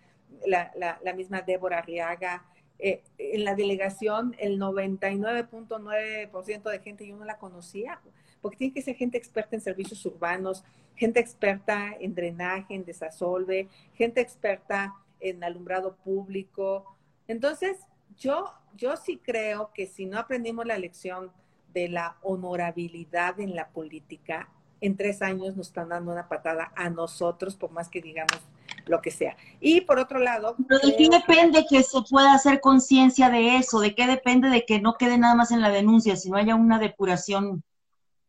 la, 0.46 0.72
la, 0.76 0.98
la 1.02 1.14
misma 1.14 1.40
Débora 1.40 1.78
Arriaga, 1.78 2.44
eh, 2.78 3.02
en 3.18 3.44
la 3.44 3.54
delegación 3.54 4.34
el 4.38 4.58
99.9% 4.58 6.70
de 6.70 6.78
gente 6.80 7.06
yo 7.06 7.16
no 7.16 7.24
la 7.24 7.38
conocía, 7.38 8.00
porque 8.40 8.56
tiene 8.58 8.74
que 8.74 8.82
ser 8.82 8.96
gente 8.96 9.16
experta 9.16 9.54
en 9.56 9.62
servicios 9.62 10.04
urbanos, 10.04 10.64
gente 10.96 11.20
experta 11.20 11.94
en 11.98 12.14
drenaje, 12.14 12.74
en 12.74 12.84
desasolve, 12.84 13.68
gente 13.94 14.20
experta 14.20 14.94
en 15.20 15.42
alumbrado 15.44 15.96
público. 15.96 16.93
Entonces, 17.28 17.78
yo, 18.16 18.52
yo 18.76 18.96
sí 18.96 19.20
creo 19.22 19.70
que 19.74 19.86
si 19.86 20.06
no 20.06 20.18
aprendimos 20.18 20.66
la 20.66 20.78
lección 20.78 21.32
de 21.72 21.88
la 21.88 22.16
honorabilidad 22.22 23.40
en 23.40 23.54
la 23.54 23.68
política, 23.68 24.48
en 24.80 24.96
tres 24.96 25.22
años 25.22 25.56
nos 25.56 25.68
están 25.68 25.88
dando 25.88 26.12
una 26.12 26.28
patada 26.28 26.72
a 26.76 26.90
nosotros, 26.90 27.56
por 27.56 27.70
más 27.70 27.88
que 27.88 28.02
digamos 28.02 28.38
lo 28.86 29.00
que 29.00 29.10
sea. 29.10 29.36
Y 29.60 29.80
por 29.80 29.98
otro 29.98 30.18
lado... 30.18 30.56
¿Pero 30.68 30.86
de 30.86 30.96
qué 30.96 31.08
depende 31.08 31.64
que 31.68 31.82
se 31.82 32.02
pueda 32.02 32.34
hacer 32.34 32.60
conciencia 32.60 33.30
de 33.30 33.56
eso? 33.56 33.80
¿De 33.80 33.94
qué 33.94 34.06
depende 34.06 34.50
de 34.50 34.66
que 34.66 34.80
no 34.80 34.94
quede 34.94 35.16
nada 35.16 35.34
más 35.34 35.50
en 35.52 35.62
la 35.62 35.70
denuncia, 35.70 36.16
sino 36.16 36.36
haya 36.36 36.54
una 36.54 36.78
depuración 36.78 37.64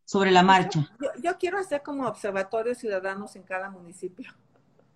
sobre 0.06 0.32
la 0.32 0.44
marcha? 0.44 0.90
Yo, 1.02 1.10
yo 1.22 1.38
quiero 1.38 1.58
hacer 1.58 1.84
como 1.84 2.08
observatorios 2.08 2.78
ciudadanos 2.78 3.36
en 3.36 3.44
cada 3.44 3.70
municipio. 3.70 4.32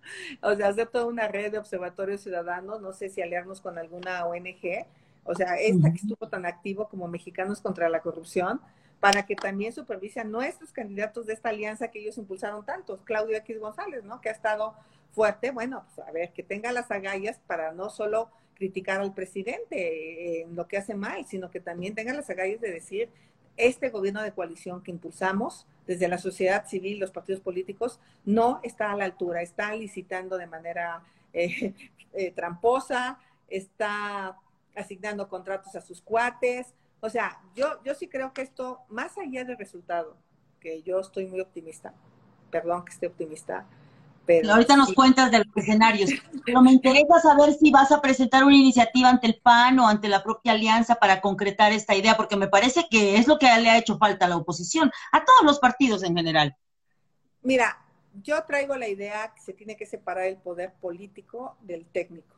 O 0.42 0.54
sea, 0.54 0.68
hacer 0.68 0.88
toda 0.88 1.06
una 1.06 1.28
red 1.28 1.52
de 1.52 1.58
observatorios 1.58 2.22
ciudadanos, 2.22 2.80
no 2.80 2.92
sé 2.92 3.08
si 3.08 3.22
aliarnos 3.22 3.60
con 3.60 3.78
alguna 3.78 4.24
ONG, 4.26 4.86
o 5.24 5.34
sea, 5.34 5.56
esta 5.56 5.90
que 5.90 5.98
estuvo 5.98 6.28
tan 6.28 6.46
activo 6.46 6.88
como 6.88 7.06
Mexicanos 7.08 7.60
contra 7.60 7.88
la 7.88 8.00
Corrupción, 8.00 8.60
para 9.00 9.24
que 9.24 9.34
también 9.34 9.72
supervise 9.72 10.20
a 10.20 10.24
nuestros 10.24 10.72
candidatos 10.72 11.26
de 11.26 11.32
esta 11.32 11.48
alianza 11.48 11.88
que 11.88 12.00
ellos 12.00 12.18
impulsaron 12.18 12.64
tanto, 12.64 12.98
Claudio 13.04 13.36
X 13.38 13.58
González, 13.58 14.04
¿no? 14.04 14.20
Que 14.20 14.28
ha 14.28 14.32
estado 14.32 14.74
fuerte, 15.12 15.50
bueno, 15.50 15.84
pues 15.86 16.06
a 16.06 16.12
ver, 16.12 16.32
que 16.32 16.42
tenga 16.42 16.70
las 16.72 16.90
agallas 16.90 17.40
para 17.46 17.72
no 17.72 17.90
solo 17.90 18.30
criticar 18.54 19.00
al 19.00 19.14
presidente 19.14 20.42
en 20.42 20.54
lo 20.54 20.68
que 20.68 20.76
hace 20.76 20.94
mal, 20.94 21.24
sino 21.26 21.50
que 21.50 21.60
también 21.60 21.94
tenga 21.94 22.12
las 22.12 22.28
agallas 22.28 22.60
de 22.60 22.70
decir, 22.70 23.08
este 23.56 23.90
gobierno 23.90 24.22
de 24.22 24.32
coalición 24.32 24.82
que 24.82 24.90
impulsamos 24.90 25.66
desde 25.86 26.08
la 26.08 26.18
sociedad 26.18 26.66
civil, 26.66 26.98
los 26.98 27.10
partidos 27.10 27.40
políticos, 27.40 28.00
no 28.24 28.60
está 28.62 28.92
a 28.92 28.96
la 28.96 29.04
altura, 29.04 29.42
está 29.42 29.74
licitando 29.74 30.38
de 30.38 30.46
manera 30.46 31.02
eh, 31.32 31.74
eh, 32.12 32.30
tramposa, 32.32 33.18
está 33.48 34.38
asignando 34.74 35.28
contratos 35.28 35.74
a 35.74 35.80
sus 35.80 36.00
cuates, 36.00 36.74
o 37.00 37.08
sea, 37.08 37.40
yo, 37.54 37.82
yo 37.82 37.94
sí 37.94 38.08
creo 38.08 38.32
que 38.32 38.42
esto, 38.42 38.80
más 38.88 39.16
allá 39.18 39.44
del 39.44 39.56
resultado, 39.56 40.16
que 40.60 40.82
yo 40.82 41.00
estoy 41.00 41.26
muy 41.26 41.40
optimista, 41.40 41.94
perdón 42.50 42.84
que 42.84 42.92
esté 42.92 43.06
optimista, 43.06 43.66
pero... 44.30 44.52
ahorita 44.52 44.76
nos 44.76 44.92
cuentas 44.92 45.30
de 45.32 45.38
los 45.38 45.56
escenarios, 45.56 46.10
pero 46.46 46.62
me 46.62 46.70
interesa 46.70 47.18
saber 47.20 47.52
si 47.54 47.72
vas 47.72 47.90
a 47.90 48.00
presentar 48.00 48.44
una 48.44 48.54
iniciativa 48.54 49.08
ante 49.08 49.26
el 49.26 49.40
PAN 49.40 49.78
o 49.80 49.88
ante 49.88 50.08
la 50.08 50.22
propia 50.22 50.52
alianza 50.52 50.94
para 50.94 51.20
concretar 51.20 51.72
esta 51.72 51.96
idea, 51.96 52.16
porque 52.16 52.36
me 52.36 52.46
parece 52.46 52.86
que 52.88 53.16
es 53.16 53.26
lo 53.26 53.38
que 53.38 53.46
le 53.46 53.68
ha 53.68 53.78
hecho 53.78 53.98
falta 53.98 54.26
a 54.26 54.28
la 54.28 54.36
oposición, 54.36 54.90
a 55.10 55.24
todos 55.24 55.42
los 55.42 55.58
partidos 55.58 56.04
en 56.04 56.16
general. 56.16 56.56
Mira, 57.42 57.84
yo 58.22 58.44
traigo 58.44 58.76
la 58.76 58.86
idea 58.86 59.32
que 59.34 59.40
se 59.40 59.52
tiene 59.52 59.76
que 59.76 59.86
separar 59.86 60.26
el 60.26 60.36
poder 60.36 60.74
político 60.80 61.56
del 61.62 61.84
técnico. 61.86 62.36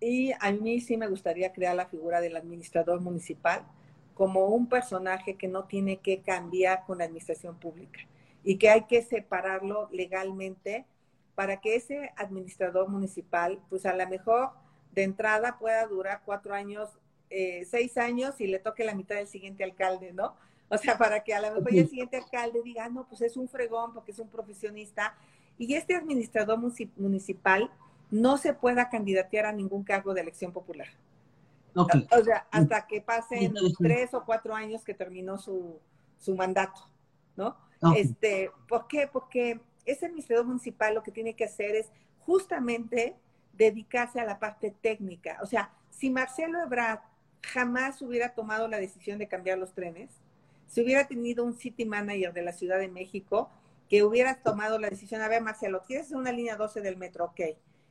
Y 0.00 0.32
a 0.40 0.50
mí 0.50 0.80
sí 0.80 0.96
me 0.96 1.08
gustaría 1.08 1.52
crear 1.52 1.74
la 1.74 1.86
figura 1.86 2.22
del 2.22 2.36
administrador 2.36 3.02
municipal 3.02 3.66
como 4.14 4.46
un 4.46 4.66
personaje 4.66 5.34
que 5.34 5.48
no 5.48 5.64
tiene 5.64 5.98
que 5.98 6.20
cambiar 6.20 6.84
con 6.86 6.98
la 6.98 7.04
administración 7.04 7.56
pública 7.56 8.00
y 8.46 8.58
que 8.58 8.70
hay 8.70 8.84
que 8.84 9.02
separarlo 9.02 9.88
legalmente 9.90 10.86
para 11.34 11.60
que 11.60 11.74
ese 11.74 12.12
administrador 12.16 12.88
municipal, 12.88 13.60
pues 13.68 13.84
a 13.84 13.94
lo 13.94 14.08
mejor 14.08 14.50
de 14.92 15.02
entrada 15.02 15.58
pueda 15.58 15.84
durar 15.88 16.22
cuatro 16.24 16.54
años, 16.54 16.88
eh, 17.28 17.66
seis 17.68 17.98
años 17.98 18.40
y 18.40 18.46
le 18.46 18.60
toque 18.60 18.84
la 18.84 18.94
mitad 18.94 19.16
del 19.16 19.26
siguiente 19.26 19.64
alcalde, 19.64 20.12
¿no? 20.12 20.36
O 20.68 20.78
sea, 20.78 20.96
para 20.98 21.24
que 21.24 21.34
a 21.34 21.40
lo 21.40 21.56
mejor 21.56 21.74
el 21.74 21.88
siguiente 21.88 22.18
alcalde 22.18 22.62
diga, 22.62 22.84
ah, 22.84 22.88
no, 22.88 23.08
pues 23.08 23.20
es 23.20 23.36
un 23.36 23.48
fregón 23.48 23.92
porque 23.92 24.12
es 24.12 24.18
un 24.20 24.28
profesionista. 24.28 25.16
Y 25.58 25.74
este 25.74 25.96
administrador 25.96 26.56
municipal 26.96 27.68
no 28.12 28.38
se 28.38 28.54
pueda 28.54 28.88
candidatear 28.90 29.46
a 29.46 29.52
ningún 29.52 29.82
cargo 29.82 30.14
de 30.14 30.20
elección 30.20 30.52
popular. 30.52 30.86
O 31.74 32.24
sea, 32.24 32.46
hasta 32.52 32.86
que 32.86 33.00
pasen 33.00 33.52
tres 33.78 34.14
o 34.14 34.24
cuatro 34.24 34.54
años 34.54 34.84
que 34.84 34.94
terminó 34.94 35.36
su, 35.36 35.80
su 36.16 36.36
mandato, 36.36 36.88
¿no? 37.36 37.65
Este, 37.96 38.50
¿Por 38.68 38.86
qué? 38.86 39.08
Porque 39.10 39.60
ese 39.84 40.06
administrador 40.06 40.46
municipal 40.46 40.94
lo 40.94 41.02
que 41.02 41.12
tiene 41.12 41.34
que 41.34 41.44
hacer 41.44 41.76
es 41.76 41.90
justamente 42.20 43.14
dedicarse 43.52 44.20
a 44.20 44.24
la 44.24 44.38
parte 44.38 44.74
técnica. 44.80 45.38
O 45.42 45.46
sea, 45.46 45.70
si 45.90 46.10
Marcelo 46.10 46.60
Ebrard 46.62 47.00
jamás 47.42 48.02
hubiera 48.02 48.34
tomado 48.34 48.68
la 48.68 48.78
decisión 48.78 49.18
de 49.18 49.28
cambiar 49.28 49.58
los 49.58 49.72
trenes, 49.72 50.10
si 50.66 50.82
hubiera 50.82 51.06
tenido 51.06 51.44
un 51.44 51.54
city 51.54 51.84
manager 51.84 52.32
de 52.32 52.42
la 52.42 52.52
Ciudad 52.52 52.78
de 52.78 52.88
México 52.88 53.50
que 53.88 54.02
hubiera 54.02 54.42
tomado 54.42 54.78
la 54.78 54.90
decisión, 54.90 55.22
a 55.22 55.28
ver, 55.28 55.42
Marcelo, 55.42 55.82
¿quieres 55.86 56.10
una 56.10 56.32
línea 56.32 56.56
12 56.56 56.80
del 56.80 56.96
metro? 56.96 57.26
Ok 57.26 57.40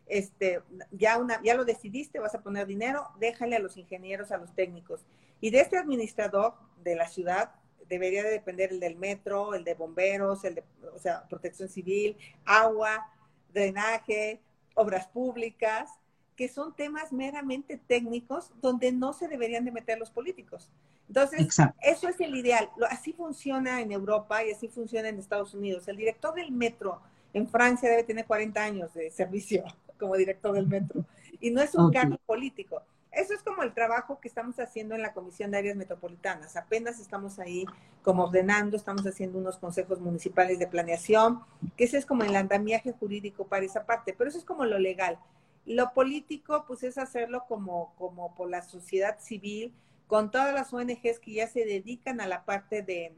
este, 0.07 0.61
ya, 0.91 1.17
una, 1.17 1.41
ya 1.43 1.55
lo 1.55 1.65
decidiste, 1.65 2.19
vas 2.19 2.35
a 2.35 2.41
poner 2.41 2.67
dinero, 2.67 3.07
déjale 3.19 3.55
a 3.55 3.59
los 3.59 3.77
ingenieros, 3.77 4.31
a 4.31 4.37
los 4.37 4.53
técnicos. 4.53 5.05
Y 5.41 5.49
de 5.49 5.61
este 5.61 5.77
administrador 5.77 6.53
de 6.83 6.95
la 6.95 7.07
ciudad 7.07 7.51
debería 7.89 8.23
de 8.23 8.31
depender 8.31 8.71
el 8.71 8.79
del 8.79 8.95
metro, 8.95 9.53
el 9.53 9.63
de 9.63 9.73
bomberos, 9.73 10.43
el 10.43 10.55
de, 10.55 10.63
o 10.93 10.99
sea, 10.99 11.27
protección 11.27 11.69
civil, 11.69 12.17
agua, 12.45 13.11
drenaje, 13.53 14.41
obras 14.75 15.07
públicas, 15.07 15.89
que 16.35 16.49
son 16.49 16.75
temas 16.75 17.13
meramente 17.13 17.77
técnicos 17.77 18.51
donde 18.61 18.91
no 18.91 19.13
se 19.13 19.27
deberían 19.27 19.65
de 19.65 19.71
meter 19.71 19.97
los 19.97 20.11
políticos. 20.11 20.69
Entonces, 21.07 21.47
eso 21.81 22.09
es 22.09 22.19
el 22.19 22.35
ideal. 22.35 22.69
Así 22.89 23.13
funciona 23.13 23.79
en 23.81 23.91
Europa 23.91 24.43
y 24.43 24.51
así 24.51 24.67
funciona 24.67 25.09
en 25.09 25.19
Estados 25.19 25.53
Unidos. 25.53 25.87
El 25.87 25.97
director 25.97 26.33
del 26.33 26.51
metro 26.51 26.99
en 27.33 27.47
Francia 27.47 27.89
debe 27.89 28.03
tener 28.03 28.25
40 28.25 28.61
años 28.61 28.93
de 28.93 29.11
servicio 29.11 29.63
como 29.99 30.15
director 30.15 30.53
del 30.53 30.67
metro. 30.67 31.05
Y 31.39 31.51
no 31.51 31.61
es 31.61 31.75
un 31.75 31.91
cargo 31.91 32.17
político. 32.25 32.81
Eso 33.15 33.33
es 33.33 33.41
como 33.41 33.63
el 33.63 33.73
trabajo 33.73 34.19
que 34.19 34.27
estamos 34.27 34.59
haciendo 34.59 34.93
en 34.93 35.01
la 35.01 35.13
Comisión 35.13 35.49
de 35.49 35.57
Áreas 35.57 35.77
Metropolitanas. 35.77 36.57
Apenas 36.57 36.99
estamos 36.99 37.39
ahí 37.39 37.65
como 38.03 38.25
ordenando, 38.25 38.75
estamos 38.75 39.05
haciendo 39.07 39.39
unos 39.39 39.57
consejos 39.57 40.01
municipales 40.01 40.59
de 40.59 40.67
planeación, 40.67 41.41
que 41.77 41.85
ese 41.85 41.97
es 41.97 42.05
como 42.05 42.23
el 42.23 42.35
andamiaje 42.35 42.91
jurídico 42.91 43.47
para 43.47 43.65
esa 43.65 43.85
parte, 43.85 44.13
pero 44.13 44.29
eso 44.29 44.37
es 44.37 44.43
como 44.43 44.65
lo 44.65 44.77
legal. 44.79 45.17
Lo 45.65 45.93
político, 45.93 46.65
pues 46.67 46.83
es 46.83 46.97
hacerlo 46.97 47.45
como, 47.47 47.95
como 47.97 48.35
por 48.35 48.49
la 48.49 48.61
sociedad 48.61 49.17
civil, 49.19 49.73
con 50.07 50.29
todas 50.29 50.53
las 50.53 50.73
ONGs 50.73 51.19
que 51.19 51.33
ya 51.33 51.47
se 51.47 51.65
dedican 51.65 52.19
a 52.19 52.27
la 52.27 52.43
parte 52.43 52.81
de, 52.81 53.15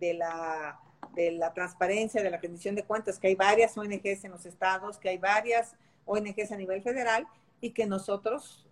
de 0.00 0.14
la 0.14 0.80
de 1.14 1.32
la 1.32 1.52
transparencia, 1.52 2.22
de 2.22 2.30
la 2.30 2.38
rendición 2.38 2.74
de 2.74 2.84
cuentas, 2.84 3.18
que 3.18 3.28
hay 3.28 3.34
varias 3.34 3.76
ONGs 3.76 4.24
en 4.24 4.30
los 4.30 4.46
estados, 4.46 4.98
que 4.98 5.08
hay 5.08 5.18
varias 5.18 5.74
ONGs 6.04 6.52
a 6.52 6.56
nivel 6.56 6.82
federal 6.82 7.26
y 7.60 7.70
que 7.70 7.86
nosotros 7.86 8.67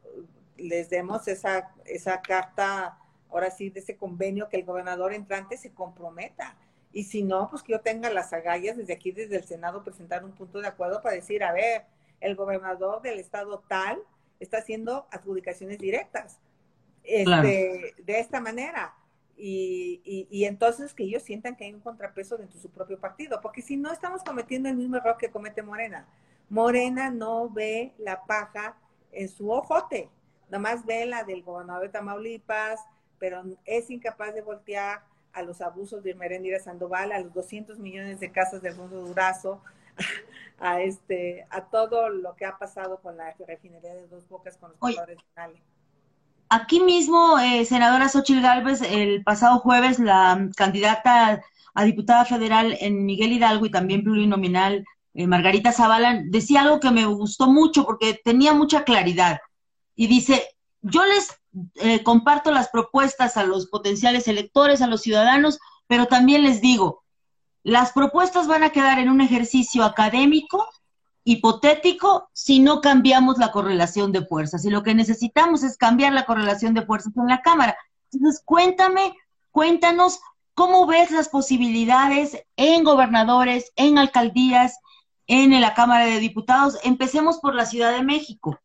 les 0.57 0.91
demos 0.91 1.29
esa, 1.29 1.75
esa 1.85 2.21
carta, 2.21 2.99
ahora 3.31 3.51
sí, 3.51 3.71
de 3.71 3.81
ese 3.81 3.97
convenio 3.97 4.49
que 4.49 4.57
el 4.57 4.65
gobernador 4.65 5.13
entrante 5.13 5.57
se 5.57 5.73
comprometa. 5.73 6.57
Y 6.93 7.05
si 7.05 7.23
no, 7.23 7.51
pues 7.51 7.63
que 7.63 7.73
yo 7.73 7.81
tenga 7.81 8.11
las 8.11 8.33
agallas 8.33 8.77
desde 8.77 8.95
aquí, 8.95 9.13
desde 9.13 9.37
el 9.37 9.45
Senado, 9.45 9.85
presentar 9.85 10.25
un 10.25 10.33
punto 10.33 10.61
de 10.61 10.69
acuerdo 10.69 11.03
para 11.03 11.15
decir, 11.15 11.45
a 11.45 11.53
ver, 11.53 11.85
el 12.21 12.37
gobernador 12.37 13.03
del 13.03 13.19
estado 13.19 13.63
tal 13.69 14.03
está 14.41 14.59
haciendo 14.59 15.07
adjudicaciones 15.11 15.79
directas 15.79 16.39
este, 17.03 17.95
de 17.99 18.19
esta 18.19 18.41
manera. 18.41 18.95
Y, 19.37 20.01
y, 20.05 20.27
y, 20.31 20.47
entonces 20.47 20.95
que 20.95 21.03
ellos 21.03 21.23
sientan 21.23 21.57
que 21.57 21.65
hay 21.65 21.75
un 21.75 21.81
contrapeso 21.81 22.39
dentro 22.39 22.57
de 22.57 22.63
su 22.63 22.71
propio 22.71 22.99
partido, 22.99 23.41
porque 23.43 23.61
si 23.61 23.77
no 23.77 23.93
estamos 23.93 24.23
cometiendo 24.25 24.71
el 24.71 24.77
mismo 24.77 24.97
error 24.97 25.19
que 25.19 25.31
comete 25.31 25.63
Morena. 25.63 26.09
Morena 26.49 27.11
no 27.11 27.51
ve 27.51 27.93
la 27.99 28.25
paja 28.25 28.79
en 29.13 29.29
su 29.29 29.51
ojote, 29.51 30.09
nomás 30.51 30.85
ve 30.87 31.07
la 31.07 31.25
del 31.25 31.43
gobernador 31.43 31.83
de 31.83 31.89
Tamaulipas, 31.89 32.81
pero 33.19 33.45
es 33.65 33.91
incapaz 33.91 34.35
de 34.35 34.43
voltear 34.43 35.03
a 35.33 35.43
los 35.43 35.61
abusos 35.61 36.03
de 36.03 36.15
Merendira 36.15 36.59
Sandoval, 36.59 37.13
a 37.13 37.21
los 37.21 37.33
200 37.35 37.79
millones 37.79 38.21
de 38.21 38.33
casas 38.33 38.63
del 38.63 38.77
mundo 38.77 39.03
Durazo, 39.03 39.61
a 40.59 40.81
este, 40.81 41.47
a 41.51 41.63
todo 41.63 42.09
lo 42.09 42.35
que 42.37 42.47
ha 42.47 42.59
pasado 42.59 42.99
con 42.99 43.17
la 43.17 43.35
refinería 43.47 43.95
de 43.95 44.07
Dos 44.09 44.29
Bocas 44.29 44.57
con 44.57 44.71
los 44.71 44.79
colores 44.79 45.19
finales. 45.31 45.61
Aquí 46.49 46.81
mismo, 46.81 47.39
eh, 47.39 47.65
senadora 47.65 48.09
Xochil 48.09 48.41
Gálvez, 48.41 48.81
el 48.81 49.25
pasado 49.25 49.59
jueves, 49.59 49.99
la 49.99 50.49
candidata 50.57 51.43
a 51.75 51.85
diputada 51.85 52.25
federal 52.25 52.77
en 52.81 53.05
Miguel 53.05 53.33
Hidalgo 53.33 53.67
y 53.67 53.71
también 53.71 54.03
plurinominal 54.03 54.85
eh, 55.13 55.27
Margarita 55.27 55.73
Zavala, 55.73 56.23
decía 56.27 56.63
algo 56.63 56.79
que 56.79 56.91
me 56.91 57.05
gustó 57.07 57.51
mucho 57.51 57.85
porque 57.85 58.21
tenía 58.23 58.53
mucha 58.53 58.85
claridad. 58.85 59.39
Y 59.97 60.07
dice, 60.07 60.57
yo 60.83 61.05
les 61.05 61.29
eh, 61.77 62.03
comparto 62.03 62.53
las 62.53 62.69
propuestas 62.69 63.37
a 63.37 63.45
los 63.45 63.67
potenciales 63.67 64.29
electores, 64.29 64.83
a 64.83 64.87
los 64.87 65.01
ciudadanos, 65.03 65.59
pero 65.87 66.07
también 66.07 66.43
les 66.43 66.61
digo, 66.61 67.03
las 67.63 67.93
propuestas 67.93 68.47
van 68.47 68.63
a 68.63 68.71
quedar 68.71 68.99
en 69.01 69.09
un 69.09 69.21
ejercicio 69.21 69.85
académico, 69.85 70.69
hipotético, 71.25 72.29
si 72.33 72.61
no 72.61 72.81
cambiamos 72.81 73.39
la 73.39 73.51
correlación 73.51 74.13
de 74.13 74.25
fuerzas. 74.25 74.65
Y 74.65 74.71
lo 74.71 74.85
que 74.85 74.95
necesitamos 74.95 75.65
es 75.65 75.77
cambiar 75.77 76.13
la 76.13 76.27
correlación 76.27 76.75
de 76.75 76.87
fuerzas 76.87 77.17
en 77.17 77.27
la 77.27 77.43
Cámara. 77.43 77.77
Entonces, 78.13 78.41
cuéntame, 78.45 79.15
cuéntanos 79.51 80.21
cómo 80.55 80.87
ves 80.87 81.11
las 81.11 81.29
posibilidades 81.29 82.41
en 82.55 82.85
gobernadores, 82.85 83.73
en 83.75 83.99
alcaldías, 83.99 84.79
en 85.27 85.61
la 85.61 85.75
Cámara 85.75 86.07
de 86.07 86.21
Diputados. 86.21 86.79
Empecemos 86.85 87.39
por 87.39 87.55
la 87.55 87.67
Ciudad 87.67 87.93
de 87.93 88.05
México. 88.05 88.61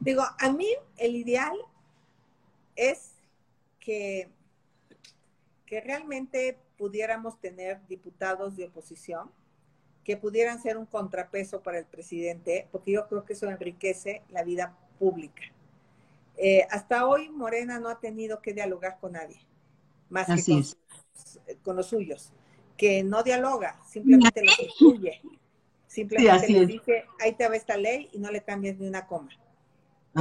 Digo, 0.00 0.22
a 0.38 0.52
mí 0.52 0.68
el 0.96 1.16
ideal 1.16 1.56
es 2.74 3.12
que, 3.80 4.28
que 5.64 5.80
realmente 5.80 6.58
pudiéramos 6.76 7.40
tener 7.40 7.86
diputados 7.86 8.56
de 8.56 8.66
oposición 8.66 9.30
que 10.04 10.16
pudieran 10.16 10.62
ser 10.62 10.76
un 10.76 10.86
contrapeso 10.86 11.62
para 11.62 11.78
el 11.78 11.84
presidente, 11.84 12.68
porque 12.70 12.92
yo 12.92 13.08
creo 13.08 13.24
que 13.24 13.32
eso 13.32 13.50
enriquece 13.50 14.22
la 14.28 14.44
vida 14.44 14.78
pública. 14.98 15.42
Eh, 16.36 16.66
hasta 16.70 17.06
hoy 17.06 17.28
Morena 17.30 17.80
no 17.80 17.88
ha 17.88 17.98
tenido 17.98 18.40
que 18.40 18.52
dialogar 18.52 18.98
con 19.00 19.12
nadie, 19.12 19.40
más 20.08 20.26
que 20.26 20.62
con 21.64 21.74
los 21.74 21.86
suyos 21.86 22.32
que 22.76 23.02
no 23.02 23.22
dialoga, 23.22 23.80
simplemente 23.86 24.44
lo 24.44 24.52
excluye. 24.52 25.20
Simplemente 25.86 26.48
le 26.48 26.66
dice, 26.66 27.04
ahí 27.20 27.32
te 27.32 27.48
va 27.48 27.56
esta 27.56 27.76
ley 27.76 28.10
y 28.12 28.18
no 28.18 28.30
le 28.30 28.42
cambias 28.42 28.76
ni 28.76 28.86
una 28.86 29.06
coma. 29.06 29.30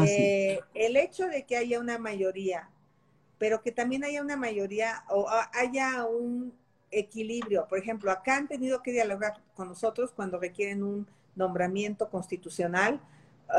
Eh, 0.03 0.59
el 0.73 0.97
hecho 0.97 1.27
de 1.27 1.45
que 1.45 1.57
haya 1.57 1.79
una 1.79 1.97
mayoría, 1.97 2.69
pero 3.37 3.61
que 3.61 3.71
también 3.71 4.03
haya 4.03 4.21
una 4.21 4.35
mayoría 4.35 5.03
o 5.09 5.27
haya 5.53 6.05
un 6.05 6.53
equilibrio. 6.91 7.67
Por 7.67 7.79
ejemplo, 7.79 8.11
acá 8.11 8.37
han 8.37 8.47
tenido 8.47 8.81
que 8.81 8.91
dialogar 8.91 9.41
con 9.53 9.67
nosotros 9.67 10.11
cuando 10.11 10.39
requieren 10.39 10.83
un 10.83 11.07
nombramiento 11.35 12.09
constitucional 12.09 12.99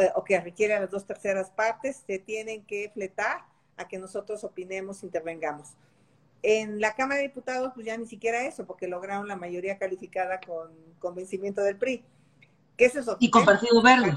eh, 0.01 0.11
o 0.15 0.25
que 0.25 0.41
requiere 0.41 0.79
las 0.81 0.91
dos 0.91 1.07
terceras 1.07 1.51
partes, 1.51 2.03
se 2.07 2.19
tienen 2.19 2.65
que 2.65 2.91
fletar 2.93 3.45
a 3.77 3.87
que 3.87 3.99
nosotros 3.99 4.43
opinemos, 4.45 5.03
intervengamos. 5.03 5.75
En 6.43 6.81
la 6.81 6.95
Cámara 6.95 7.21
de 7.21 7.29
Diputados, 7.29 7.73
pues 7.75 7.87
ya 7.87 7.97
ni 7.97 8.07
siquiera 8.07 8.47
eso, 8.47 8.67
porque 8.67 8.89
lograron 8.89 9.29
la 9.29 9.37
mayoría 9.37 9.79
calificada 9.79 10.41
con 10.41 10.71
convencimiento 10.99 11.63
del 11.63 11.77
PRI. 11.77 12.05
¿Qué 12.77 12.87
es 12.87 12.97
eso? 12.97 13.17
Y 13.21 13.31
con 13.31 13.45
Partido 13.45 13.83
Verde. 13.83 14.17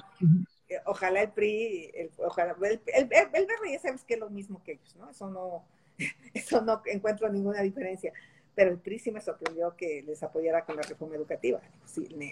Ojalá 0.86 1.22
el 1.22 1.32
PRI, 1.32 1.92
el, 1.94 2.12
ojalá, 2.18 2.56
el, 2.62 2.82
el, 2.86 3.06
Verde 3.08 3.72
ya 3.72 3.80
sabes 3.80 4.04
que 4.04 4.14
es 4.14 4.20
lo 4.20 4.30
mismo 4.30 4.62
que 4.64 4.74
ellos, 4.74 4.96
¿no? 4.96 5.10
Eso 5.10 5.30
no, 5.30 5.66
eso 6.34 6.62
no 6.62 6.82
encuentro 6.86 7.30
ninguna 7.30 7.62
diferencia. 7.62 8.14
Pero 8.56 8.72
el 8.72 8.78
PRI 8.78 9.00
sí 9.00 9.12
me 9.12 9.22
sorprendió 9.22 9.76
que 9.76 10.04
les 10.04 10.22
apoyara 10.22 10.66
con 10.66 10.76
la 10.76 10.82
reforma 10.82 11.16
educativa. 11.16 11.62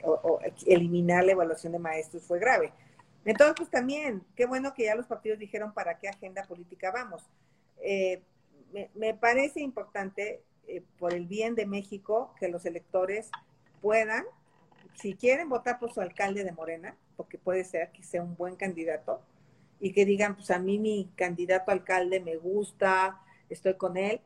o, 0.04 0.39
eliminar 0.65 1.23
la 1.23 1.32
evaluación 1.32 1.73
de 1.73 1.80
maestros 1.80 2.23
fue 2.23 2.39
grave. 2.39 2.73
Entonces, 3.26 3.56
pues 3.58 3.69
también, 3.69 4.23
qué 4.36 4.45
bueno 4.45 4.73
que 4.73 4.86
ya 4.86 4.95
los 4.95 5.06
partidos 5.06 5.39
dijeron 5.39 5.73
para 5.73 5.97
qué 6.00 6.08
agenda 6.08 6.43
política 6.43 6.91
vamos. 6.91 7.30
Eh, 7.82 8.21
me, 8.95 9.13
parece 9.13 9.62
importante 9.62 10.43
eh, 10.67 10.82
por 10.97 11.13
el 11.13 11.26
bien 11.28 11.56
de 11.56 11.65
México 11.65 12.34
que 12.39 12.47
los 12.47 12.65
electores 12.65 13.30
puedan, 13.82 14.26
si 14.95 15.13
quieren 15.13 15.50
votar 15.50 15.80
por 15.80 15.93
su 15.93 16.02
alcalde 16.02 16.43
de 16.43 16.52
Morena, 16.52 16.95
porque 17.17 17.38
puede 17.38 17.63
ser 17.63 17.91
que 17.91 18.03
sea 18.03 18.23
un 18.23 18.36
buen 18.38 18.56
candidato 18.56 19.19
y 19.80 19.91
que 19.91 20.06
digan, 20.06 20.36
pues 20.36 20.49
a 20.51 20.60
mí 20.60 20.80
mi 20.80 21.10
candidato 21.15 21.71
alcalde 21.71 22.19
me 22.19 22.38
gusta, 22.38 23.21
estoy 23.49 23.73
con 23.75 23.97
él. 23.97 24.21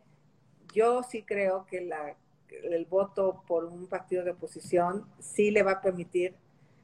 Yo 0.74 1.04
sí 1.04 1.24
creo 1.24 1.66
que 1.66 1.82
la, 1.82 2.16
el 2.64 2.86
voto 2.86 3.44
por 3.48 3.66
un 3.66 3.88
partido 3.88 4.24
de 4.24 4.32
oposición 4.32 5.06
sí 5.20 5.52
le 5.52 5.64
va 5.64 5.74
a 5.74 5.82
permitir 5.82 6.36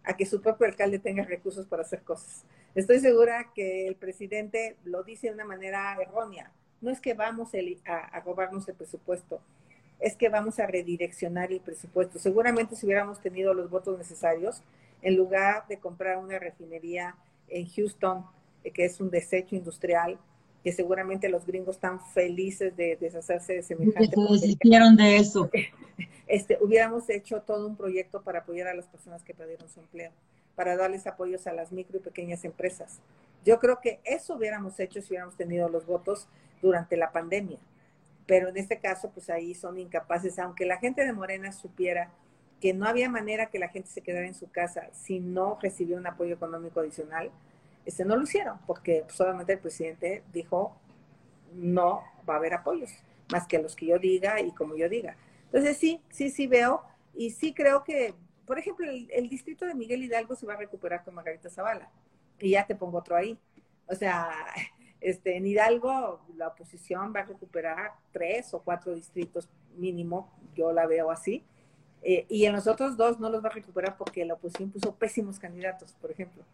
a 0.04 0.16
que 0.16 0.26
su 0.26 0.42
propio 0.42 0.66
alcalde 0.66 1.00
tenga 1.00 1.24
recursos 1.24 1.68
para 1.68 1.84
hacer 1.84 2.02
cosas. 2.02 2.44
Estoy 2.76 3.00
segura 3.00 3.52
que 3.54 3.88
el 3.88 3.96
presidente 3.96 4.78
lo 4.84 5.04
dice 5.04 5.28
de 5.28 5.34
una 5.34 5.46
manera 5.46 5.98
errónea. 6.02 6.52
No 6.80 6.92
es 6.92 7.02
que 7.02 7.14
vamos 7.14 7.52
a, 7.86 7.98
a 7.98 8.20
robarnos 8.22 8.68
el 8.70 8.76
presupuesto, 8.76 9.42
es 10.00 10.16
que 10.16 10.30
vamos 10.30 10.60
a 10.60 10.68
redireccionar 10.68 11.52
el 11.52 11.60
presupuesto. 11.60 12.20
Seguramente 12.20 12.76
si 12.76 12.86
hubiéramos 12.86 13.20
tenido 13.20 13.54
los 13.54 13.70
votos 13.70 13.98
necesarios, 13.98 14.62
en 15.02 15.16
lugar 15.16 15.66
de 15.68 15.80
comprar 15.80 16.18
una 16.18 16.40
refinería 16.40 17.16
en 17.48 17.68
Houston, 17.68 18.26
eh, 18.64 18.72
que 18.72 18.86
es 18.86 19.00
un 19.00 19.10
desecho 19.10 19.56
industrial, 19.56 20.20
que 20.64 20.72
seguramente 20.72 21.30
los 21.30 21.46
gringos 21.46 21.76
están 21.76 22.00
felices 22.08 22.76
de 22.76 22.98
deshacerse 22.98 23.54
de 23.54 23.64
semejante. 23.64 24.10
Que 24.10 24.16
se 24.16 24.48
deshicieron 24.48 24.96
de 24.96 25.18
eso. 25.18 25.50
Este, 26.30 26.58
hubiéramos 26.60 27.10
hecho 27.10 27.42
todo 27.42 27.66
un 27.66 27.78
proyecto 27.78 28.22
para 28.22 28.40
apoyar 28.40 28.68
a 28.68 28.74
las 28.74 28.86
personas 28.86 29.24
que 29.24 29.34
perdieron 29.34 29.70
su 29.70 29.80
empleo, 29.80 30.12
para 30.56 30.76
darles 30.76 31.08
apoyos 31.08 31.48
a 31.48 31.54
las 31.54 31.72
micro 31.72 32.00
y 32.00 32.02
pequeñas 32.02 32.44
empresas. 32.44 33.00
Yo 33.46 33.60
creo 33.60 33.80
que 33.80 34.02
eso 34.04 34.36
hubiéramos 34.36 34.78
hecho 34.82 35.02
si 35.02 35.08
hubiéramos 35.08 35.38
tenido 35.38 35.70
los 35.70 35.86
votos 35.86 36.28
durante 36.62 36.98
la 36.98 37.14
pandemia. 37.14 37.60
Pero 38.26 38.50
en 38.50 38.58
este 38.58 38.78
caso, 38.78 39.10
pues 39.12 39.30
ahí 39.30 39.56
son 39.56 39.80
incapaces, 39.80 40.38
aunque 40.38 40.66
la 40.66 40.80
gente 40.80 41.06
de 41.06 41.14
Morena 41.14 41.54
supiera 41.54 42.12
que 42.60 42.74
no 42.74 42.88
había 42.88 43.10
manera 43.10 43.48
que 43.48 43.60
la 43.60 43.70
gente 43.70 43.90
se 43.90 44.02
quedara 44.02 44.28
en 44.28 44.34
su 44.34 44.50
casa 44.50 44.90
si 44.92 45.20
no 45.20 45.58
recibió 45.62 45.98
un 45.98 46.08
apoyo 46.08 46.34
económico 46.34 46.80
adicional, 46.80 47.32
este, 47.86 48.04
no 48.04 48.16
lo 48.16 48.24
hicieron, 48.24 48.58
porque 48.66 49.06
solamente 49.10 49.54
el 49.54 49.60
presidente 49.60 50.24
dijo, 50.34 50.76
no 51.54 52.04
va 52.28 52.36
a 52.36 52.38
haber 52.38 52.54
apoyos, 52.54 52.92
más 53.32 53.48
que 53.48 53.60
los 53.60 53.76
que 53.76 53.86
yo 53.86 54.00
diga 54.00 54.42
y 54.42 54.52
como 54.52 54.76
yo 54.76 54.90
diga. 54.90 55.16
Entonces 55.46 55.78
sí, 55.78 56.02
sí, 56.10 56.30
sí 56.30 56.48
veo 56.48 56.84
y 57.16 57.32
sí 57.32 57.54
creo 57.54 57.84
que, 57.84 58.14
por 58.46 58.60
ejemplo, 58.60 58.90
el, 58.90 59.30
distrito 59.30 59.66
de 59.66 59.74
Miguel 59.74 60.04
Hidalgo 60.04 60.36
se 60.36 60.46
va 60.46 60.54
a 60.54 60.58
recuperar 60.58 61.04
con 61.04 61.16
Margarita 61.16 61.50
Zavala. 61.50 61.90
Y 62.40 62.52
ya 62.52 62.66
te 62.66 62.76
pongo 62.76 63.00
otro 63.00 63.16
ahí. 63.16 63.38
O 63.88 63.96
sea, 63.96 64.30
este, 65.02 65.38
en 65.38 65.46
Hidalgo 65.46 66.22
la 66.36 66.50
oposición 66.50 67.14
va 67.16 67.22
a 67.22 67.26
recuperar 67.26 67.94
tres 68.12 68.54
o 68.54 68.62
cuatro 68.62 68.94
distritos 68.94 69.50
mínimo, 69.78 70.32
yo 70.56 70.72
la 70.74 70.86
veo 70.86 71.10
así. 71.10 71.44
Eh, 72.10 72.26
y 72.30 72.46
en 72.46 72.54
los 72.54 72.68
otros 72.68 72.96
dos 72.96 73.20
no 73.20 73.30
los 73.30 73.44
va 73.44 73.50
a 73.50 73.52
recuperar 73.52 73.98
porque 73.98 74.24
la 74.24 74.36
oposición 74.36 74.72
puso 74.72 74.96
pésimos 74.96 75.40
candidatos, 75.40 75.94
por 76.00 76.10
ejemplo. 76.10 76.46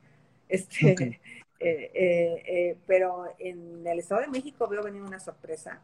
Este, 0.49 0.91
eh, 1.59 1.91
eh, 1.93 2.43
eh, 2.45 2.77
pero 2.87 3.25
en 3.37 3.85
el 3.85 3.99
Estado 3.99 4.21
de 4.21 4.27
México 4.27 4.67
veo 4.67 4.83
venir 4.83 5.03
una 5.03 5.19
sorpresa. 5.19 5.79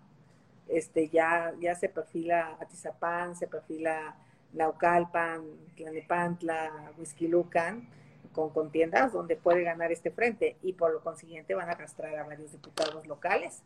Este, 0.67 1.09
ya, 1.09 1.53
ya 1.59 1.75
se 1.75 1.87
perfila 1.87 2.57
Atizapán, 2.59 3.35
se 3.35 3.47
perfila 3.47 4.15
Naucalpan, 4.53 5.43
Tlanepantla, 5.75 6.93
Huizquilucan, 6.97 7.87
con 8.33 8.49
contiendas 8.49 9.13
donde 9.13 9.35
puede 9.35 9.61
ganar 9.61 9.91
este 9.91 10.09
frente 10.09 10.57
y 10.63 10.73
por 10.73 10.91
lo 10.91 11.01
consiguiente 11.01 11.53
van 11.55 11.69
a 11.69 11.73
arrastrar 11.73 12.15
a 12.15 12.23
varios 12.23 12.51
diputados 12.51 13.05
locales 13.05 13.61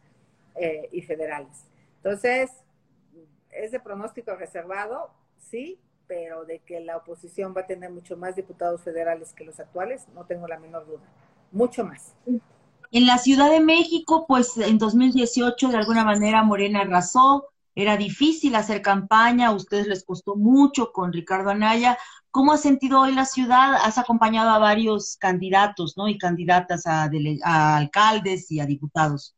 y 0.92 1.02
federales. 1.02 1.66
Entonces, 1.98 2.52
es 3.50 3.72
de 3.72 3.80
pronóstico 3.80 4.36
reservado, 4.36 5.10
sí, 5.40 5.80
pero 6.14 6.46
de 6.46 6.60
que 6.60 6.80
la 6.80 6.98
oposición 6.98 7.56
va 7.58 7.62
a 7.62 7.66
tener 7.66 7.90
mucho 7.90 8.16
más 8.16 8.36
diputados 8.36 8.84
federales 8.84 9.34
que 9.34 9.44
los 9.44 9.60
actuales, 9.60 10.06
no 10.14 10.26
tengo 10.26 10.48
la 10.48 10.60
menor 10.60 10.86
duda, 10.86 11.02
mucho 11.52 11.84
más. 11.84 12.14
En 12.92 13.08
la 13.08 13.18
Ciudad 13.18 13.50
de 13.50 13.60
México, 13.60 14.26
pues 14.28 14.56
en 14.60 14.78
2018 14.78 15.70
de 15.70 15.78
alguna 15.78 16.06
manera 16.06 16.44
Morena 16.44 16.82
arrasó, 16.82 17.48
era 17.74 17.98
difícil 17.98 18.54
hacer 18.54 18.84
campaña, 18.84 19.48
a 19.48 19.56
ustedes 19.56 19.88
les 19.88 20.04
costó 20.04 20.36
mucho 20.36 20.92
con 20.92 21.12
Ricardo 21.12 21.50
Anaya. 21.50 21.98
¿Cómo 22.30 22.54
ha 22.54 22.58
sentido 22.58 23.02
hoy 23.02 23.16
la 23.16 23.26
ciudad? 23.26 23.74
Has 23.84 23.98
acompañado 23.98 24.52
a 24.52 24.60
varios 24.60 25.18
candidatos, 25.18 25.98
¿no? 25.98 26.08
Y 26.08 26.20
candidatas 26.20 26.86
a, 26.86 27.10
a 27.44 27.78
alcaldes 27.78 28.52
y 28.52 28.60
a 28.60 28.68
diputados. 28.68 29.36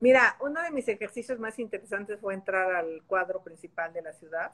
Mira, 0.00 0.38
uno 0.40 0.62
de 0.62 0.70
mis 0.70 0.88
ejercicios 0.88 1.38
más 1.38 1.58
interesantes 1.58 2.18
fue 2.18 2.32
entrar 2.32 2.74
al 2.76 3.02
cuadro 3.06 3.42
principal 3.42 3.92
de 3.92 4.00
la 4.00 4.14
ciudad 4.14 4.50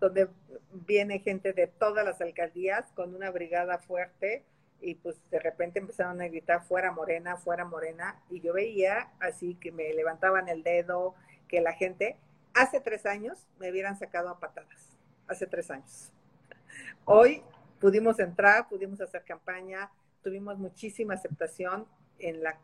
donde 0.00 0.28
viene 0.72 1.20
gente 1.20 1.52
de 1.52 1.66
todas 1.66 2.04
las 2.04 2.20
alcaldías 2.20 2.90
con 2.92 3.14
una 3.14 3.30
brigada 3.30 3.78
fuerte 3.78 4.44
y 4.80 4.96
pues 4.96 5.16
de 5.30 5.38
repente 5.38 5.78
empezaron 5.78 6.20
a 6.20 6.28
gritar 6.28 6.62
fuera 6.64 6.92
morena, 6.92 7.36
fuera 7.36 7.64
morena 7.64 8.20
y 8.30 8.40
yo 8.40 8.52
veía 8.52 9.12
así 9.20 9.54
que 9.54 9.72
me 9.72 9.92
levantaban 9.94 10.48
el 10.48 10.62
dedo, 10.62 11.14
que 11.48 11.60
la 11.60 11.72
gente, 11.72 12.16
hace 12.54 12.80
tres 12.80 13.06
años 13.06 13.46
me 13.58 13.70
hubieran 13.70 13.98
sacado 13.98 14.28
a 14.28 14.38
patadas, 14.40 14.96
hace 15.26 15.46
tres 15.46 15.70
años. 15.70 16.10
Hoy 17.04 17.42
pudimos 17.80 18.18
entrar, 18.18 18.68
pudimos 18.68 19.00
hacer 19.00 19.24
campaña, 19.24 19.90
tuvimos 20.22 20.58
muchísima 20.58 21.14
aceptación 21.14 21.86
en 22.18 22.42
la 22.42 22.58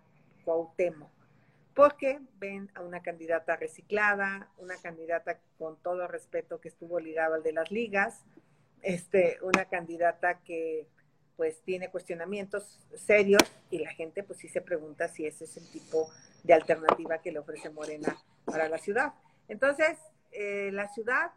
Cuauhtémoc 0.45 1.20
porque 1.81 2.21
ven 2.39 2.71
a 2.75 2.83
una 2.83 3.01
candidata 3.01 3.57
reciclada, 3.57 4.51
una 4.59 4.77
candidata 4.77 5.41
con 5.57 5.81
todo 5.81 6.07
respeto 6.07 6.61
que 6.61 6.69
estuvo 6.69 7.01
ligada 7.01 7.37
al 7.37 7.43
de 7.43 7.55
las 7.55 7.71
ligas, 7.71 8.23
este, 8.83 9.39
una 9.41 9.65
candidata 9.65 10.41
que 10.41 10.87
pues 11.39 11.63
tiene 11.63 11.91
cuestionamientos 11.91 12.87
serios 12.95 13.41
y 13.71 13.79
la 13.79 13.91
gente 13.93 14.23
pues 14.23 14.41
sí 14.41 14.49
se 14.49 14.61
pregunta 14.61 15.09
si 15.09 15.25
ese 15.25 15.45
es 15.45 15.57
el 15.57 15.71
tipo 15.71 16.11
de 16.43 16.53
alternativa 16.53 17.23
que 17.23 17.33
le 17.33 17.39
ofrece 17.39 17.71
Morena 17.71 18.15
para 18.45 18.69
la 18.69 18.77
ciudad. 18.77 19.15
Entonces, 19.49 19.97
eh, 20.33 20.69
la 20.75 20.87
ciudad 20.89 21.33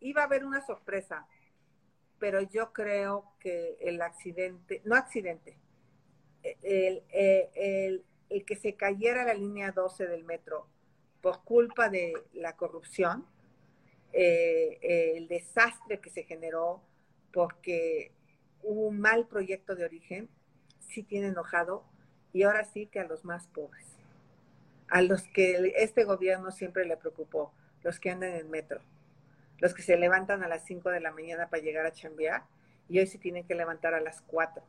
iba 0.00 0.20
a 0.20 0.26
haber 0.26 0.44
una 0.44 0.60
sorpresa, 0.60 1.26
pero 2.18 2.42
yo 2.42 2.74
creo 2.74 3.32
que 3.40 3.78
el 3.80 4.02
accidente, 4.02 4.82
no 4.84 4.94
accidente, 4.94 5.56
el, 6.42 7.02
el, 7.08 7.48
el 7.54 8.04
que 8.46 8.56
se 8.56 8.74
cayera 8.74 9.24
la 9.24 9.34
línea 9.34 9.72
12 9.72 10.06
del 10.06 10.24
metro 10.24 10.66
por 11.20 11.42
culpa 11.42 11.88
de 11.88 12.14
la 12.32 12.56
corrupción, 12.56 13.26
eh, 14.12 14.78
eh, 14.82 15.12
el 15.16 15.28
desastre 15.28 16.00
que 16.00 16.10
se 16.10 16.24
generó 16.24 16.82
porque 17.32 18.12
hubo 18.62 18.86
un 18.86 19.00
mal 19.00 19.26
proyecto 19.26 19.74
de 19.74 19.84
origen, 19.84 20.28
sí 20.80 21.02
tiene 21.02 21.28
enojado 21.28 21.84
y 22.32 22.44
ahora 22.44 22.64
sí 22.64 22.86
que 22.86 23.00
a 23.00 23.04
los 23.04 23.24
más 23.24 23.46
pobres, 23.48 23.86
a 24.88 25.02
los 25.02 25.22
que 25.28 25.72
este 25.76 26.04
gobierno 26.04 26.50
siempre 26.50 26.84
le 26.86 26.96
preocupó, 26.96 27.52
los 27.82 28.00
que 28.00 28.10
andan 28.10 28.30
en 28.30 28.36
el 28.36 28.48
metro, 28.48 28.80
los 29.58 29.74
que 29.74 29.82
se 29.82 29.96
levantan 29.96 30.42
a 30.42 30.48
las 30.48 30.64
5 30.64 30.90
de 30.90 31.00
la 31.00 31.12
mañana 31.12 31.48
para 31.48 31.62
llegar 31.62 31.86
a 31.86 31.92
chambear 31.92 32.44
y 32.88 32.98
hoy 32.98 33.06
se 33.06 33.18
tienen 33.18 33.44
que 33.44 33.54
levantar 33.54 33.94
a 33.94 34.00
las 34.00 34.22
4 34.22 34.62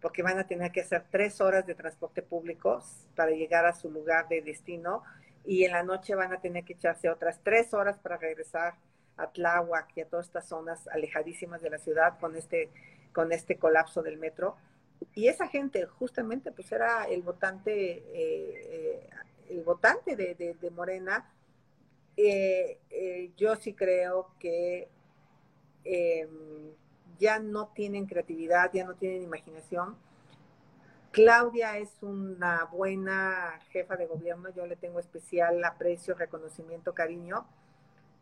porque 0.00 0.22
van 0.22 0.38
a 0.38 0.46
tener 0.46 0.72
que 0.72 0.80
hacer 0.80 1.04
tres 1.10 1.40
horas 1.40 1.66
de 1.66 1.74
transporte 1.74 2.22
público 2.22 2.82
para 3.14 3.32
llegar 3.32 3.66
a 3.66 3.72
su 3.72 3.90
lugar 3.90 4.28
de 4.28 4.40
destino 4.42 5.02
y 5.44 5.64
en 5.64 5.72
la 5.72 5.82
noche 5.82 6.14
van 6.14 6.32
a 6.32 6.40
tener 6.40 6.64
que 6.64 6.74
echarse 6.74 7.08
otras 7.08 7.40
tres 7.42 7.74
horas 7.74 7.98
para 7.98 8.16
regresar 8.16 8.74
a 9.16 9.30
Tláhuac 9.30 9.96
y 9.96 10.00
a 10.00 10.08
todas 10.08 10.26
estas 10.26 10.48
zonas 10.48 10.88
alejadísimas 10.88 11.62
de 11.62 11.70
la 11.70 11.78
ciudad 11.78 12.18
con 12.18 12.36
este, 12.36 12.70
con 13.12 13.32
este 13.32 13.58
colapso 13.58 14.02
del 14.02 14.18
metro. 14.18 14.56
Y 15.14 15.28
esa 15.28 15.48
gente 15.48 15.86
justamente 15.86 16.52
pues 16.52 16.70
era 16.72 17.04
el 17.04 17.22
votante, 17.22 17.72
eh, 17.72 18.04
eh, 18.14 19.10
el 19.50 19.62
votante 19.62 20.16
de, 20.16 20.70
Morena. 20.70 21.30
Eh, 22.16 23.30
yo 23.36 23.56
sí 23.56 23.74
creo 23.74 24.34
que 24.38 24.88
ya 27.20 27.38
no 27.38 27.68
tienen 27.68 28.06
creatividad, 28.06 28.72
ya 28.72 28.84
no 28.84 28.94
tienen 28.94 29.22
imaginación. 29.22 29.96
Claudia 31.12 31.76
es 31.78 32.02
una 32.02 32.64
buena 32.64 33.60
jefa 33.70 33.96
de 33.96 34.06
gobierno, 34.06 34.48
yo 34.50 34.66
le 34.66 34.76
tengo 34.76 34.98
especial 34.98 35.62
aprecio, 35.64 36.14
reconocimiento, 36.14 36.94
cariño, 36.94 37.46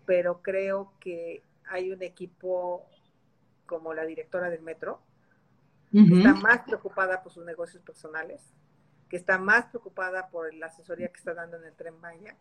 pero 0.04 0.42
creo 0.42 0.92
que 1.00 1.42
hay 1.66 1.92
un 1.92 2.02
equipo 2.02 2.86
como 3.66 3.94
la 3.94 4.04
directora 4.04 4.50
del 4.50 4.62
metro, 4.62 5.00
que 5.92 6.00
está 6.00 6.34
más 6.34 6.60
preocupada 6.62 7.22
por 7.22 7.32
sus 7.32 7.44
negocios 7.44 7.82
personales, 7.82 8.42
que 9.08 9.16
está 9.16 9.38
más 9.38 9.66
preocupada 9.66 10.28
por 10.28 10.52
la 10.54 10.66
asesoría 10.66 11.08
que 11.08 11.18
está 11.18 11.34
dando 11.34 11.56
en 11.58 11.64
el 11.64 11.74
tren 11.74 11.98
Maya, 12.00 12.36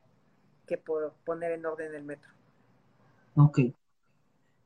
que 0.66 0.78
por 0.78 1.14
poner 1.26 1.52
en 1.52 1.66
orden 1.66 1.94
el 1.94 2.04
metro. 2.04 2.32
Ok. 3.36 3.60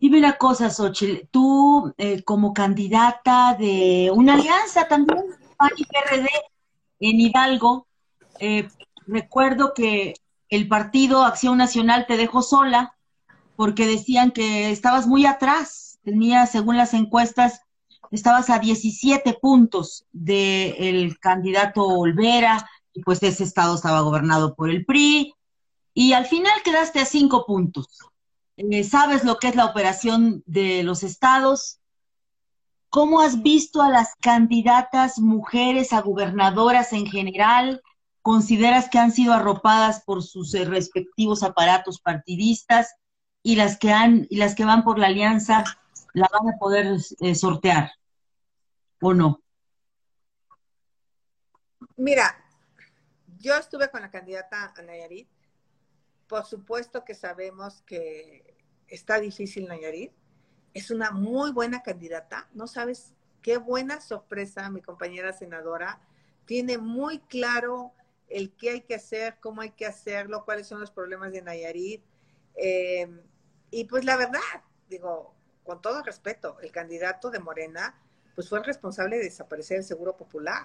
Dime 0.01 0.17
una 0.17 0.35
cosa, 0.35 0.71
Xochitl, 0.71 1.27
tú 1.29 1.93
eh, 1.95 2.23
como 2.23 2.55
candidata 2.55 3.53
de 3.53 4.11
una 4.11 4.33
alianza 4.33 4.87
también, 4.87 5.19
PAN 5.57 5.69
y 5.77 5.85
PRD, 5.85 6.27
en 7.01 7.21
Hidalgo, 7.21 7.85
eh, 8.39 8.67
recuerdo 9.05 9.75
que 9.75 10.15
el 10.49 10.67
partido 10.67 11.23
Acción 11.23 11.59
Nacional 11.59 12.07
te 12.07 12.17
dejó 12.17 12.41
sola 12.41 12.95
porque 13.55 13.85
decían 13.85 14.31
que 14.31 14.71
estabas 14.71 15.05
muy 15.05 15.27
atrás, 15.27 15.99
tenía, 16.03 16.47
según 16.47 16.77
las 16.77 16.95
encuestas, 16.95 17.61
estabas 18.09 18.49
a 18.49 18.57
17 18.57 19.35
puntos 19.39 20.07
del 20.11 21.19
candidato 21.19 21.85
Olvera, 21.85 22.67
y 22.91 23.03
pues 23.03 23.21
ese 23.21 23.43
estado 23.43 23.75
estaba 23.75 24.01
gobernado 24.01 24.55
por 24.55 24.71
el 24.71 24.83
PRI, 24.83 25.35
y 25.93 26.13
al 26.13 26.25
final 26.25 26.63
quedaste 26.63 27.01
a 27.01 27.05
5 27.05 27.45
puntos. 27.45 28.10
Eh, 28.57 28.83
¿Sabes 28.83 29.23
lo 29.23 29.37
que 29.37 29.47
es 29.47 29.55
la 29.55 29.65
operación 29.65 30.43
de 30.45 30.83
los 30.83 31.03
estados? 31.03 31.79
¿Cómo 32.89 33.21
has 33.21 33.41
visto 33.41 33.81
a 33.81 33.89
las 33.89 34.15
candidatas 34.19 35.17
mujeres 35.17 35.93
a 35.93 36.01
gobernadoras 36.01 36.91
en 36.93 37.05
general? 37.05 37.81
¿Consideras 38.21 38.89
que 38.89 38.99
han 38.99 39.11
sido 39.11 39.33
arropadas 39.33 40.03
por 40.03 40.21
sus 40.23 40.53
eh, 40.53 40.65
respectivos 40.65 41.41
aparatos 41.41 42.01
partidistas 42.01 42.95
y 43.43 43.55
las 43.55 43.77
que 43.79 43.91
han 43.91 44.27
y 44.29 44.37
las 44.37 44.55
que 44.55 44.65
van 44.65 44.83
por 44.83 44.99
la 44.99 45.07
alianza 45.07 45.63
la 46.13 46.29
van 46.31 46.53
a 46.53 46.57
poder 46.59 46.97
eh, 47.21 47.35
sortear 47.35 47.91
o 49.01 49.13
no? 49.13 49.41
Mira, 51.95 52.43
yo 53.39 53.55
estuve 53.55 53.89
con 53.89 54.01
la 54.01 54.11
candidata 54.11 54.73
Nayarit. 54.85 55.29
Por 56.31 56.45
supuesto 56.45 57.03
que 57.03 57.13
sabemos 57.13 57.81
que 57.81 58.55
está 58.87 59.19
difícil 59.19 59.67
Nayarit. 59.67 60.13
Es 60.73 60.89
una 60.89 61.11
muy 61.11 61.51
buena 61.51 61.83
candidata. 61.83 62.47
No 62.53 62.67
sabes 62.67 63.13
qué 63.41 63.57
buena 63.57 63.99
sorpresa 63.99 64.69
mi 64.69 64.81
compañera 64.81 65.33
senadora. 65.33 65.99
Tiene 66.45 66.77
muy 66.77 67.19
claro 67.19 67.91
el 68.29 68.55
qué 68.55 68.69
hay 68.69 68.81
que 68.83 68.95
hacer, 68.95 69.39
cómo 69.41 69.59
hay 69.59 69.71
que 69.71 69.85
hacerlo, 69.85 70.45
cuáles 70.45 70.67
son 70.67 70.79
los 70.79 70.89
problemas 70.89 71.33
de 71.33 71.41
Nayarit. 71.41 72.01
Eh, 72.55 73.09
y 73.69 73.83
pues 73.83 74.05
la 74.05 74.15
verdad, 74.15 74.39
digo, 74.87 75.35
con 75.65 75.81
todo 75.81 76.01
respeto, 76.01 76.61
el 76.61 76.71
candidato 76.71 77.29
de 77.29 77.39
Morena, 77.39 78.01
pues 78.35 78.47
fue 78.47 78.59
el 78.59 78.63
responsable 78.63 79.17
de 79.17 79.25
desaparecer 79.25 79.79
el 79.79 79.83
Seguro 79.83 80.15
Popular. 80.15 80.63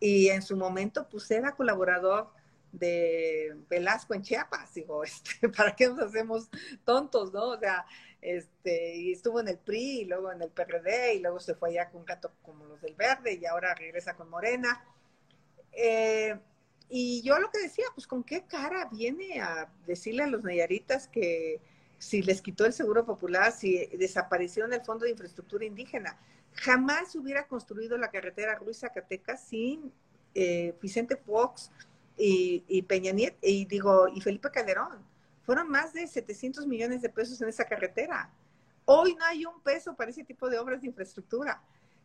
Y 0.00 0.26
en 0.30 0.42
su 0.42 0.56
momento, 0.56 1.08
pues 1.08 1.30
era 1.30 1.54
colaborador 1.54 2.32
de 2.72 3.54
Velasco 3.68 4.14
en 4.14 4.22
Chiapas, 4.22 4.74
digo, 4.74 5.04
este, 5.04 5.48
¿para 5.48 5.76
qué 5.76 5.88
nos 5.88 6.00
hacemos 6.00 6.48
tontos, 6.84 7.32
no? 7.32 7.50
O 7.50 7.58
sea, 7.58 7.84
este, 8.20 8.96
y 8.96 9.12
estuvo 9.12 9.40
en 9.40 9.48
el 9.48 9.58
PRI, 9.58 10.00
y 10.00 10.04
luego 10.06 10.32
en 10.32 10.42
el 10.42 10.50
PRD, 10.50 11.14
y 11.14 11.20
luego 11.20 11.40
se 11.40 11.54
fue 11.54 11.70
allá 11.70 11.90
con 11.90 12.04
gato 12.04 12.32
como 12.42 12.64
los 12.66 12.80
del 12.80 12.94
Verde, 12.94 13.38
y 13.40 13.46
ahora 13.46 13.74
regresa 13.74 14.14
con 14.14 14.30
Morena. 14.30 14.84
Eh, 15.72 16.38
y 16.88 17.22
yo 17.22 17.38
lo 17.38 17.50
que 17.50 17.60
decía, 17.60 17.84
pues 17.94 18.06
con 18.06 18.22
qué 18.22 18.44
cara 18.44 18.88
viene 18.90 19.40
a 19.40 19.72
decirle 19.86 20.24
a 20.24 20.26
los 20.26 20.42
nayaritas 20.42 21.08
que 21.08 21.60
si 21.98 22.20
les 22.20 22.42
quitó 22.42 22.66
el 22.66 22.72
seguro 22.72 23.06
popular, 23.06 23.52
si 23.52 23.86
desaparecieron 23.86 24.72
el 24.72 24.82
fondo 24.82 25.04
de 25.04 25.12
infraestructura 25.12 25.64
indígena. 25.64 26.18
Jamás 26.52 27.14
hubiera 27.16 27.46
construido 27.46 27.96
la 27.96 28.10
carretera 28.10 28.56
Ruiz 28.56 28.80
Zacatecas 28.80 29.44
sin 29.44 29.92
eh, 30.34 30.74
Vicente 30.82 31.16
Fox 31.16 31.70
y, 32.16 32.82
Peña 32.82 33.12
Nieto, 33.12 33.38
y 33.42 33.64
digo, 33.64 34.08
y 34.08 34.20
Felipe 34.20 34.50
Calderón. 34.50 34.98
Fueron 35.44 35.68
más 35.68 35.92
de 35.92 36.06
700 36.06 36.66
millones 36.66 37.02
de 37.02 37.08
pesos 37.08 37.40
en 37.42 37.48
esa 37.48 37.64
carretera. 37.64 38.30
Hoy 38.84 39.14
no 39.14 39.24
hay 39.24 39.44
un 39.44 39.60
peso 39.60 39.94
para 39.94 40.10
ese 40.10 40.24
tipo 40.24 40.48
de 40.48 40.58
obras 40.58 40.80
de 40.80 40.88
infraestructura 40.88 41.60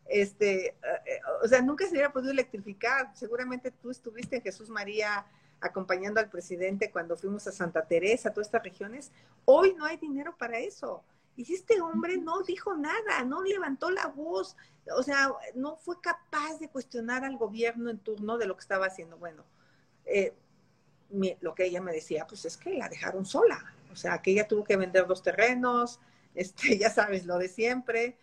este, 0.08 0.68
eh, 0.68 0.74
eh, 0.82 1.20
o 1.42 1.46
sea, 1.46 1.60
nunca 1.60 1.84
se 1.84 1.92
hubiera 1.92 2.12
podido 2.12 2.32
electrificar. 2.32 3.14
Seguramente 3.14 3.70
tú 3.70 3.90
estuviste 3.90 4.36
en 4.36 4.42
Jesús 4.42 4.70
María 4.70 5.26
acompañando 5.60 6.20
al 6.20 6.30
presidente 6.30 6.90
cuando 6.90 7.16
fuimos 7.16 7.46
a 7.46 7.52
Santa 7.52 7.86
Teresa, 7.86 8.32
todas 8.32 8.48
estas 8.48 8.62
regiones. 8.62 9.12
Hoy 9.44 9.74
no 9.74 9.84
hay 9.84 9.98
dinero 9.98 10.34
para 10.36 10.58
eso. 10.58 11.04
Y 11.36 11.52
este 11.52 11.80
hombre 11.80 12.16
no 12.16 12.42
dijo 12.42 12.74
nada, 12.74 13.22
no 13.24 13.42
levantó 13.44 13.90
la 13.90 14.08
voz, 14.08 14.56
o 14.96 15.04
sea, 15.04 15.32
no 15.54 15.76
fue 15.76 16.00
capaz 16.00 16.58
de 16.58 16.68
cuestionar 16.68 17.24
al 17.24 17.36
gobierno 17.36 17.90
en 17.90 17.98
turno 17.98 18.38
de 18.38 18.46
lo 18.46 18.56
que 18.56 18.62
estaba 18.62 18.86
haciendo. 18.86 19.18
Bueno, 19.18 19.44
eh, 20.08 20.34
lo 21.40 21.54
que 21.54 21.64
ella 21.64 21.80
me 21.80 21.92
decía, 21.92 22.26
pues 22.26 22.44
es 22.44 22.56
que 22.56 22.74
la 22.74 22.88
dejaron 22.88 23.24
sola, 23.24 23.74
o 23.92 23.96
sea, 23.96 24.20
que 24.20 24.32
ella 24.32 24.46
tuvo 24.46 24.64
que 24.64 24.76
vender 24.76 25.06
dos 25.06 25.22
terrenos, 25.22 26.00
este, 26.34 26.78
ya 26.78 26.90
sabes, 26.90 27.26
lo 27.26 27.38
de 27.38 27.48
siempre, 27.48 28.16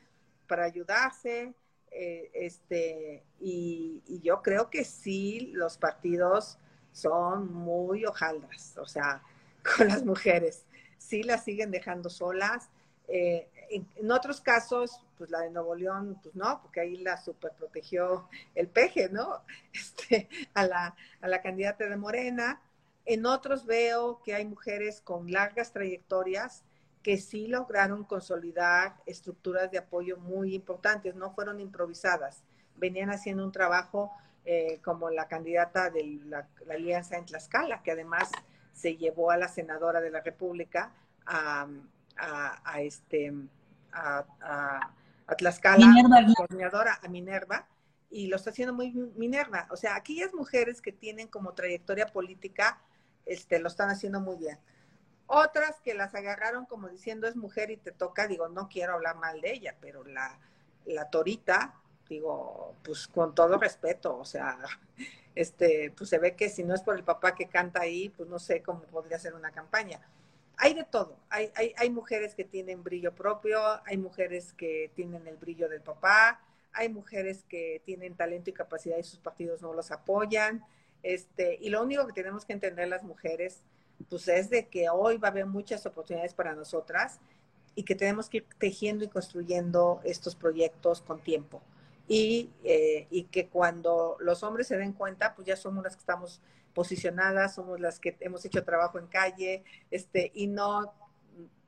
para 0.48 0.66
ayudarse. 0.66 1.54
Eh, 1.92 2.30
este, 2.34 3.24
y, 3.40 4.04
yo 4.22 4.42
creo 4.42 4.70
que 4.70 4.84
sí, 4.84 5.52
los 5.54 5.78
partidos 5.78 6.58
son 6.92 7.54
muy 7.54 8.06
hojaldras, 8.06 8.78
o 8.78 8.86
sea, 8.86 9.24
con 9.78 9.88
las 9.88 10.04
mujeres, 10.04 10.66
sí 10.98 11.24
las 11.24 11.44
siguen 11.44 11.72
dejando 11.72 12.10
solas. 12.10 12.70
Eh, 13.08 13.48
en, 13.70 14.12
otros 14.12 14.42
casos, 14.42 15.02
pues 15.18 15.30
la 15.30 15.42
de 15.42 15.50
Nuevo 15.50 15.76
León, 15.76 16.20
pues 16.22 16.36
no, 16.36 16.62
porque 16.62 16.82
ahí 16.82 16.98
la 16.98 17.18
super 17.18 17.52
protegió 17.54 18.28
el 18.54 18.68
peje, 18.68 19.10
¿no? 19.10 19.44
Este, 19.74 20.30
a, 20.54 20.66
la, 20.66 20.96
a 21.22 21.28
la 21.28 21.42
candidata 21.42 21.88
de 21.88 21.98
Morena. 21.98 22.62
En 23.06 23.26
otros 23.26 23.66
veo 23.66 24.22
que 24.24 24.34
hay 24.34 24.46
mujeres 24.46 25.02
con 25.02 25.32
largas 25.32 25.72
trayectorias 25.72 26.64
que 27.04 27.18
sí 27.18 27.48
lograron 27.48 28.04
consolidar 28.04 28.96
estructuras 29.06 29.70
de 29.70 29.78
apoyo 29.78 30.18
muy 30.18 30.56
importantes, 30.56 31.14
no 31.14 31.32
fueron 31.36 31.60
improvisadas, 31.60 32.42
venían 32.78 33.12
haciendo 33.12 33.46
un 33.46 33.52
trabajo 33.52 34.12
eh, 34.44 34.80
como 34.84 35.12
la 35.12 35.28
candidata 35.28 35.92
de 35.92 36.20
la, 36.26 36.48
Alianza 36.68 37.18
en 37.18 37.26
Tlaxcala, 37.26 37.84
que 37.84 37.92
además 37.92 38.32
se 38.74 38.98
llevó 38.98 39.30
a 39.30 39.38
la 39.38 39.48
senadora 39.48 40.02
de 40.02 40.10
la 40.10 40.22
República 40.22 40.94
a, 41.28 41.68
este, 42.78 43.34
a, 43.92 44.94
Tlaxcala, 45.38 45.88
coordinadora, 46.36 47.00
a 47.02 47.08
Minerva, 47.08 47.68
y 48.10 48.28
lo 48.28 48.36
está 48.36 48.52
haciendo 48.52 48.74
muy 48.74 48.92
Minerva. 49.16 49.68
O 49.72 49.76
sea, 49.76 49.96
aquellas 49.96 50.34
mujeres 50.34 50.82
que 50.82 50.92
tienen 50.92 51.28
como 51.28 51.54
trayectoria 51.54 52.08
política, 52.08 52.82
este, 53.26 53.60
lo 53.60 53.68
están 53.68 53.90
haciendo 53.90 54.20
muy 54.22 54.38
bien. 54.38 54.60
Otras 55.28 55.80
que 55.82 55.96
las 55.96 56.14
agarraron 56.14 56.66
como 56.66 56.88
diciendo 56.88 57.28
es 57.28 57.36
mujer 57.36 57.72
y 57.72 57.78
te 57.78 57.92
toca, 57.92 58.28
digo, 58.28 58.48
no 58.48 58.70
quiero 58.70 58.94
hablar 58.94 59.16
mal 59.18 59.42
de 59.42 59.54
ella, 59.54 59.76
pero 59.82 60.04
la, 60.04 60.38
la 60.86 61.10
torita, 61.10 61.74
digo, 62.08 62.76
pues 62.84 63.08
con 63.08 63.34
todo 63.34 63.58
respeto, 63.58 64.18
o 64.18 64.26
sea, 64.26 64.60
este, 65.34 65.92
pues 65.98 66.10
se 66.10 66.20
ve 66.20 66.36
que 66.36 66.50
si 66.50 66.64
no 66.64 66.76
es 66.76 66.82
por 66.82 66.96
el 66.96 67.04
papá 67.04 67.34
que 67.34 67.48
canta 67.48 67.82
ahí, 67.82 68.10
pues 68.10 68.30
no 68.30 68.38
sé 68.38 68.62
cómo 68.62 68.82
podría 68.84 69.18
ser 69.18 69.34
una 69.34 69.52
campaña. 69.52 70.00
Hay 70.58 70.74
de 70.74 70.84
todo, 70.84 71.18
hay, 71.30 71.52
hay, 71.56 71.90
mujeres 71.90 72.34
que 72.34 72.44
tienen 72.44 72.84
brillo 72.84 73.14
propio, 73.14 73.60
hay 73.86 73.98
mujeres 73.98 74.54
que 74.54 74.92
tienen 74.96 75.28
el 75.28 75.36
brillo 75.38 75.68
del 75.68 75.82
papá, 75.82 76.42
hay 76.72 76.90
mujeres 76.90 77.44
que 77.50 77.82
tienen 77.86 78.16
talento 78.16 78.50
y 78.50 78.54
capacidad 78.54 78.98
y 78.98 79.04
sus 79.04 79.20
partidos 79.20 79.62
no 79.62 79.74
los 79.74 79.92
apoyan, 79.92 80.64
este, 81.04 81.58
y 81.62 81.70
lo 81.70 81.84
único 81.84 82.08
que 82.08 82.14
tenemos 82.14 82.46
que 82.46 82.54
entender 82.54 82.88
las 82.88 83.04
mujeres 83.04 83.62
pues 84.10 84.28
es 84.28 84.50
de 84.50 84.68
que 84.68 84.90
hoy 84.90 85.18
va 85.18 85.30
a 85.30 85.32
haber 85.32 85.46
muchas 85.46 85.86
oportunidades 85.86 86.34
para 86.34 86.54
nosotras 86.54 87.20
y 87.76 87.84
que 87.84 87.96
tenemos 87.96 88.30
que 88.30 88.38
ir 88.38 88.46
tejiendo 88.58 89.06
y 89.06 89.08
construyendo 89.08 90.02
estos 90.04 90.36
proyectos 90.36 91.02
con 91.02 91.20
tiempo. 91.20 91.62
Y, 92.08 92.52
eh, 92.64 93.08
y, 93.10 93.24
que 93.24 93.48
cuando 93.48 94.16
los 94.20 94.44
hombres 94.44 94.68
se 94.68 94.78
den 94.78 94.94
cuenta, 94.94 95.34
pues 95.34 95.48
ya 95.48 95.56
somos 95.56 95.84
las 95.84 95.96
que 95.96 96.02
estamos 96.02 96.40
posicionadas, 96.76 97.56
somos 97.56 97.80
las 97.80 98.00
que 98.00 98.16
hemos 98.20 98.46
hecho 98.46 98.64
trabajo 98.64 99.00
en 99.00 99.08
calle, 99.08 99.64
este, 99.90 100.32
y 100.36 100.46
no, 100.46 100.94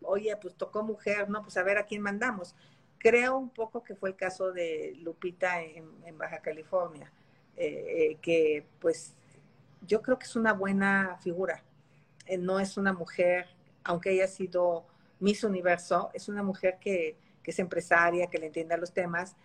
oye, 0.04 0.36
pues 0.38 0.54
tocó 0.56 0.84
mujer, 0.84 1.30
no, 1.30 1.42
pues 1.42 1.58
a 1.58 1.64
ver 1.64 1.80
a 1.80 1.86
quién 1.86 2.04
mandamos. 2.04 2.56
Creo 3.00 3.38
un 3.38 3.50
poco 3.50 3.84
que 3.84 3.96
fue 3.96 4.10
el 4.10 4.16
caso 4.16 4.52
de 4.52 4.94
Lupita 5.02 5.62
en, 5.62 6.18
Baja 6.18 6.40
California, 6.40 7.12
eh, 7.56 8.12
eh, 8.12 8.18
que 8.22 8.66
pues 8.80 9.16
yo 9.86 10.02
creo 10.02 10.20
que 10.20 10.26
es 10.26 10.36
una 10.36 10.54
buena 10.54 11.18
figura. 11.24 11.64
Eh, 12.26 12.38
no 12.38 12.60
es 12.60 12.78
una 12.78 12.94
mujer, 12.94 13.48
aunque 13.84 14.10
haya 14.10 14.28
sido 14.28 14.86
Miss 15.20 15.44
Universo, 15.44 16.10
es 16.14 16.28
una 16.28 16.44
mujer 16.44 16.78
que, 16.80 17.18
es 17.44 17.60
empresaria, 17.60 18.28
que 18.28 18.40
le 18.40 18.48
entiende 18.48 18.78
los 18.78 18.92
temas, 18.92 19.38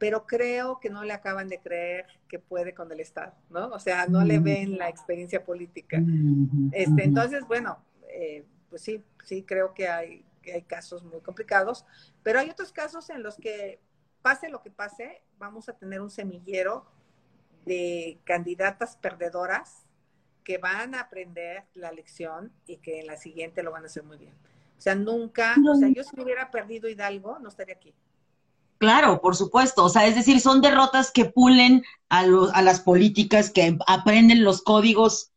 pero 0.00 0.26
creo 0.26 0.80
que 0.80 0.88
no 0.88 1.04
le 1.04 1.12
acaban 1.12 1.46
de 1.46 1.60
creer 1.60 2.06
que 2.26 2.38
puede 2.38 2.72
con 2.72 2.90
el 2.90 3.00
Estado, 3.00 3.34
¿no? 3.50 3.68
O 3.68 3.78
sea, 3.78 4.06
no 4.06 4.24
le 4.24 4.38
ven 4.38 4.78
la 4.78 4.88
experiencia 4.88 5.44
política. 5.44 6.02
Este, 6.72 7.04
entonces, 7.04 7.46
bueno, 7.46 7.84
eh, 8.08 8.46
pues 8.70 8.80
sí, 8.80 9.04
sí 9.24 9.42
creo 9.42 9.74
que 9.74 9.88
hay, 9.88 10.24
que 10.40 10.54
hay 10.54 10.62
casos 10.62 11.04
muy 11.04 11.20
complicados, 11.20 11.84
pero 12.22 12.38
hay 12.38 12.48
otros 12.48 12.72
casos 12.72 13.10
en 13.10 13.22
los 13.22 13.36
que, 13.36 13.78
pase 14.22 14.48
lo 14.48 14.62
que 14.62 14.70
pase, 14.70 15.22
vamos 15.38 15.68
a 15.68 15.74
tener 15.74 16.00
un 16.00 16.10
semillero 16.10 16.86
de 17.66 18.18
candidatas 18.24 18.96
perdedoras 18.96 19.84
que 20.44 20.56
van 20.56 20.94
a 20.94 21.00
aprender 21.00 21.64
la 21.74 21.92
lección 21.92 22.52
y 22.66 22.78
que 22.78 23.00
en 23.00 23.06
la 23.06 23.18
siguiente 23.18 23.62
lo 23.62 23.70
van 23.70 23.82
a 23.82 23.86
hacer 23.86 24.02
muy 24.02 24.16
bien. 24.16 24.32
O 24.78 24.80
sea, 24.80 24.94
nunca, 24.94 25.56
o 25.70 25.74
sea, 25.74 25.90
yo 25.90 26.02
si 26.04 26.18
hubiera 26.18 26.50
perdido 26.50 26.88
Hidalgo, 26.88 27.38
no 27.38 27.50
estaría 27.50 27.74
aquí. 27.74 27.94
Claro, 28.80 29.20
por 29.20 29.36
supuesto. 29.36 29.84
O 29.84 29.90
sea, 29.90 30.06
es 30.06 30.14
decir, 30.14 30.40
son 30.40 30.62
derrotas 30.62 31.10
que 31.12 31.26
pulen 31.26 31.84
a, 32.08 32.24
los, 32.24 32.50
a 32.54 32.62
las 32.62 32.80
políticas, 32.80 33.50
que 33.50 33.76
aprenden 33.86 34.42
los 34.42 34.62
códigos, 34.62 35.32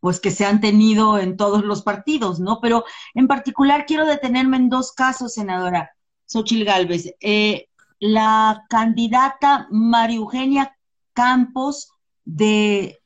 pues 0.00 0.20
que 0.20 0.30
se 0.30 0.44
han 0.44 0.60
tenido 0.60 1.18
en 1.18 1.38
todos 1.38 1.64
los 1.64 1.80
partidos, 1.80 2.38
¿no? 2.38 2.60
Pero 2.60 2.84
en 3.14 3.28
particular 3.28 3.86
quiero 3.86 4.04
detenerme 4.04 4.58
en 4.58 4.68
dos 4.68 4.92
casos, 4.92 5.32
senadora 5.32 5.90
Xochil 6.26 6.66
Gálvez. 6.66 7.14
Eh, 7.20 7.68
la 7.98 8.66
candidata 8.68 9.68
María 9.70 10.18
Eugenia 10.18 10.76
Campos 11.14 11.88
de 12.26 13.00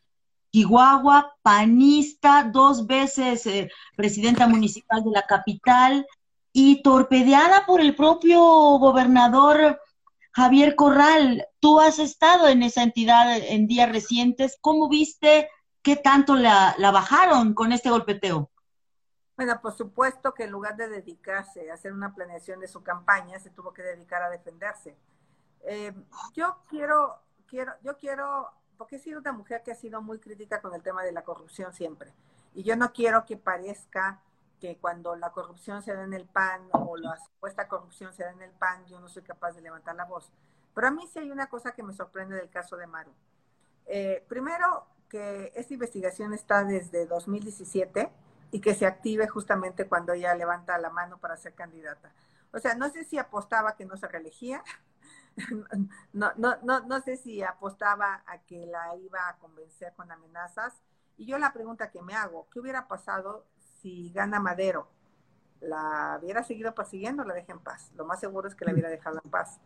Chihuahua, 0.52 1.36
panista, 1.42 2.50
dos 2.52 2.88
veces 2.88 3.46
eh, 3.46 3.70
presidenta 3.94 4.48
municipal 4.48 5.04
de 5.04 5.12
la 5.12 5.22
capital 5.22 6.04
y 6.58 6.80
torpedeada 6.80 7.66
por 7.66 7.82
el 7.82 7.94
propio 7.94 8.40
gobernador 8.40 9.78
Javier 10.32 10.74
Corral. 10.74 11.46
Tú 11.60 11.80
has 11.80 11.98
estado 11.98 12.48
en 12.48 12.62
esa 12.62 12.82
entidad 12.82 13.36
en 13.36 13.66
días 13.66 13.92
recientes. 13.92 14.56
¿Cómo 14.62 14.88
viste 14.88 15.50
qué 15.82 15.96
tanto 15.96 16.34
la, 16.34 16.74
bajaron 16.78 17.52
con 17.52 17.72
este 17.72 17.90
golpeteo? 17.90 18.50
Bueno, 19.36 19.60
por 19.60 19.74
supuesto 19.74 20.32
que 20.32 20.44
en 20.44 20.50
lugar 20.50 20.78
de 20.78 20.88
dedicarse 20.88 21.70
a 21.70 21.74
hacer 21.74 21.92
una 21.92 22.14
planeación 22.14 22.58
de 22.60 22.68
su 22.68 22.82
campaña, 22.82 23.38
se 23.38 23.50
tuvo 23.50 23.74
que 23.74 23.82
dedicar 23.82 24.22
a 24.22 24.30
defenderse. 24.30 24.96
Eh, 25.60 25.92
yo 26.32 26.56
quiero, 26.70 27.18
quiero, 27.46 27.74
yo 27.82 27.98
quiero, 27.98 28.48
porque 28.78 28.96
he 28.96 28.98
sido 28.98 29.20
una 29.20 29.32
mujer 29.32 29.62
que 29.62 29.72
ha 29.72 29.76
sido 29.76 30.00
muy 30.00 30.20
crítica 30.20 30.62
con 30.62 30.74
el 30.74 30.82
tema 30.82 31.02
de 31.02 31.12
la 31.12 31.22
corrupción 31.22 31.74
siempre. 31.74 32.14
Y 32.54 32.62
yo 32.62 32.76
no 32.76 32.94
quiero 32.94 33.26
que 33.26 33.36
parezca 33.36 34.22
que 34.60 34.78
cuando 34.78 35.16
la 35.16 35.30
corrupción 35.32 35.82
se 35.82 35.94
da 35.94 36.04
en 36.04 36.14
el 36.14 36.26
PAN 36.26 36.68
o 36.72 36.96
la 36.96 37.16
supuesta 37.18 37.68
corrupción 37.68 38.12
se 38.12 38.24
da 38.24 38.30
en 38.30 38.42
el 38.42 38.52
PAN, 38.52 38.86
yo 38.86 39.00
no 39.00 39.08
soy 39.08 39.22
capaz 39.22 39.52
de 39.52 39.62
levantar 39.62 39.94
la 39.94 40.04
voz. 40.04 40.32
Pero 40.74 40.88
a 40.88 40.90
mí 40.90 41.06
sí 41.12 41.18
hay 41.18 41.30
una 41.30 41.48
cosa 41.48 41.72
que 41.72 41.82
me 41.82 41.92
sorprende 41.92 42.36
del 42.36 42.50
caso 42.50 42.76
de 42.76 42.86
Maru. 42.86 43.12
Eh, 43.86 44.24
primero, 44.28 44.86
que 45.08 45.52
esta 45.54 45.74
investigación 45.74 46.32
está 46.32 46.64
desde 46.64 47.06
2017 47.06 48.10
y 48.50 48.60
que 48.60 48.74
se 48.74 48.86
active 48.86 49.28
justamente 49.28 49.88
cuando 49.88 50.12
ella 50.12 50.34
levanta 50.34 50.78
la 50.78 50.90
mano 50.90 51.18
para 51.18 51.36
ser 51.36 51.54
candidata. 51.54 52.12
O 52.52 52.58
sea, 52.58 52.74
no 52.74 52.88
sé 52.90 53.04
si 53.04 53.18
apostaba 53.18 53.76
que 53.76 53.84
no 53.84 53.96
se 53.96 54.08
reelegía, 54.08 54.62
no, 56.12 56.32
no, 56.36 56.56
no, 56.62 56.80
no 56.80 57.00
sé 57.00 57.16
si 57.16 57.42
apostaba 57.42 58.22
a 58.26 58.38
que 58.38 58.66
la 58.66 58.96
iba 58.96 59.28
a 59.28 59.36
convencer 59.36 59.92
con 59.94 60.10
amenazas. 60.10 60.74
Y 61.18 61.26
yo 61.26 61.38
la 61.38 61.52
pregunta 61.52 61.90
que 61.90 62.02
me 62.02 62.14
hago, 62.14 62.48
¿qué 62.50 62.60
hubiera 62.60 62.88
pasado 62.88 63.46
si 63.80 64.10
gana 64.12 64.40
Madero? 64.40 64.88
¿La 65.60 66.18
hubiera 66.22 66.42
seguido 66.42 66.74
persiguiendo 66.74 67.24
la 67.24 67.34
deja 67.34 67.52
en 67.52 67.60
paz? 67.60 67.90
Lo 67.96 68.04
más 68.04 68.20
seguro 68.20 68.48
es 68.48 68.54
que 68.54 68.64
la 68.64 68.72
hubiera 68.72 68.90
dejado 68.90 69.20
en 69.24 69.30
paz. 69.30 69.58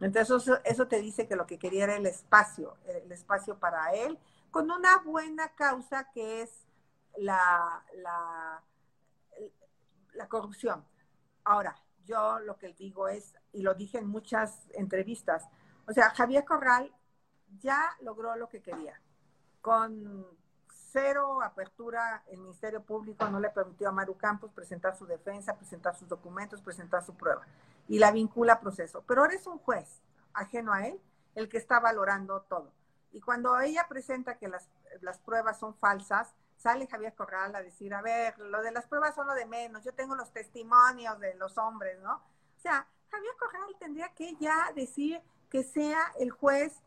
Entonces 0.00 0.34
eso, 0.34 0.58
eso 0.64 0.88
te 0.88 1.00
dice 1.00 1.28
que 1.28 1.36
lo 1.36 1.46
que 1.46 1.58
quería 1.58 1.84
era 1.84 1.96
el 1.96 2.06
espacio, 2.06 2.76
el 2.86 3.10
espacio 3.12 3.58
para 3.58 3.92
él, 3.92 4.18
con 4.50 4.70
una 4.70 4.98
buena 4.98 5.48
causa 5.54 6.10
que 6.12 6.42
es 6.42 6.66
la, 7.16 7.84
la, 7.96 8.62
la 10.14 10.28
corrupción. 10.28 10.84
Ahora, 11.44 11.76
yo 12.04 12.38
lo 12.40 12.56
que 12.56 12.72
digo 12.72 13.08
es, 13.08 13.34
y 13.52 13.62
lo 13.62 13.74
dije 13.74 13.98
en 13.98 14.08
muchas 14.08 14.66
entrevistas, 14.72 15.48
o 15.86 15.92
sea, 15.92 16.10
Javier 16.10 16.44
Corral 16.44 16.92
ya 17.60 17.96
logró 18.00 18.34
lo 18.36 18.48
que 18.48 18.62
quería. 18.62 19.00
Con 19.60 20.26
cero 20.94 21.42
apertura, 21.42 22.22
el 22.28 22.38
Ministerio 22.38 22.80
Público 22.80 23.28
no 23.28 23.40
le 23.40 23.50
permitió 23.50 23.88
a 23.88 23.92
Maru 23.92 24.16
Campos 24.16 24.52
presentar 24.52 24.96
su 24.96 25.06
defensa, 25.06 25.56
presentar 25.56 25.96
sus 25.96 26.08
documentos, 26.08 26.62
presentar 26.62 27.04
su 27.04 27.14
prueba. 27.14 27.42
Y 27.88 27.98
la 27.98 28.12
vincula 28.12 28.54
a 28.54 28.60
proceso. 28.60 29.02
Pero 29.06 29.22
ahora 29.22 29.34
es 29.34 29.44
un 29.48 29.58
juez, 29.58 30.00
ajeno 30.32 30.72
a 30.72 30.86
él, 30.86 31.00
el 31.34 31.48
que 31.48 31.58
está 31.58 31.80
valorando 31.80 32.42
todo. 32.42 32.70
Y 33.12 33.20
cuando 33.20 33.58
ella 33.58 33.86
presenta 33.88 34.38
que 34.38 34.46
las, 34.46 34.68
las 35.00 35.18
pruebas 35.18 35.58
son 35.58 35.74
falsas, 35.74 36.32
sale 36.56 36.86
Javier 36.86 37.12
Corral 37.14 37.56
a 37.56 37.62
decir, 37.62 37.92
a 37.92 38.00
ver, 38.00 38.38
lo 38.38 38.62
de 38.62 38.70
las 38.70 38.86
pruebas 38.86 39.16
son 39.16 39.26
lo 39.26 39.34
de 39.34 39.46
menos, 39.46 39.82
yo 39.82 39.92
tengo 39.94 40.14
los 40.14 40.32
testimonios 40.32 41.18
de 41.18 41.34
los 41.34 41.58
hombres, 41.58 41.98
¿no? 42.02 42.14
O 42.14 42.60
sea, 42.60 42.86
Javier 43.10 43.34
Corral 43.36 43.76
tendría 43.80 44.14
que 44.14 44.36
ya 44.36 44.70
decir 44.76 45.20
que 45.50 45.64
sea 45.64 46.12
el 46.20 46.30
juez 46.30 46.80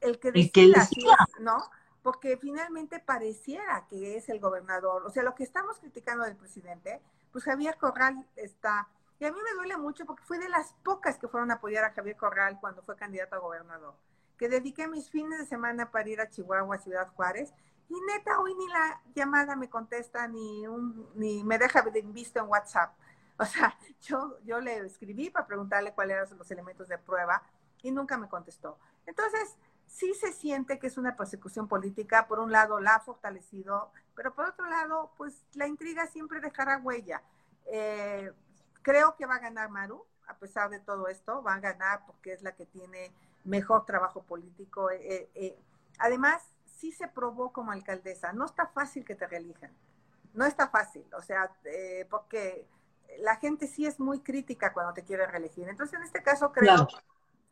el 0.00 0.18
que 0.18 0.32
decida, 0.32 1.16
¿no? 1.38 1.70
Porque 2.06 2.36
finalmente 2.36 3.00
pareciera 3.00 3.84
que 3.88 4.16
es 4.16 4.28
el 4.28 4.38
gobernador. 4.38 5.04
O 5.04 5.10
sea, 5.10 5.24
lo 5.24 5.34
que 5.34 5.42
estamos 5.42 5.80
criticando 5.80 6.24
del 6.24 6.36
presidente, 6.36 7.02
pues 7.32 7.42
Javier 7.42 7.76
Corral 7.78 8.24
está... 8.36 8.86
Y 9.18 9.24
a 9.24 9.32
mí 9.32 9.38
me 9.42 9.56
duele 9.56 9.76
mucho 9.76 10.06
porque 10.06 10.22
fue 10.22 10.38
de 10.38 10.48
las 10.48 10.72
pocas 10.84 11.18
que 11.18 11.26
fueron 11.26 11.50
a 11.50 11.54
apoyar 11.54 11.82
a 11.82 11.90
Javier 11.90 12.16
Corral 12.16 12.58
cuando 12.60 12.80
fue 12.84 12.94
candidato 12.94 13.34
a 13.34 13.40
gobernador. 13.40 13.96
Que 14.38 14.48
dediqué 14.48 14.86
mis 14.86 15.10
fines 15.10 15.40
de 15.40 15.46
semana 15.46 15.90
para 15.90 16.08
ir 16.08 16.20
a 16.20 16.30
Chihuahua, 16.30 16.78
Ciudad 16.78 17.08
Juárez, 17.08 17.52
y 17.88 18.00
neta, 18.02 18.38
hoy 18.38 18.54
ni 18.54 18.68
la 18.68 19.02
llamada 19.12 19.56
me 19.56 19.68
contesta, 19.68 20.28
ni, 20.28 20.64
un, 20.68 21.10
ni 21.16 21.42
me 21.42 21.58
deja 21.58 21.82
de 21.82 22.02
visto 22.02 22.38
en 22.38 22.46
WhatsApp. 22.46 22.96
O 23.36 23.44
sea, 23.44 23.76
yo, 24.02 24.38
yo 24.44 24.60
le 24.60 24.86
escribí 24.86 25.28
para 25.30 25.48
preguntarle 25.48 25.92
cuáles 25.92 26.18
eran 26.18 26.38
los 26.38 26.50
elementos 26.52 26.86
de 26.86 26.98
prueba 26.98 27.42
y 27.82 27.90
nunca 27.90 28.16
me 28.16 28.28
contestó. 28.28 28.78
Entonces, 29.06 29.56
sí 29.86 30.12
se 30.14 30.32
siente 30.32 30.78
que 30.78 30.86
es 30.86 30.98
una 30.98 31.16
persecución 31.16 31.68
política. 31.68 32.26
Por 32.28 32.38
un 32.38 32.52
lado, 32.52 32.80
la 32.80 32.96
ha 32.96 33.00
fortalecido, 33.00 33.90
pero 34.14 34.34
por 34.34 34.46
otro 34.46 34.68
lado, 34.68 35.12
pues 35.16 35.44
la 35.54 35.66
intriga 35.66 36.06
siempre 36.06 36.40
dejará 36.40 36.78
huella. 36.78 37.22
Eh, 37.66 38.32
creo 38.82 39.16
que 39.16 39.26
va 39.26 39.36
a 39.36 39.40
ganar 39.40 39.70
Maru, 39.70 40.04
a 40.28 40.34
pesar 40.34 40.70
de 40.70 40.80
todo 40.80 41.08
esto, 41.08 41.42
va 41.42 41.54
a 41.54 41.60
ganar 41.60 42.04
porque 42.06 42.32
es 42.32 42.42
la 42.42 42.52
que 42.52 42.66
tiene 42.66 43.12
mejor 43.44 43.84
trabajo 43.84 44.22
político. 44.22 44.90
Eh, 44.90 45.30
eh, 45.34 45.58
además, 45.98 46.42
sí 46.66 46.92
se 46.92 47.08
probó 47.08 47.52
como 47.52 47.72
alcaldesa. 47.72 48.32
No 48.32 48.44
está 48.44 48.66
fácil 48.66 49.04
que 49.04 49.14
te 49.14 49.26
reelijan. 49.26 49.70
No 50.34 50.44
está 50.44 50.68
fácil, 50.68 51.06
o 51.14 51.22
sea, 51.22 51.50
eh, 51.64 52.06
porque 52.10 52.66
la 53.20 53.36
gente 53.36 53.66
sí 53.66 53.86
es 53.86 53.98
muy 53.98 54.20
crítica 54.20 54.72
cuando 54.74 54.92
te 54.92 55.02
quiere 55.02 55.26
reelegir. 55.26 55.66
Entonces, 55.66 55.98
en 55.98 56.04
este 56.04 56.22
caso, 56.22 56.52
creo 56.52 56.86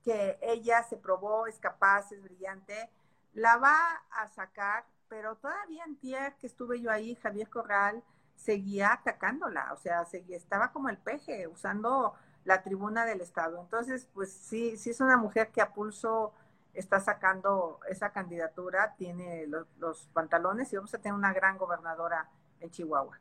que 0.04 0.38
ella 0.42 0.82
se 0.82 0.96
probó, 0.96 1.46
es 1.46 1.58
capaz, 1.58 2.12
es 2.12 2.22
brillante, 2.22 2.90
la 3.32 3.56
va 3.56 4.02
a 4.10 4.28
sacar, 4.28 4.84
pero 5.08 5.36
todavía 5.36 5.84
en 5.84 5.96
tierra 5.96 6.36
que 6.38 6.46
estuve 6.46 6.80
yo 6.80 6.90
ahí, 6.90 7.14
Javier 7.16 7.48
Corral 7.48 8.02
seguía 8.36 8.92
atacándola, 8.92 9.72
o 9.72 9.76
sea, 9.76 10.04
seguía, 10.04 10.36
estaba 10.36 10.72
como 10.72 10.88
el 10.88 10.98
peje, 10.98 11.46
usando 11.46 12.14
la 12.44 12.62
tribuna 12.62 13.06
del 13.06 13.20
Estado. 13.20 13.60
Entonces, 13.60 14.08
pues 14.12 14.32
sí, 14.32 14.76
sí 14.76 14.90
es 14.90 15.00
una 15.00 15.16
mujer 15.16 15.50
que 15.50 15.62
a 15.62 15.72
pulso 15.72 16.34
está 16.74 17.00
sacando 17.00 17.80
esa 17.88 18.10
candidatura, 18.10 18.94
tiene 18.96 19.46
los, 19.46 20.08
pantalones 20.12 20.72
y 20.72 20.76
vamos 20.76 20.92
a 20.94 20.98
tener 20.98 21.14
una 21.14 21.32
gran 21.32 21.56
gobernadora 21.56 22.28
en 22.60 22.70
Chihuahua. 22.70 23.18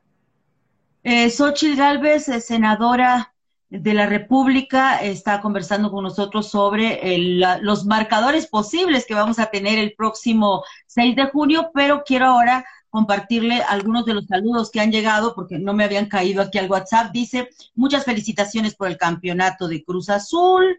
Eh, 1.04 1.30
Xochitl 1.30 1.78
Galvez, 1.78 2.24
senadora 2.44 3.33
de 3.80 3.94
la 3.94 4.06
República, 4.06 4.98
está 4.98 5.40
conversando 5.40 5.90
con 5.90 6.04
nosotros 6.04 6.48
sobre 6.48 7.18
los 7.60 7.86
marcadores 7.86 8.46
posibles 8.46 9.04
que 9.06 9.14
vamos 9.14 9.38
a 9.38 9.46
tener 9.46 9.78
el 9.78 9.94
próximo 9.94 10.62
6 10.86 11.16
de 11.16 11.26
junio, 11.26 11.70
pero 11.74 12.02
quiero 12.04 12.26
ahora 12.26 12.64
compartirle 12.88 13.60
algunos 13.62 14.04
de 14.04 14.14
los 14.14 14.26
saludos 14.26 14.70
que 14.70 14.80
han 14.80 14.92
llegado 14.92 15.34
porque 15.34 15.58
no 15.58 15.74
me 15.74 15.82
habían 15.82 16.06
caído 16.06 16.42
aquí 16.42 16.58
al 16.58 16.70
WhatsApp. 16.70 17.10
Dice, 17.12 17.48
muchas 17.74 18.04
felicitaciones 18.04 18.76
por 18.76 18.86
el 18.86 18.96
campeonato 18.96 19.66
de 19.66 19.82
Cruz 19.82 20.08
Azul. 20.08 20.78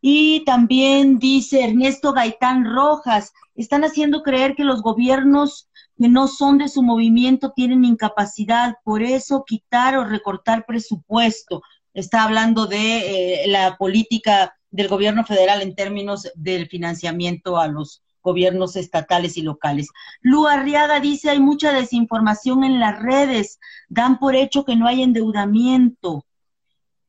Y 0.00 0.42
también 0.46 1.18
dice 1.18 1.62
Ernesto 1.62 2.14
Gaitán 2.14 2.64
Rojas, 2.64 3.34
están 3.54 3.84
haciendo 3.84 4.22
creer 4.22 4.54
que 4.54 4.64
los 4.64 4.80
gobiernos 4.80 5.68
que 5.98 6.08
no 6.08 6.28
son 6.28 6.56
de 6.56 6.68
su 6.68 6.82
movimiento 6.82 7.52
tienen 7.54 7.84
incapacidad, 7.84 8.76
por 8.82 9.02
eso 9.02 9.44
quitar 9.46 9.98
o 9.98 10.04
recortar 10.04 10.64
presupuesto. 10.64 11.60
Está 11.94 12.24
hablando 12.24 12.66
de 12.66 13.44
eh, 13.44 13.48
la 13.48 13.76
política 13.76 14.56
del 14.70 14.88
gobierno 14.88 15.24
federal 15.24 15.62
en 15.62 15.74
términos 15.74 16.28
del 16.34 16.68
financiamiento 16.68 17.58
a 17.58 17.68
los 17.68 18.02
gobiernos 18.22 18.76
estatales 18.76 19.36
y 19.36 19.42
locales. 19.42 19.88
Lu 20.20 20.46
Arriaga 20.46 21.00
dice, 21.00 21.30
hay 21.30 21.40
mucha 21.40 21.72
desinformación 21.72 22.64
en 22.64 22.78
las 22.78 23.00
redes, 23.00 23.58
dan 23.88 24.18
por 24.18 24.36
hecho 24.36 24.64
que 24.64 24.76
no 24.76 24.86
hay 24.86 25.02
endeudamiento 25.02 26.24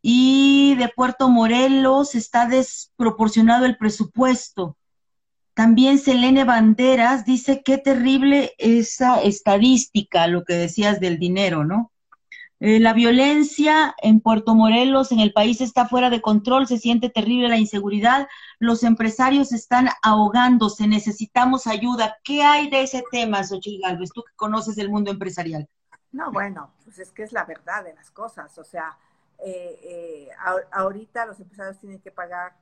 y 0.01 0.75
de 0.75 0.89
Puerto 0.89 1.29
Morelos 1.29 2.15
está 2.15 2.47
desproporcionado 2.47 3.65
el 3.65 3.77
presupuesto. 3.77 4.77
También 5.53 5.99
Selene 5.99 6.43
Banderas 6.43 7.25
dice 7.25 7.61
qué 7.63 7.77
terrible 7.77 8.53
esa 8.57 9.21
estadística, 9.21 10.27
lo 10.27 10.43
que 10.43 10.53
decías 10.53 10.99
del 10.99 11.19
dinero, 11.19 11.65
¿no? 11.65 11.91
Eh, 12.64 12.80
la 12.80 12.93
violencia 12.93 13.95
en 14.03 14.22
Puerto 14.22 14.53
Morelos, 14.53 15.12
en 15.12 15.20
el 15.20 15.34
país, 15.34 15.62
está 15.62 15.88
fuera 15.88 16.12
de 16.12 16.22
control, 16.22 16.68
se 16.68 16.78
siente 16.78 17.09
terrible 17.09 17.49
la 17.49 17.57
inseguridad, 17.57 18.28
los 18.59 18.84
empresarios 18.84 19.51
están 19.51 19.89
ahogándose, 20.03 20.88
necesitamos 20.88 21.66
ayuda. 21.66 22.18
¿Qué 22.24 22.43
hay 22.43 22.70
de 22.70 22.84
ese 22.84 23.03
tema, 23.09 23.43
Xochitl 23.43 23.82
Galvez, 23.82 24.12
tú 24.14 24.22
que 24.22 24.36
conoces 24.36 24.78
el 24.78 24.91
mundo 24.91 25.09
empresarial? 25.09 25.68
No, 26.12 26.32
bueno, 26.32 26.72
pues 26.84 26.99
es 26.99 27.12
que 27.12 27.24
es 27.24 27.34
la 27.34 27.45
verdad 27.45 27.84
de 27.84 27.95
las 27.95 28.12
cosas, 28.12 28.55
o 28.59 28.64
sea, 28.64 28.95
eh, 29.43 29.80
eh 29.82 30.30
ahorita 30.72 31.26
los 31.26 31.39
empresarios 31.39 31.80
tienen 31.80 31.97
que 31.97 32.12
pagar 32.12 32.53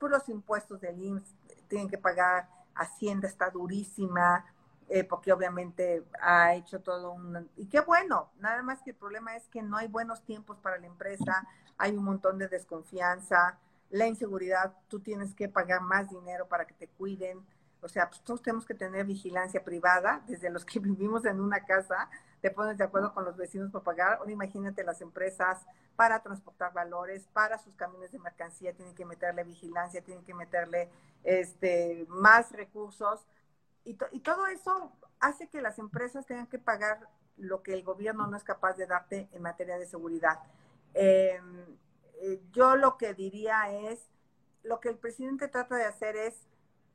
por 0.00 0.10
los 0.10 0.28
impuestos 0.28 0.80
del 0.80 1.00
IMSS, 1.00 1.32
tienen 1.68 1.88
que 1.88 1.98
pagar, 1.98 2.48
Hacienda 2.74 3.28
está 3.28 3.50
durísima, 3.50 4.44
eh, 4.88 5.04
porque 5.04 5.32
obviamente 5.32 6.04
ha 6.20 6.54
hecho 6.54 6.80
todo 6.80 7.12
un... 7.12 7.48
Y 7.56 7.66
qué 7.66 7.80
bueno, 7.80 8.30
nada 8.38 8.62
más 8.62 8.82
que 8.82 8.90
el 8.90 8.96
problema 8.96 9.36
es 9.36 9.48
que 9.48 9.62
no 9.62 9.76
hay 9.76 9.88
buenos 9.88 10.22
tiempos 10.24 10.58
para 10.58 10.78
la 10.78 10.86
empresa, 10.86 11.46
hay 11.78 11.96
un 11.96 12.04
montón 12.04 12.38
de 12.38 12.48
desconfianza, 12.48 13.58
la 13.90 14.06
inseguridad, 14.06 14.74
tú 14.88 15.00
tienes 15.00 15.34
que 15.34 15.48
pagar 15.48 15.80
más 15.80 16.10
dinero 16.10 16.48
para 16.48 16.66
que 16.66 16.74
te 16.74 16.88
cuiden. 16.88 17.44
O 17.80 17.88
sea, 17.88 18.08
pues 18.08 18.22
todos 18.22 18.42
tenemos 18.42 18.66
que 18.66 18.74
tener 18.74 19.04
vigilancia 19.04 19.62
privada, 19.62 20.22
desde 20.26 20.50
los 20.50 20.64
que 20.64 20.78
vivimos 20.80 21.24
en 21.24 21.40
una 21.40 21.64
casa, 21.64 22.08
te 22.40 22.50
pones 22.50 22.76
de 22.76 22.84
acuerdo 22.84 23.14
con 23.14 23.24
los 23.24 23.36
vecinos 23.36 23.70
para 23.70 23.84
pagar. 23.84 24.12
Ahora 24.14 24.30
imagínate 24.30 24.84
las 24.84 25.00
empresas 25.00 25.64
para 25.96 26.22
transportar 26.22 26.72
valores, 26.72 27.26
para 27.32 27.58
sus 27.58 27.74
camiones 27.74 28.10
de 28.10 28.18
mercancía, 28.18 28.74
tienen 28.74 28.94
que 28.94 29.04
meterle 29.04 29.44
vigilancia, 29.44 30.02
tienen 30.02 30.24
que 30.24 30.34
meterle 30.34 30.90
este, 31.22 32.04
más 32.08 32.52
recursos. 32.52 33.26
Y, 33.84 33.98
y 34.12 34.20
todo 34.20 34.46
eso 34.46 34.92
hace 35.20 35.48
que 35.48 35.62
las 35.62 35.78
empresas 35.78 36.26
tengan 36.26 36.46
que 36.46 36.58
pagar 36.58 37.08
lo 37.36 37.62
que 37.62 37.74
el 37.74 37.82
gobierno 37.82 38.26
no 38.26 38.36
es 38.36 38.44
capaz 38.44 38.74
de 38.74 38.86
darte 38.86 39.28
en 39.32 39.42
materia 39.42 39.78
de 39.78 39.86
seguridad. 39.86 40.40
Em, 40.94 41.64
eh, 42.20 42.40
yo 42.52 42.76
lo 42.76 42.96
que 42.96 43.14
diría 43.14 43.70
es, 43.70 44.08
lo 44.62 44.80
que 44.80 44.88
el 44.88 44.96
presidente 44.96 45.48
trata 45.48 45.76
de 45.76 45.84
hacer 45.84 46.16
es 46.16 46.46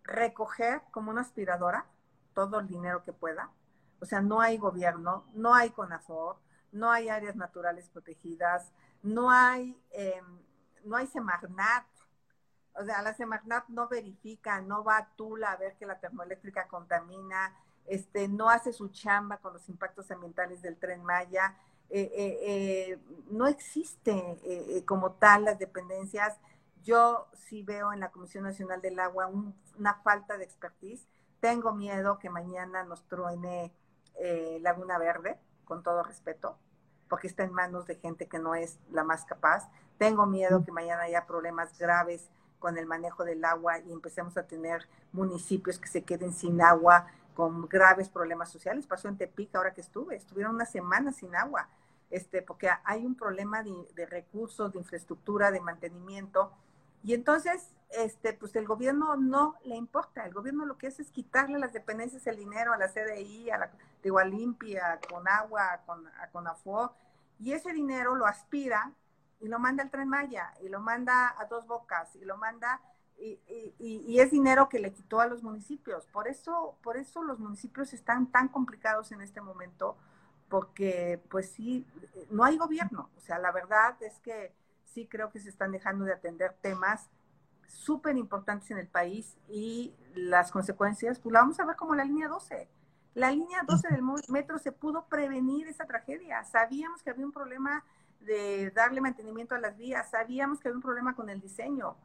recoger 0.04 0.82
como 0.92 1.12
una 1.12 1.22
aspiradora 1.22 1.86
todo 2.34 2.60
el 2.60 2.68
dinero 2.68 3.04
que 3.04 3.14
pueda. 3.14 3.52
O 4.00 4.06
sea, 4.06 4.22
no 4.22 4.42
hay 4.42 4.58
gobierno, 4.58 5.26
no 5.34 5.54
hay 5.54 5.72
CONAFOR, 5.72 6.38
no 6.72 6.90
hay 6.90 7.10
áreas 7.10 7.36
naturales 7.36 7.90
protegidas, 7.90 8.72
no 9.04 9.30
hay, 9.30 9.78
eh, 9.92 10.22
no 10.86 10.96
hay 10.96 11.08
Semarnat. 11.08 11.86
O 12.80 12.86
sea, 12.86 13.02
la 13.02 13.14
Semarnat 13.14 13.68
no 13.68 13.90
verifica, 13.90 14.62
no 14.62 14.86
va 14.86 14.98
a 14.98 15.10
Tula 15.16 15.52
a 15.52 15.58
ver 15.58 15.76
que 15.76 15.86
la 15.86 16.00
termoeléctrica 16.00 16.68
contamina, 16.68 17.54
este, 17.86 18.30
no 18.30 18.50
hace 18.50 18.72
su 18.72 18.88
chamba 18.90 19.38
con 19.38 19.54
los 19.54 19.68
impactos 19.68 20.10
ambientales 20.12 20.62
del 20.62 20.78
tren 20.78 21.04
Maya. 21.04 21.58
Eh, 21.90 22.12
eh, 22.16 22.40
eh, 22.42 23.00
no 23.32 23.48
existe 23.48 24.84
como 24.86 25.14
tal 25.14 25.46
las 25.46 25.60
dependencias. 25.60 26.38
Yo 26.84 27.28
sí 27.34 27.64
veo 27.64 27.92
en 27.92 28.00
la 28.00 28.12
Comisión 28.12 28.46
Nacional 28.46 28.80
del 28.82 29.00
Agua 29.00 29.30
una 29.78 29.96
falta 29.96 30.38
de 30.38 30.46
expertise. 30.46 31.06
Tengo 31.42 31.74
miedo 31.74 32.18
que 32.18 32.30
mañana 32.30 32.84
nos 32.84 33.04
truene 33.08 33.74
Laguna 34.62 34.98
Verde, 34.98 35.40
con 35.66 35.84
todo 35.84 36.04
respeto, 36.04 36.58
porque 37.10 37.28
está 37.28 37.44
en 37.44 37.54
manos 37.54 37.86
de 37.88 37.96
gente 37.96 38.28
que 38.28 38.40
no 38.40 38.56
es 38.56 38.80
la 38.92 39.04
más 39.04 39.26
capaz. 39.26 39.70
Tengo 39.98 40.26
miedo 40.26 40.64
que 40.64 40.72
mañana 40.72 41.04
haya 41.04 41.26
problemas 41.26 41.78
graves 41.78 42.30
con 42.60 42.78
el 42.78 42.86
manejo 42.86 43.24
del 43.24 43.44
agua 43.44 43.80
y 43.80 43.92
empecemos 43.92 44.38
a 44.38 44.44
tener 44.44 44.88
municipios 45.12 45.80
que 45.80 45.88
se 45.88 46.04
queden 46.04 46.34
sin 46.34 46.62
agua 46.62 47.08
con 47.34 47.68
graves 47.68 48.10
problemas 48.10 48.52
sociales. 48.52 48.86
Pasó 48.86 49.08
en 49.08 49.18
Tepic 49.18 49.56
ahora 49.56 49.74
que 49.74 49.82
estuve, 49.82 50.16
estuvieron 50.16 50.56
una 50.56 50.66
semana 50.66 51.12
sin 51.12 51.36
agua, 51.36 51.70
este, 52.10 52.42
porque 52.42 52.70
hay 52.84 53.06
un 53.06 53.16
problema 53.16 53.64
de, 53.64 54.06
recursos, 54.06 54.74
de 54.74 54.80
infraestructura, 54.80 55.52
de 55.52 55.62
mantenimiento. 55.62 56.52
Y 57.04 57.14
entonces, 57.14 57.70
este, 57.92 58.34
pues 58.34 58.56
el 58.56 58.68
gobierno 58.68 59.16
no 59.16 59.56
le 59.64 59.76
importa. 59.76 60.26
El 60.26 60.34
gobierno 60.34 60.66
lo 60.66 60.78
que 60.78 60.88
hace 60.88 61.02
es 61.02 61.12
quitarle 61.12 61.60
las 61.60 61.72
dependencias, 61.72 62.28
el 62.28 62.36
dinero 62.36 62.74
a 62.74 62.78
la 62.78 62.90
CDI, 62.90 63.52
a 63.52 63.58
la 63.58 63.72
de 64.04 64.26
Limpia, 64.26 65.00
con 65.10 65.28
agua, 65.28 65.82
con, 65.86 66.08
a 66.08 66.30
Conafo, 66.32 66.94
y 67.40 67.54
ese 67.54 67.72
dinero 67.72 68.16
lo 68.16 68.26
aspira 68.26 68.92
y 69.40 69.48
lo 69.48 69.60
manda 69.60 69.84
al 69.84 69.90
Tren 69.90 70.10
Maya, 70.10 70.54
y 70.62 70.70
lo 70.70 70.80
manda 70.80 71.36
a 71.40 71.46
Dos 71.46 71.68
Bocas, 71.68 72.16
y 72.16 72.26
lo 72.26 72.38
manda 72.38 72.82
y, 73.20 74.20
es 74.20 74.32
dinero 74.32 74.70
que 74.70 74.80
le 74.80 74.94
quitó 74.94 75.20
a 75.20 75.28
los 75.28 75.44
municipios. 75.44 76.06
Por 76.08 76.28
eso, 76.28 76.78
por 76.82 76.98
eso 76.98 77.24
los 77.24 77.40
municipios 77.40 77.94
están 77.94 78.32
tan 78.32 78.48
complicados 78.48 79.12
en 79.12 79.22
este 79.22 79.42
momento, 79.42 79.98
porque 80.48 81.22
pues 81.30 81.50
sí, 81.50 81.86
no 82.30 82.44
hay 82.44 82.58
gobierno. 82.58 83.10
O 83.18 83.20
sea, 83.22 83.40
la 83.40 83.52
verdad 83.52 83.96
es 84.02 84.20
que 84.20 84.54
sí 84.86 85.08
creo 85.08 85.32
que 85.32 85.40
se 85.40 85.50
están 85.50 85.72
dejando 85.72 86.06
de 86.06 86.14
atender 86.14 86.56
temas 86.62 87.10
súper 87.68 88.18
importantes 88.18 88.72
en 88.72 88.80
el 88.80 88.88
país 88.88 89.38
y 89.48 89.94
las 90.16 90.52
consecuencias, 90.52 91.20
pues 91.20 91.34
la 91.34 91.42
vamos 91.42 91.60
a 91.60 91.66
ver 91.66 91.76
como 91.76 91.94
la 91.96 92.04
línea 92.04 92.28
12. 92.28 92.68
La 93.14 93.32
línea 93.32 93.64
12 93.68 93.90
del 93.90 94.02
metro 94.30 94.58
se 94.60 94.72
pudo 94.72 95.06
prevenir 95.08 95.68
esa 95.68 95.86
tragedia. 95.86 96.44
Sabíamos 96.46 97.04
que 97.04 97.10
había 97.10 97.26
un 97.26 97.32
problema 97.32 97.84
de 98.22 98.72
darle 98.72 99.02
mantenimiento 99.02 99.56
a 99.56 99.60
las 99.60 99.78
vías, 99.78 100.10
sabíamos 100.10 100.60
que 100.60 100.68
había 100.68 100.78
un 100.78 100.84
problema 100.84 101.16
con 101.16 101.30
el 101.30 101.40
diseño 101.42 101.96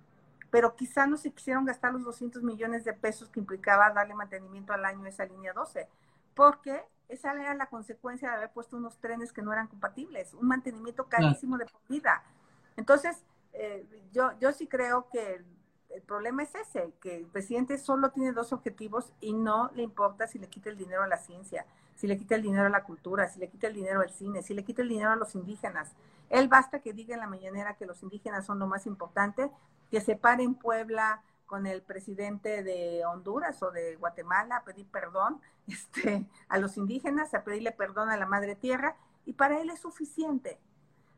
pero 0.54 0.76
quizá 0.76 1.04
no 1.08 1.16
se 1.16 1.32
quisieron 1.32 1.64
gastar 1.64 1.92
los 1.92 2.04
200 2.04 2.44
millones 2.44 2.84
de 2.84 2.92
pesos 2.92 3.28
que 3.28 3.40
implicaba 3.40 3.90
darle 3.90 4.14
mantenimiento 4.14 4.72
al 4.72 4.84
año 4.84 5.04
a 5.04 5.08
esa 5.08 5.24
línea 5.24 5.52
12, 5.52 5.88
porque 6.32 6.80
esa 7.08 7.32
era 7.32 7.54
la 7.54 7.66
consecuencia 7.66 8.30
de 8.30 8.36
haber 8.36 8.52
puesto 8.52 8.76
unos 8.76 8.96
trenes 8.98 9.32
que 9.32 9.42
no 9.42 9.52
eran 9.52 9.66
compatibles, 9.66 10.32
un 10.32 10.46
mantenimiento 10.46 11.06
carísimo 11.08 11.58
de 11.58 11.66
por 11.66 11.80
vida. 11.88 12.22
Entonces, 12.76 13.24
eh, 13.52 13.84
yo, 14.12 14.30
yo 14.38 14.52
sí 14.52 14.68
creo 14.68 15.08
que 15.10 15.34
el, 15.34 15.44
el, 15.88 16.02
problema 16.02 16.44
es 16.44 16.54
ese, 16.54 16.92
que 17.00 17.16
el 17.16 17.26
presidente 17.26 17.76
solo 17.76 18.12
tiene 18.12 18.30
dos 18.30 18.52
objetivos 18.52 19.12
y 19.20 19.32
no 19.32 19.72
le 19.74 19.82
importa 19.82 20.28
si 20.28 20.38
le 20.38 20.46
quita 20.46 20.70
el 20.70 20.76
dinero 20.76 21.02
a 21.02 21.08
la 21.08 21.16
ciencia, 21.16 21.66
si 21.94 22.06
le 22.06 22.18
quita 22.18 22.34
el 22.34 22.42
dinero 22.42 22.66
a 22.66 22.70
la 22.70 22.84
cultura, 22.84 23.28
si 23.28 23.38
le 23.38 23.48
quita 23.48 23.66
el 23.66 23.74
dinero 23.74 24.00
al 24.00 24.10
cine, 24.10 24.42
si 24.42 24.54
le 24.54 24.64
quita 24.64 24.82
el 24.82 24.88
dinero 24.88 25.10
a 25.10 25.16
los 25.16 25.34
indígenas. 25.34 25.92
Él 26.30 26.48
basta 26.48 26.80
que 26.80 26.92
diga 26.92 27.14
en 27.14 27.20
la 27.20 27.26
mañanera 27.26 27.74
que 27.74 27.86
los 27.86 28.02
indígenas 28.02 28.46
son 28.46 28.58
lo 28.58 28.66
más 28.66 28.86
importante 28.86 29.50
que 29.90 30.00
se 30.00 30.16
pare 30.16 30.42
en 30.42 30.54
Puebla 30.54 31.22
con 31.46 31.66
el 31.66 31.82
presidente 31.82 32.62
de 32.62 33.04
Honduras 33.04 33.62
o 33.62 33.70
de 33.70 33.96
Guatemala 33.96 34.56
a 34.56 34.64
pedir 34.64 34.86
perdón 34.86 35.40
este, 35.68 36.26
a 36.48 36.58
los 36.58 36.76
indígenas, 36.76 37.34
a 37.34 37.44
pedirle 37.44 37.72
perdón 37.72 38.10
a 38.10 38.16
la 38.16 38.26
madre 38.26 38.56
tierra, 38.56 38.96
y 39.26 39.34
para 39.34 39.60
él 39.60 39.70
es 39.70 39.80
suficiente. 39.80 40.58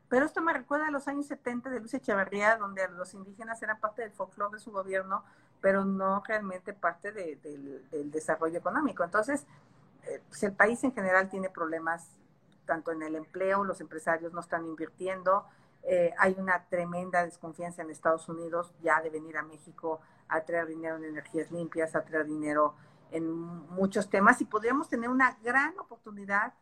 Pero 0.09 0.25
esto 0.25 0.41
me 0.41 0.53
recuerda 0.53 0.87
a 0.87 0.91
los 0.91 1.07
años 1.07 1.25
70 1.27 1.69
de 1.69 1.81
Luz 1.81 1.93
Echeverría, 1.93 2.55
donde 2.55 2.87
los 2.89 3.13
indígenas 3.13 3.61
eran 3.61 3.79
parte 3.79 4.03
del 4.03 4.11
folclore 4.11 4.53
de 4.53 4.59
su 4.59 4.71
gobierno, 4.71 5.23
pero 5.59 5.83
no 5.83 6.23
realmente 6.25 6.73
parte 6.73 7.11
del 7.11 8.11
desarrollo 8.11 8.57
económico. 8.57 9.03
Entonces, 9.03 9.45
eh, 10.09 10.21
pues 10.27 10.43
el 10.43 10.53
país 10.53 10.83
en 10.83 10.93
general 10.93 11.29
tiene 11.29 11.49
problemas, 11.49 12.17
tanto 12.65 12.91
en 12.91 13.01
el 13.01 13.15
empleo, 13.15 13.63
los 13.63 13.81
empresarios 13.81 14.33
no 14.33 14.41
están 14.41 14.65
invirtiendo, 14.65 15.45
eh, 15.83 16.13
hay 16.17 16.35
una 16.37 16.65
tremenda 16.65 17.23
desconfianza 17.23 17.81
en 17.81 17.89
Estados 17.89 18.27
Unidos 18.27 18.73
ya 18.81 19.01
de 19.01 19.09
venir 19.09 19.37
a 19.37 19.43
México 19.43 20.01
a 20.27 20.41
traer 20.41 20.67
dinero 20.67 20.97
en 20.97 21.05
energías 21.05 21.49
limpias, 21.51 21.95
a 21.95 22.03
traer 22.03 22.25
dinero 22.25 22.75
en 23.11 23.31
muchos 23.31 24.09
temas 24.09 24.41
y 24.41 24.45
podríamos 24.45 24.89
tener 24.89 25.09
una 25.09 25.37
gran 25.41 25.77
oportunidad 25.79 26.53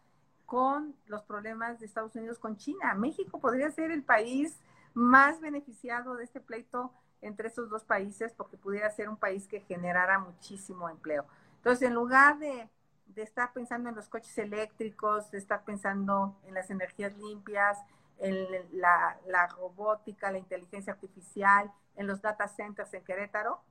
con 0.46 0.96
los 1.08 1.24
problemas 1.24 1.80
de 1.80 1.88
Estados 1.88 2.16
Unidos 2.16 2.38
con 2.38 2.56
China. 2.56 2.94
México 2.94 3.40
podría 3.40 3.72
ser 3.72 3.90
el 3.90 4.04
país 4.04 4.60
más 4.94 5.42
beneficiado 5.42 6.16
de 6.16 6.24
este 6.24 6.40
pleito 6.40 6.94
entre 7.22 7.48
esos 7.48 7.70
dos 7.70 7.84
países 7.84 8.34
porque 8.34 8.58
pudiera 8.58 8.90
ser 8.92 9.10
un 9.10 9.18
país 9.18 9.48
que 9.48 9.62
generara 9.62 10.20
muchísimo 10.20 10.88
empleo. 10.88 11.26
Entonces, 11.58 11.88
en 11.88 11.96
lugar 11.96 12.38
de, 12.38 12.70
de 13.08 13.24
estar 13.24 13.54
pensando 13.54 13.90
en 13.90 13.96
los 13.96 14.10
coches 14.10 14.38
eléctricos, 14.38 15.32
de 15.32 15.38
estar 15.38 15.64
pensando 15.64 16.38
en 16.46 16.54
las 16.54 16.70
energías 16.70 17.16
limpias, 17.18 17.78
en 18.18 18.48
la, 18.80 19.18
la, 19.28 19.48
robótica, 19.48 20.32
la 20.32 20.38
inteligencia 20.38 20.94
artificial, 20.94 21.72
en 21.96 22.08
los 22.08 22.22
data 22.22 22.48
centers 22.48 22.94
en 22.94 23.04
Querétaro. 23.04 23.62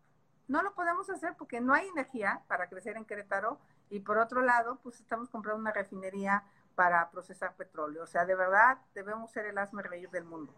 No 0.48 0.62
lo 0.62 0.74
podemos 0.74 1.08
hacer 1.08 1.34
porque 1.38 1.60
no 1.60 1.72
hay 1.72 1.88
energía 1.88 2.42
para 2.48 2.68
crecer 2.68 2.96
en 2.96 3.04
Querétaro 3.04 3.58
y 3.90 4.00
por 4.00 4.18
otro 4.18 4.42
lado, 4.42 4.78
pues 4.82 5.00
estamos 5.00 5.28
comprando 5.30 5.60
una 5.60 5.72
refinería 5.72 6.44
para 6.74 7.10
procesar 7.10 7.54
petróleo. 7.54 8.02
O 8.02 8.06
sea, 8.06 8.26
de 8.26 8.34
verdad 8.34 8.78
debemos 8.94 9.30
ser 9.30 9.46
el 9.46 9.58
asme 9.58 9.82
reír 9.82 10.10
del 10.10 10.24
mundo. 10.24 10.52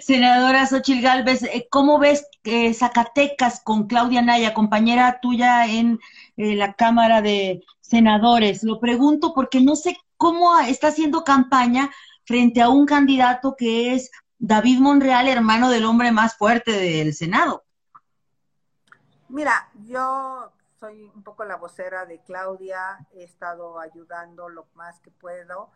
Senadora 0.00 0.66
Xochil 0.66 1.02
Gálvez, 1.02 1.42
eh, 1.42 1.68
¿cómo 1.70 1.98
ves 1.98 2.26
que 2.42 2.72
Zacatecas 2.72 3.60
con 3.60 3.86
Claudia 3.86 4.22
Naya, 4.22 4.54
compañera 4.54 5.18
tuya 5.20 5.66
en 5.66 5.98
eh, 6.36 6.54
la 6.54 6.74
Cámara 6.74 7.22
de 7.22 7.64
Senadores? 7.80 8.62
Lo 8.62 8.78
pregunto 8.78 9.32
porque 9.34 9.60
no 9.60 9.74
sé 9.76 9.96
cómo 10.16 10.58
está 10.60 10.88
haciendo 10.88 11.24
campaña 11.24 11.90
frente 12.24 12.62
a 12.62 12.68
un 12.68 12.86
candidato 12.86 13.56
que 13.56 13.94
es 13.94 14.10
David 14.38 14.80
Monreal, 14.80 15.28
hermano 15.28 15.70
del 15.70 15.84
hombre 15.84 16.12
más 16.12 16.36
fuerte 16.36 16.72
del 16.72 17.14
Senado. 17.14 17.64
Mira, 19.28 19.68
yo 19.86 20.52
soy 20.78 21.10
un 21.14 21.22
poco 21.22 21.44
la 21.44 21.56
vocera 21.56 22.04
de 22.04 22.20
Claudia, 22.20 23.06
he 23.12 23.24
estado 23.24 23.80
ayudando 23.80 24.48
lo 24.48 24.66
más 24.74 25.00
que 25.00 25.10
puedo. 25.10 25.70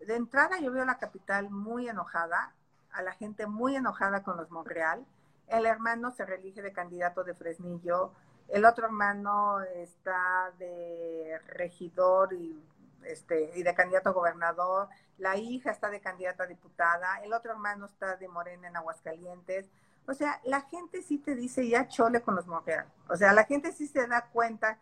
De 0.00 0.16
entrada 0.16 0.58
yo 0.58 0.72
veo 0.72 0.84
la 0.84 0.98
capital 0.98 1.50
muy 1.50 1.88
enojada, 1.88 2.54
a 2.92 3.02
la 3.02 3.12
gente 3.12 3.46
muy 3.46 3.76
enojada 3.76 4.22
con 4.22 4.36
los 4.36 4.50
Monreal. 4.50 5.04
El 5.46 5.66
hermano 5.66 6.10
se 6.10 6.24
reelige 6.24 6.62
de 6.62 6.72
candidato 6.72 7.24
de 7.24 7.34
Fresnillo, 7.34 8.12
el 8.48 8.64
otro 8.64 8.86
hermano 8.86 9.60
está 9.62 10.52
de 10.58 11.38
regidor 11.46 12.32
y 12.32 12.62
este, 13.04 13.52
y 13.54 13.62
de 13.62 13.74
candidato 13.74 14.10
a 14.10 14.12
gobernador, 14.12 14.88
la 15.18 15.36
hija 15.36 15.70
está 15.70 15.90
de 15.90 16.00
candidata 16.00 16.44
a 16.44 16.46
diputada, 16.46 17.20
el 17.22 17.32
otro 17.32 17.52
hermano 17.52 17.86
está 17.86 18.16
de 18.16 18.28
Morena 18.28 18.68
en 18.68 18.76
Aguascalientes. 18.76 19.70
O 20.06 20.14
sea, 20.14 20.40
la 20.44 20.62
gente 20.62 21.02
sí 21.02 21.18
te 21.18 21.34
dice 21.34 21.66
ya 21.68 21.88
chole 21.88 22.22
con 22.22 22.34
los 22.34 22.46
mujeres. 22.46 22.86
O 23.08 23.16
sea, 23.16 23.32
la 23.32 23.44
gente 23.44 23.72
sí 23.72 23.86
se 23.86 24.06
da 24.06 24.26
cuenta 24.26 24.78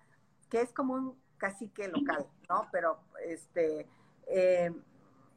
que 0.51 0.61
es 0.61 0.73
como 0.73 0.95
un 0.95 1.21
cacique 1.37 1.89
local, 1.89 2.27
¿no? 2.49 2.69
Pero 2.71 2.99
este, 3.25 3.89
eh, 4.27 4.73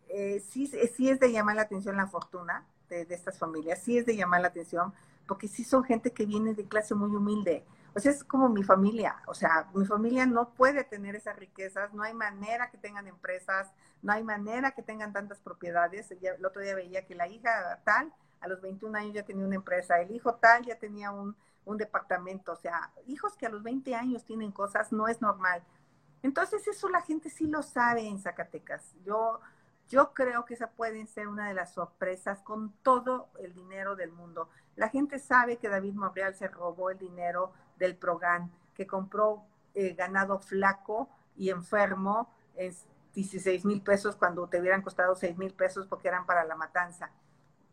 eh, 0.09 0.39
sí, 0.39 0.67
sí 0.67 1.09
es 1.09 1.19
de 1.19 1.31
llamar 1.31 1.55
la 1.55 1.63
atención 1.63 1.97
la 1.97 2.07
fortuna. 2.07 2.65
de, 2.89 3.05
de, 3.05 3.15
estas 3.15 3.37
familias. 3.37 3.79
Sí 3.79 3.97
es 3.97 4.05
de 4.05 4.15
llamar 4.15 4.41
la 4.41 4.47
atención, 4.47 4.93
porque 5.27 5.47
sí 5.47 5.63
son 5.63 5.83
gente 5.83 6.11
que 6.11 6.25
viene 6.25 6.53
de 6.53 6.67
clase 6.67 6.95
muy 6.95 7.15
humilde. 7.15 7.63
O 7.95 7.99
sea, 7.99 8.11
es 8.11 8.23
como 8.23 8.49
mi 8.49 8.63
familia. 8.63 9.21
O 9.27 9.33
sea, 9.33 9.69
mi 9.73 9.85
familia 9.85 10.25
no 10.25 10.53
puede 10.53 10.83
tener 10.83 11.15
esas 11.15 11.35
riquezas, 11.37 11.93
no 11.93 12.03
hay 12.03 12.13
manera 12.13 12.69
que 12.69 12.77
tengan 12.77 13.07
empresas, 13.07 13.71
no 14.01 14.13
hay 14.13 14.23
manera 14.23 14.71
que 14.71 14.83
tengan 14.83 15.13
tantas 15.13 15.39
propiedades. 15.39 16.11
El 16.11 16.45
otro 16.45 16.61
día 16.61 16.75
veía 16.75 17.05
que 17.05 17.15
la 17.15 17.27
hija 17.27 17.81
tal, 17.83 18.13
a 18.41 18.47
los 18.47 18.61
21 18.61 18.97
años 18.97 19.13
ya 19.13 19.23
tenía 19.23 19.45
una 19.45 19.55
empresa, 19.55 19.99
el 19.99 20.11
hijo 20.11 20.35
tal 20.35 20.65
ya 20.65 20.77
tenía 20.77 21.11
un, 21.11 21.35
un 21.65 21.77
departamento. 21.77 22.53
O 22.53 22.55
sea, 22.55 22.91
hijos 23.07 23.35
que 23.35 23.47
a 23.47 23.49
los 23.49 23.63
20 23.63 23.95
años 23.95 24.23
tienen 24.23 24.51
cosas, 24.51 24.91
no 24.91 25.07
es 25.07 25.21
normal. 25.21 25.63
Entonces, 26.21 26.67
eso 26.67 26.89
la 26.89 27.01
gente 27.01 27.29
sí 27.29 27.47
lo 27.47 27.63
sabe 27.63 28.07
en 28.07 28.19
Zacatecas. 28.19 28.93
Yo 29.05 29.39
yo 29.89 30.13
creo 30.13 30.45
que 30.45 30.53
esa 30.53 30.69
puede 30.69 31.05
ser 31.07 31.27
una 31.27 31.47
de 31.47 31.55
las 31.55 31.73
sorpresas 31.73 32.41
con 32.41 32.71
todo 32.83 33.29
el 33.39 33.53
dinero 33.53 33.95
del 33.95 34.11
mundo. 34.11 34.49
La 34.75 34.89
gente 34.89 35.17
sabe 35.19 35.57
que 35.57 35.67
David 35.67 35.95
Monreal 35.95 36.35
se 36.35 36.47
robó 36.47 36.91
el 36.91 36.99
dinero 36.99 37.51
del 37.77 37.97
Progan, 37.97 38.51
que 38.75 38.85
compró 38.85 39.43
eh, 39.73 39.95
ganado 39.95 40.39
flaco 40.39 41.09
y 41.35 41.49
enfermo 41.49 42.31
en 42.55 42.73
16 43.15 43.65
mil 43.65 43.81
pesos 43.81 44.15
cuando 44.15 44.47
te 44.47 44.59
hubieran 44.59 44.83
costado 44.83 45.15
6 45.15 45.37
mil 45.37 45.53
pesos 45.53 45.87
porque 45.87 46.07
eran 46.07 46.25
para 46.25 46.43
la 46.43 46.55
matanza. 46.55 47.11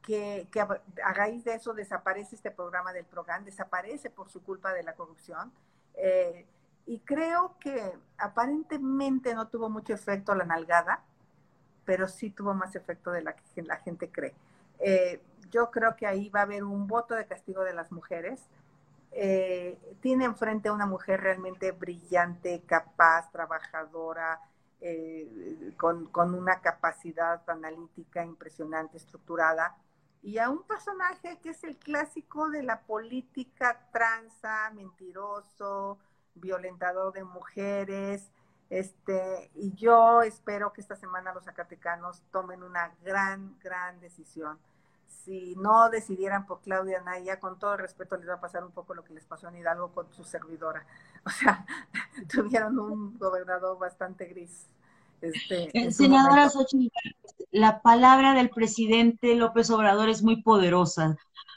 Que, 0.01 0.49
que, 0.51 0.61
a 0.61 1.13
raíz 1.13 1.45
de 1.45 1.55
eso 1.55 1.75
desaparece 1.75 2.37
este 2.37 2.51
programa 2.51 2.93
del 2.93 3.05
Progan, 3.05 3.45
desaparece 3.45 4.09
por 4.09 4.31
su 4.31 4.43
culpa 4.43 4.73
de 4.73 4.85
la 4.85 4.95
corrupción. 4.95 5.53
Eh, 5.95 6.47
y 6.87 7.01
creo 7.01 7.57
que 7.59 7.99
aparentemente 8.17 9.35
no 9.35 9.49
tuvo 9.49 9.69
mucho 9.69 9.93
efecto 9.93 10.35
la 10.35 10.45
nalgada, 10.45 11.03
pero 11.87 12.09
sí 12.09 12.31
tuvo 12.31 12.53
más 12.53 12.77
efecto 12.77 13.11
de 13.11 13.23
la 13.23 13.35
que 13.35 13.63
la 13.63 13.77
gente 13.77 14.11
cree. 14.11 14.35
Eh, 14.81 15.23
yo 15.51 15.71
creo 15.71 15.97
que 15.97 16.07
ahí 16.07 16.29
va 16.29 16.41
a 16.41 16.43
haber 16.43 16.65
un 16.65 16.87
voto 16.87 17.15
de 17.15 17.27
castigo 17.27 17.65
de 17.65 17.73
las 17.73 17.91
mujeres. 17.93 18.43
Eh, 19.13 19.79
tiene 20.01 20.27
enfrente 20.27 20.69
a 20.69 20.73
una 20.73 20.85
mujer 20.85 21.23
realmente 21.23 21.71
brillante, 21.73 22.63
capaz, 22.67 23.31
trabajadora, 23.31 24.41
eh, 24.81 25.73
con, 25.79 26.07
con, 26.07 26.35
una 26.35 26.61
capacidad 26.61 27.41
analítica 27.49 28.25
impresionante, 28.25 28.99
estructurada, 28.99 29.75
y 30.23 30.39
a 30.39 30.51
un 30.51 30.65
personaje 30.65 31.39
que 31.41 31.51
es 31.51 31.65
el 31.65 31.79
clásico 31.79 32.51
de 32.51 32.63
la 32.63 32.81
política 32.81 33.89
tranza, 33.93 34.71
mentiroso, 34.75 35.99
violentador 36.35 37.13
de 37.13 37.25
mujeres, 37.25 38.31
este, 38.71 39.51
y 39.55 39.73
yo 39.75 40.23
espero 40.23 40.73
que 40.73 40.81
esta 40.81 40.97
semana 40.97 41.33
los 41.33 41.45
zacatecanos 41.45 42.23
tomen 42.33 42.63
una 42.63 42.93
gran, 43.05 43.57
gran 43.61 44.01
decisión. 44.01 44.59
Si 45.07 45.55
no 45.57 45.89
decidieran 45.91 46.47
por 46.47 46.61
Claudia 46.61 47.01
Naya, 47.01 47.39
con 47.41 47.59
todo 47.59 47.77
respeto 47.77 48.17
les 48.17 48.29
va 48.29 48.35
a 48.35 48.41
pasar 48.41 48.65
un 48.65 48.73
poco 48.73 48.95
lo 48.95 49.05
que 49.05 49.15
les 49.15 49.25
pasó 49.25 49.49
en 49.49 49.57
Hidalgo 49.57 49.93
con 49.93 50.13
su 50.13 50.25
servidora. 50.25 50.85
O 51.27 51.31
sea, 51.31 51.67
tuvieron 52.33 52.79
un 52.79 53.19
gobernador 53.19 53.77
bastante 53.81 54.27
gris. 54.27 54.69
Este, 55.21 55.91
Senadora 55.91 56.49
Xochitl, 56.49 56.99
la 57.51 57.81
palabra 57.81 58.35
del 58.35 58.51
presidente 58.51 59.35
López 59.35 59.71
Obrador 59.71 60.09
es 60.09 60.23
muy 60.23 60.43
poderosa 60.43 61.17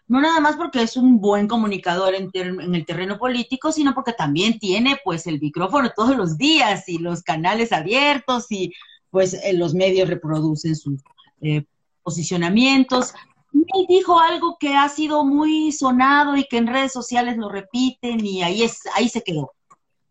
no 0.09 0.19
nada 0.19 0.39
más 0.39 0.57
porque 0.57 0.81
es 0.81 0.97
un 0.97 1.21
buen 1.21 1.47
comunicador 1.47 2.15
en, 2.15 2.31
el 2.33 2.85
terreno 2.85 3.19
político, 3.19 3.71
sino 3.71 3.93
porque 3.93 4.11
también 4.11 4.57
tiene 4.57 4.97
pues 5.03 5.27
el 5.27 5.39
micrófono 5.39 5.91
todos 5.95 6.17
los 6.17 6.35
días 6.35 6.89
y 6.89 6.97
los 6.97 7.21
canales 7.21 7.71
abiertos 7.71 8.47
y 8.49 8.73
pues 9.11 9.35
eh, 9.35 9.53
los 9.53 9.75
medios 9.75 10.09
reproducen 10.09 10.75
sus 10.75 10.99
eh, 11.41 11.63
posicionamientos. 12.01 13.13
Él 13.53 13.85
dijo 13.87 14.19
algo 14.19 14.57
que 14.59 14.75
ha 14.75 14.89
sido 14.89 15.23
muy 15.23 15.71
sonado 15.71 16.35
y 16.35 16.45
que 16.45 16.57
en 16.57 16.65
redes 16.65 16.91
sociales 16.91 17.37
lo 17.37 17.47
repiten 17.47 18.25
y 18.25 18.41
ahí, 18.41 18.63
es, 18.63 18.81
ahí 18.95 19.09
se 19.09 19.21
quedó. 19.21 19.51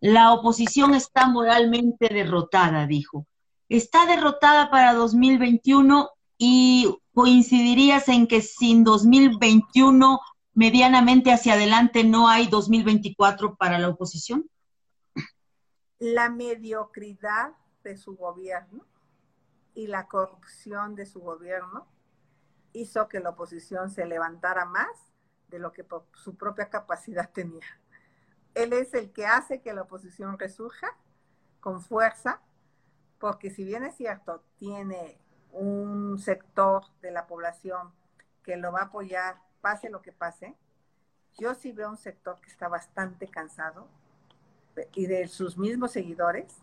La 0.01 0.32
oposición 0.32 0.94
está 0.94 1.26
moralmente 1.26 2.09
derrotada, 2.09 2.86
dijo. 2.86 3.26
Está 3.69 4.07
derrotada 4.07 4.71
para 4.71 4.95
2021 4.95 6.11
y 6.39 6.99
coincidirías 7.12 8.09
en 8.09 8.27
que 8.27 8.41
sin 8.41 8.85
2021 8.85 10.21
medianamente 10.55 11.33
hacia 11.33 11.55
adelante 11.55 12.03
no 12.05 12.29
hay 12.29 12.47
2024 12.49 13.57
para 13.57 13.79
la 13.79 13.89
oposición? 13.89 14.49
La 15.99 16.31
mediocridad 16.31 17.53
de 17.85 17.97
su 17.97 18.16
gobierno 18.16 18.87
y 19.75 19.87
la 19.87 20.09
corrupción 20.09 20.95
de 20.95 21.07
su 21.07 21.21
gobierno 21.21 21.87
hizo 22.73 23.09
que 23.09 23.21
la 23.21 23.31
oposición 23.31 23.91
se 23.91 24.07
levantara 24.07 24.64
más 24.64 24.89
de 25.49 25.59
lo 25.59 25.73
que 25.73 25.87
su 26.14 26.37
propia 26.37 26.71
capacidad 26.71 27.31
tenía. 27.31 27.66
Él 28.55 28.73
es 28.73 28.95
el 28.95 29.12
que 29.12 29.27
hace 29.27 29.61
que 29.61 29.73
la 29.73 29.83
oposición 29.83 30.39
resurja 30.39 30.97
con 31.61 31.81
fuerza, 31.81 32.41
porque 33.19 33.51
si 33.51 33.64
bien 33.64 33.85
es 33.85 33.97
cierto, 33.97 34.43
tiene 34.59 35.19
un 35.53 36.19
sector 36.19 36.85
de 37.01 37.11
la 37.11 37.27
población 37.27 37.93
que 38.43 38.57
lo 38.57 38.73
va 38.73 38.81
a 38.81 38.85
apoyar, 38.85 39.37
pase 39.61 39.91
lo 39.91 40.03
que 40.03 40.12
pase, 40.12 40.55
yo 41.39 41.55
sí 41.55 41.73
veo 41.73 41.91
un 41.91 41.97
sector 41.97 42.41
que 42.41 42.51
está 42.51 42.69
bastante 42.69 43.29
cansado 43.29 43.89
y 44.95 45.07
de 45.07 45.27
sus 45.27 45.59
mismos 45.59 45.93
seguidores 45.93 46.57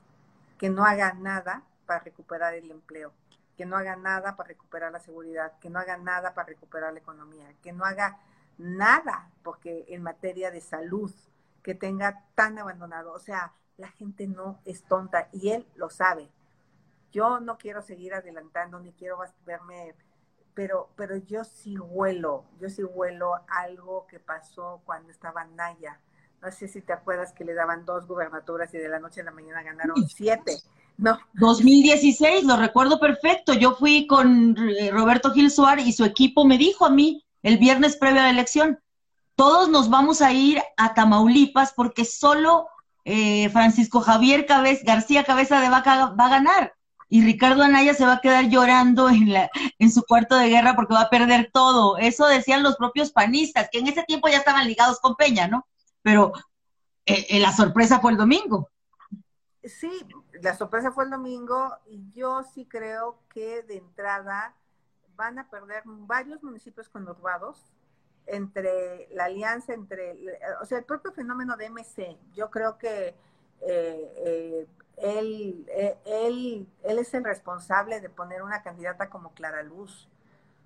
que 0.58 0.70
no 0.70 0.86
haga 0.86 1.14
nada 1.14 1.64
para 1.86 2.00
recuperar 2.00 2.54
el 2.54 2.72
empleo, 2.72 3.12
que 3.58 3.66
no 3.66 3.78
haga 3.78 3.96
nada 3.96 4.36
para 4.36 4.50
recuperar 4.50 4.92
la 4.92 5.00
seguridad, 5.00 5.54
que 5.60 5.70
no 5.70 5.80
haga 5.80 5.98
nada 5.98 6.34
para 6.34 6.48
recuperar 6.48 6.94
la 6.94 7.00
economía, 7.00 7.54
que 7.62 7.74
no 7.74 7.84
haga 7.84 8.20
nada 8.58 9.30
porque 9.44 9.86
en 9.90 10.02
materia 10.02 10.52
de 10.52 10.62
salud, 10.62 11.14
que 11.62 11.76
tenga 11.76 12.24
tan 12.36 12.58
abandonado, 12.58 13.12
o 13.12 13.20
sea, 13.20 13.54
la 13.78 13.90
gente 13.90 14.28
no 14.28 14.60
es 14.66 14.84
tonta 14.84 15.28
y 15.34 15.50
él 15.50 15.68
lo 15.76 15.90
sabe 15.90 16.30
yo 17.16 17.40
no 17.40 17.58
quiero 17.58 17.82
seguir 17.82 18.14
adelantando 18.14 18.78
ni 18.78 18.92
quiero 18.92 19.18
verme, 19.46 19.96
pero, 20.54 20.90
pero 20.98 21.16
yo 21.16 21.46
sí 21.46 21.78
huelo, 21.78 22.44
yo 22.60 22.70
sí 22.70 22.84
huelo 22.84 23.36
algo 23.48 24.06
que 24.08 24.20
pasó 24.20 24.82
cuando 24.84 25.12
estaba 25.12 25.46
Naya. 25.46 26.02
No 26.42 26.52
sé 26.52 26.68
si 26.68 26.82
te 26.82 26.92
acuerdas 26.92 27.32
que 27.32 27.46
le 27.46 27.54
daban 27.54 27.86
dos 27.86 28.06
gubernaturas 28.06 28.74
y 28.74 28.80
de 28.80 28.90
la 28.90 29.00
noche 29.00 29.22
a 29.22 29.24
la 29.24 29.32
mañana 29.32 29.64
ganaron 29.64 29.96
siete. 30.10 30.58
No. 30.98 31.18
2016, 31.36 32.44
lo 32.44 32.58
recuerdo 32.58 33.00
perfecto. 33.00 33.54
Yo 33.54 33.76
fui 33.76 34.08
con 34.08 34.58
eh, 34.58 34.92
Roberto 34.92 35.32
Gil 35.32 35.50
Suárez 35.50 35.88
y 35.88 35.94
su 35.94 36.04
equipo 36.04 36.44
me 36.44 36.58
dijo 36.58 36.86
a 36.86 36.90
mí 36.90 37.26
el 37.44 37.58
viernes 37.58 37.96
previo 37.96 38.20
a 38.20 38.26
la 38.26 38.30
elección, 38.32 38.80
todos 39.36 39.70
nos 39.70 39.90
vamos 39.90 40.22
a 40.22 40.34
ir 40.34 40.62
a 40.76 40.94
Tamaulipas 40.94 41.72
porque 41.74 42.04
solo 42.04 42.68
eh, 43.06 43.50
Francisco 43.50 44.02
Javier 44.02 44.46
García 44.84 45.24
Cabeza 45.24 45.62
de 45.62 45.70
Vaca 45.70 46.08
va 46.08 46.26
a 46.26 46.30
ganar 46.30 46.76
y 47.08 47.24
Ricardo 47.24 47.64
Anaya 47.64 47.94
se 47.94 48.06
va 48.06 48.14
a 48.14 48.22
quedar 48.22 48.46
llorando 48.50 49.10
en, 49.10 49.32
la, 49.32 49.50
en 49.80 49.92
su 49.92 50.04
cuarto 50.04 50.36
de 50.36 50.50
guerra 50.50 50.76
porque 50.76 50.94
va 50.94 51.02
a 51.02 51.10
perder 51.10 51.52
todo. 51.54 51.98
Eso 51.98 52.26
decían 52.26 52.64
los 52.64 52.78
propios 52.78 53.12
panistas, 53.12 53.70
que 53.72 53.80
en 53.80 53.88
ese 53.88 54.04
tiempo 54.04 54.28
ya 54.28 54.38
estaban 54.38 54.68
ligados 54.68 55.00
con 55.00 55.16
Peña, 55.16 55.48
¿no? 55.48 55.68
Pero 56.02 56.34
eh, 57.06 57.28
eh, 57.30 57.40
la 57.40 57.52
sorpresa 57.52 58.00
fue 58.00 58.12
el 58.12 58.18
domingo. 58.18 58.70
Sí, 59.64 60.06
la 60.42 60.56
sorpresa 60.56 60.92
fue 60.92 61.06
el 61.06 61.12
domingo 61.12 61.76
y 61.88 62.12
yo 62.12 62.44
sí 62.54 62.66
creo 62.66 63.20
que 63.30 63.64
de 63.64 63.78
entrada 63.78 64.56
van 65.16 65.40
a 65.40 65.50
perder 65.50 65.84
varios 65.86 66.44
municipios 66.44 66.90
conurbados 66.90 67.58
entre 68.28 69.08
la 69.12 69.26
alianza 69.26 69.74
entre, 69.74 70.18
o 70.62 70.66
sea, 70.66 70.80
el 70.80 70.86
propio 70.86 71.12
fenómeno 71.12 71.56
de 71.56 71.70
MC. 71.70 72.18
Yo 72.34 72.50
creo 72.50 72.78
que 72.78 73.16
eh, 73.62 74.68
él, 74.98 75.66
eh, 75.70 75.98
él, 76.06 76.68
él 76.84 77.00
es 77.00 77.14
el 77.14 77.24
responsable 77.24 78.02
de 78.02 78.10
poner 78.10 78.44
una 78.44 78.64
candidata 78.64 79.10
como 79.10 79.34
Clara 79.34 79.64
Luz. 79.64 80.08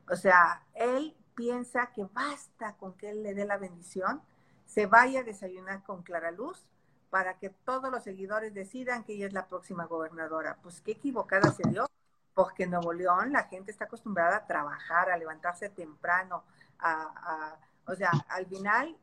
O 0.09 0.15
sea, 0.15 0.63
él 0.73 1.15
piensa 1.35 1.91
que 1.93 2.05
basta 2.05 2.73
con 2.73 2.93
que 2.93 3.11
él 3.11 3.23
le 3.23 3.33
dé 3.33 3.45
la 3.45 3.57
bendición, 3.57 4.21
se 4.65 4.85
vaya 4.85 5.21
a 5.21 5.23
desayunar 5.23 5.83
con 5.83 6.03
Clara 6.03 6.31
Luz 6.31 6.65
para 7.09 7.39
que 7.39 7.49
todos 7.49 7.91
los 7.91 8.03
seguidores 8.03 8.53
decidan 8.53 9.03
que 9.03 9.13
ella 9.13 9.27
es 9.27 9.33
la 9.33 9.47
próxima 9.47 9.85
gobernadora. 9.85 10.57
Pues 10.61 10.81
qué 10.81 10.91
equivocada 10.91 11.51
se 11.51 11.67
dio, 11.69 11.89
porque 12.35 12.63
en 12.63 12.71
Nuevo 12.71 12.93
León 12.93 13.31
la 13.31 13.45
gente 13.45 13.71
está 13.71 13.85
acostumbrada 13.85 14.37
a 14.37 14.47
trabajar, 14.47 15.09
a 15.09 15.17
levantarse 15.17 15.69
temprano, 15.69 16.43
a 16.79 17.57
o 17.89 17.95
sea, 17.95 18.11
al 18.27 18.45
final 18.45 18.95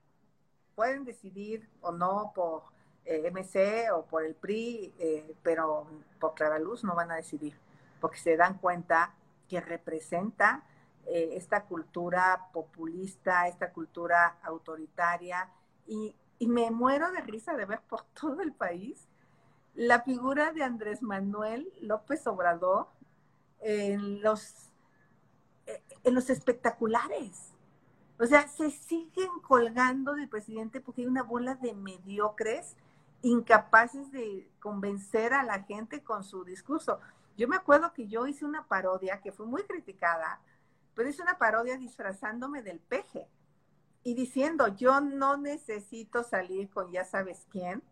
pueden 0.77 1.05
decidir 1.05 1.69
o 1.81 1.91
no 1.91 2.33
por 2.35 2.63
eh, 3.07 3.31
MC 3.31 3.91
o 3.93 4.05
por 4.05 4.25
el 4.25 4.35
PRI, 4.35 4.93
eh, 4.99 5.37
pero 5.43 5.87
por 6.19 6.35
Clara 6.35 6.59
Luz 6.59 6.83
no 6.83 6.97
van 6.97 7.13
a 7.13 7.17
decidir, 7.17 7.55
porque 8.01 8.19
se 8.19 8.37
dan 8.37 8.59
cuenta 8.59 9.15
que 9.49 9.61
representa 9.61 10.65
eh, 11.07 11.31
esta 11.35 11.67
cultura 11.67 12.49
populista, 12.53 13.47
esta 13.47 13.73
cultura 13.73 14.39
autoritaria, 14.43 15.49
y, 15.87 16.17
y 16.41 16.49
me 16.49 16.73
muero 16.73 17.13
de 17.13 17.21
risa 17.21 17.55
de 17.55 17.65
ver 17.65 17.81
por 17.89 18.03
todo 18.21 18.43
el 18.43 18.53
país 18.53 19.07
la 19.75 20.03
figura 20.03 20.53
de 20.53 20.65
Andrés 20.65 21.01
Manuel 21.01 21.73
López 21.81 22.27
Obrador 22.27 22.89
en 23.61 24.21
los 24.23 24.73
en 26.05 26.15
los 26.15 26.31
espectaculares. 26.31 27.53
O 28.19 28.27
sea, 28.27 28.49
se 28.49 28.71
siguen 28.71 29.29
colgando 29.43 30.15
del 30.15 30.29
presidente 30.29 30.81
porque 30.81 31.03
hay 31.03 31.09
una 31.09 31.23
bola 31.23 31.57
de 31.57 31.75
mediocres 31.75 32.77
incapaces 33.23 34.11
de 34.13 34.51
convencer 34.61 35.35
a 35.35 35.43
la 35.43 35.63
gente 35.63 36.03
con 36.03 36.25
su 36.25 36.45
discurso. 36.45 37.01
Yo 37.37 37.49
me 37.49 37.57
acuerdo 37.57 37.93
que 37.93 38.07
yo 38.07 38.27
hice 38.27 38.45
una 38.45 38.67
parodia 38.67 39.21
que 39.21 39.33
fue 39.33 39.47
muy 39.47 39.63
criticada, 39.65 40.41
pero 40.95 41.09
hice 41.09 41.23
una 41.23 41.39
parodia 41.39 41.77
disfrazándome 41.77 42.63
del 42.63 42.81
peje 42.81 43.29
y 44.03 44.15
diciendo, 44.15 44.69
yo 44.69 45.01
no 45.01 45.37
necesito 45.37 46.23
salir 46.23 46.71
con 46.71 46.91
ya 46.93 47.05
sabes 47.05 47.47
quién 47.51 47.83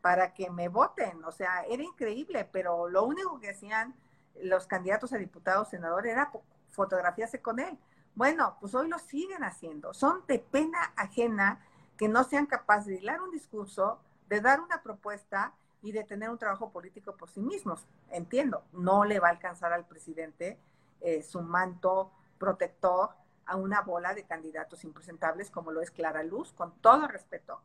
para 0.00 0.32
que 0.34 0.50
me 0.50 0.68
voten. 0.68 1.22
O 1.24 1.32
sea, 1.32 1.62
era 1.68 1.82
increíble, 1.82 2.48
pero 2.50 2.88
lo 2.88 3.04
único 3.04 3.38
que 3.38 3.50
hacían 3.50 3.94
los 4.42 4.66
candidatos 4.66 5.12
a 5.12 5.18
diputados, 5.18 5.68
senadores, 5.68 6.12
era 6.12 6.32
fotografiarse 6.70 7.42
con 7.42 7.58
él. 7.58 7.78
Bueno, 8.14 8.56
pues 8.60 8.74
hoy 8.74 8.88
lo 8.88 8.98
siguen 8.98 9.44
haciendo. 9.44 9.94
Son 9.94 10.24
de 10.26 10.38
pena 10.38 10.92
ajena 10.96 11.60
que 11.96 12.08
no 12.08 12.24
sean 12.24 12.46
capaces 12.46 12.86
de 12.86 12.96
hilar 12.96 13.20
un 13.20 13.30
discurso, 13.30 14.00
de 14.28 14.40
dar 14.40 14.60
una 14.60 14.82
propuesta 14.82 15.54
y 15.82 15.92
de 15.92 16.04
tener 16.04 16.30
un 16.30 16.38
trabajo 16.38 16.70
político 16.70 17.16
por 17.16 17.30
sí 17.30 17.40
mismos. 17.40 17.86
Entiendo, 18.10 18.64
no 18.72 19.04
le 19.04 19.20
va 19.20 19.28
a 19.28 19.32
alcanzar 19.32 19.72
al 19.72 19.86
presidente 19.86 20.58
eh, 21.00 21.22
su 21.22 21.40
manto 21.40 22.10
protector 22.38 23.10
a 23.46 23.56
una 23.56 23.80
bola 23.80 24.14
de 24.14 24.24
candidatos 24.24 24.84
impresentables 24.84 25.50
como 25.50 25.72
lo 25.72 25.80
es 25.80 25.90
Clara 25.90 26.22
Luz, 26.22 26.52
con 26.52 26.72
todo 26.80 27.08
respeto, 27.08 27.62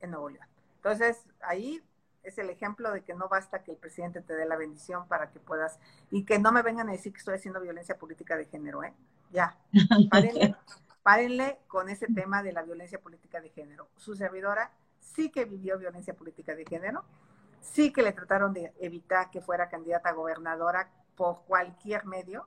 en 0.00 0.10
Nuevo 0.10 0.28
León. 0.28 0.46
Entonces, 0.76 1.24
ahí 1.40 1.82
es 2.22 2.36
el 2.38 2.50
ejemplo 2.50 2.90
de 2.92 3.02
que 3.02 3.14
no 3.14 3.28
basta 3.28 3.62
que 3.62 3.70
el 3.70 3.78
presidente 3.78 4.20
te 4.20 4.34
dé 4.34 4.44
la 4.44 4.56
bendición 4.56 5.08
para 5.08 5.30
que 5.30 5.40
puedas, 5.40 5.78
y 6.10 6.24
que 6.24 6.38
no 6.38 6.52
me 6.52 6.62
vengan 6.62 6.88
a 6.88 6.92
decir 6.92 7.12
que 7.12 7.18
estoy 7.18 7.36
haciendo 7.36 7.60
violencia 7.60 7.96
política 7.96 8.36
de 8.36 8.46
género, 8.46 8.84
¿eh? 8.84 8.92
Ya, 9.30 9.56
párenle, 10.10 10.56
párenle 11.02 11.60
con 11.66 11.88
ese 11.88 12.06
tema 12.08 12.42
de 12.42 12.52
la 12.52 12.62
violencia 12.62 13.00
política 13.00 13.40
de 13.40 13.50
género. 13.50 13.88
Su 13.96 14.14
servidora 14.16 14.70
sí 15.00 15.30
que 15.30 15.44
vivió 15.44 15.78
violencia 15.78 16.14
política 16.14 16.54
de 16.54 16.64
género, 16.64 17.04
sí 17.60 17.92
que 17.92 18.02
le 18.02 18.12
trataron 18.12 18.52
de 18.52 18.72
evitar 18.78 19.30
que 19.30 19.40
fuera 19.40 19.68
candidata 19.68 20.10
a 20.10 20.12
gobernadora 20.12 20.90
por 21.16 21.42
cualquier 21.44 22.06
medio. 22.06 22.46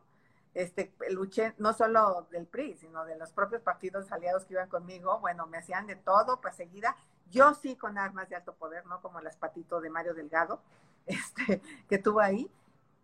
Este, 0.53 0.93
luché 1.09 1.55
no 1.57 1.73
solo 1.73 2.27
del 2.29 2.45
PRI, 2.45 2.75
sino 2.75 3.05
de 3.05 3.17
los 3.17 3.31
propios 3.31 3.61
partidos 3.61 4.11
aliados 4.11 4.45
que 4.45 4.53
iban 4.53 4.69
conmigo. 4.69 5.19
Bueno, 5.19 5.47
me 5.47 5.57
hacían 5.57 5.87
de 5.87 5.95
todo 5.95 6.41
perseguida. 6.41 6.95
Yo 7.31 7.53
sí 7.55 7.75
con 7.75 7.97
armas 7.97 8.29
de 8.29 8.35
alto 8.35 8.53
poder, 8.53 8.85
no 8.85 9.01
como 9.01 9.19
las 9.21 9.35
patitos 9.35 9.81
de 9.81 9.89
Mario 9.89 10.13
Delgado, 10.13 10.61
este, 11.07 11.61
que 11.89 11.97
tuvo 11.97 12.19
ahí. 12.19 12.49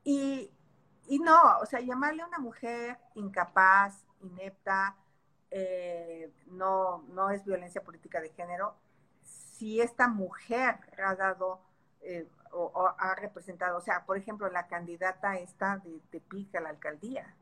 Y, 0.04 0.52
y 1.08 1.20
no, 1.20 1.58
o 1.60 1.66
sea, 1.66 1.80
llamarle 1.80 2.22
a 2.22 2.28
una 2.28 2.40
mujer 2.40 2.98
incapaz, 3.16 4.06
inepta, 4.22 4.96
eh, 5.52 6.32
no, 6.48 7.04
no 7.10 7.32
es 7.32 7.44
violencia 7.44 7.84
política 7.84 8.22
de 8.22 8.30
género, 8.30 8.76
si 9.60 9.82
esta 9.82 10.08
mujer 10.08 10.78
ha 11.04 11.16
dado 11.16 11.60
eh, 12.02 12.28
o, 12.52 12.88
ha 12.98 13.16
representado, 13.16 13.78
o 13.78 13.82
sea, 13.82 14.06
por 14.06 14.18
ejemplo, 14.18 14.50
la 14.50 14.68
candidata 14.68 15.38
esta 15.38 15.78
de 15.78 16.00
Tepic 16.10 16.56
a 16.56 16.62
la 16.62 16.70
alcaldía, 16.70 17.36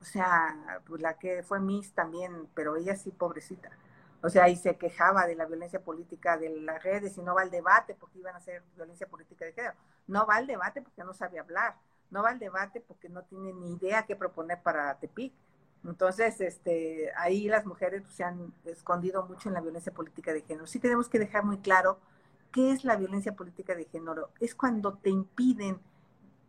o 0.00 0.04
sea, 0.04 0.80
pues 0.86 1.02
la 1.02 1.18
que 1.18 1.42
fue 1.42 1.60
Miss 1.60 1.92
también, 1.92 2.48
pero 2.54 2.76
ella 2.76 2.96
sí, 2.96 3.10
pobrecita. 3.10 3.70
O 4.22 4.30
sea, 4.30 4.48
y 4.48 4.56
se 4.56 4.76
quejaba 4.76 5.26
de 5.26 5.34
la 5.34 5.46
violencia 5.46 5.82
política 5.82 6.38
de 6.38 6.50
las 6.60 6.82
redes 6.82 7.18
y 7.18 7.22
no 7.22 7.34
va 7.34 7.42
al 7.42 7.50
debate 7.50 7.94
porque 7.98 8.18
iban 8.18 8.34
a 8.34 8.38
hacer 8.38 8.62
violencia 8.76 9.08
política 9.08 9.44
de 9.44 9.52
género. 9.52 9.74
No 10.06 10.26
va 10.26 10.36
al 10.36 10.46
debate 10.46 10.82
porque 10.82 11.04
no 11.04 11.14
sabe 11.14 11.38
hablar. 11.38 11.74
No 12.10 12.22
va 12.22 12.30
al 12.30 12.38
debate 12.38 12.80
porque 12.80 13.08
no 13.08 13.22
tiene 13.24 13.52
ni 13.52 13.74
idea 13.74 14.06
qué 14.06 14.16
proponer 14.16 14.62
para 14.62 14.98
Tepic. 14.98 15.32
Entonces, 15.84 16.40
este, 16.40 17.10
ahí 17.16 17.48
las 17.48 17.64
mujeres 17.64 18.02
pues, 18.02 18.14
se 18.14 18.24
han 18.24 18.52
escondido 18.64 19.26
mucho 19.26 19.48
en 19.48 19.54
la 19.54 19.60
violencia 19.60 19.92
política 19.92 20.32
de 20.32 20.42
género. 20.42 20.66
Sí 20.66 20.78
tenemos 20.78 21.08
que 21.08 21.18
dejar 21.18 21.44
muy 21.44 21.58
claro 21.58 21.98
qué 22.52 22.72
es 22.72 22.84
la 22.84 22.96
violencia 22.96 23.34
política 23.34 23.74
de 23.74 23.86
género. 23.86 24.30
Es 24.40 24.54
cuando 24.54 24.94
te 24.94 25.10
impiden 25.10 25.80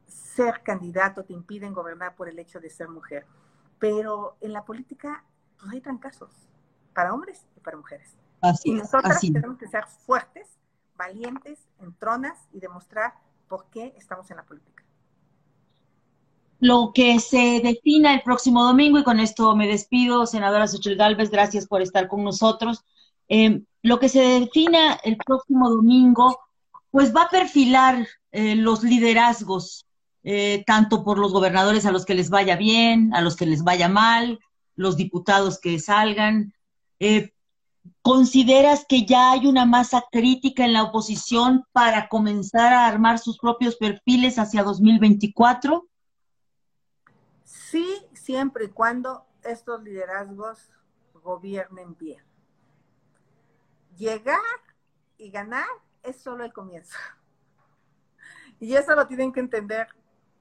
ser 0.07 0.61
candidato, 0.63 1.23
te 1.23 1.34
impiden 1.34 1.73
gobernar 1.73 2.15
por 2.15 2.27
el 2.27 2.39
hecho 2.39 2.59
de 2.59 2.69
ser 2.69 2.89
mujer. 2.89 3.25
Pero 3.79 4.36
en 4.41 4.53
la 4.53 4.65
política, 4.65 5.23
pues 5.59 5.71
hay 5.71 5.82
trancazos 5.82 6.32
para 6.93 7.13
hombres 7.13 7.45
y 7.55 7.61
para 7.61 7.77
mujeres. 7.77 8.15
Así 8.41 8.71
y 8.71 8.73
nosotras 8.73 9.21
tenemos 9.21 9.57
que 9.57 9.67
ser 9.67 9.86
fuertes, 9.86 10.47
valientes, 10.95 11.67
entronas 11.79 12.38
y 12.51 12.59
demostrar 12.59 13.13
por 13.47 13.65
qué 13.67 13.93
estamos 13.97 14.29
en 14.29 14.38
la 14.38 14.43
política 14.43 14.80
lo 16.62 16.91
que 16.93 17.20
se 17.20 17.59
defina 17.64 18.14
el 18.14 18.22
próximo 18.22 18.64
domingo, 18.64 18.99
y 18.99 19.03
con 19.03 19.20
esto 19.20 19.55
me 19.55 19.68
despido, 19.68 20.28
senadora 20.28 20.68
Xochitl 20.68 20.95
Galvez, 20.95 21.32
gracias 21.32 21.66
por 21.66 21.82
estar 21.82 22.07
con 22.07 22.24
nosotros. 22.24 22.86
Eh, 23.30 23.64
lo 23.82 23.99
que 23.99 24.09
se 24.09 24.22
defina 24.22 24.93
el 25.03 25.18
próximo 25.18 25.72
domingo, 25.72 26.39
pues 26.91 27.16
va 27.16 27.24
a 27.24 27.30
perfilar 27.30 28.07
eh, 28.32 28.55
los 28.55 28.84
liderazgos, 28.84 29.88
eh, 30.24 30.64
tanto 30.68 31.03
por 31.03 31.18
los 31.18 31.34
gobernadores 31.34 31.88
a 31.88 31.91
los 31.91 32.05
que 32.05 32.14
les 32.14 32.30
vaya 32.30 32.55
bien, 32.55 33.12
a 33.16 33.22
los 33.22 33.36
que 33.36 33.47
les 33.47 33.64
vaya 33.64 33.89
mal, 33.89 34.39
los 34.76 34.97
diputados 34.97 35.59
que 35.59 35.80
salgan. 35.80 36.53
¿Consideras 38.03 38.86
que 38.88 39.07
ya 39.07 39.32
hay 39.32 39.47
una 39.47 39.66
masa 39.66 40.03
crítica 40.12 40.64
en 40.64 40.74
la 40.74 40.84
oposición 40.84 41.64
para 41.72 42.07
comenzar 42.07 42.72
a 42.72 42.86
armar 42.86 43.18
sus 43.18 43.39
propios 43.39 43.78
perfiles 43.78 44.38
hacia 44.38 44.62
2024? 44.62 45.88
Sí, 47.52 48.08
siempre 48.14 48.66
y 48.66 48.70
cuando 48.70 49.26
estos 49.43 49.84
liderazgos 49.84 50.72
gobiernen 51.16 51.97
bien. 51.97 52.24
Llegar 53.97 54.39
y 55.18 55.32
ganar 55.32 55.68
es 56.02 56.16
solo 56.16 56.45
el 56.45 56.54
comienzo. 56.54 56.97
Y 58.62 58.76
eso 58.76 58.95
lo 58.95 59.06
tienen 59.06 59.34
que 59.34 59.41
entender 59.41 59.89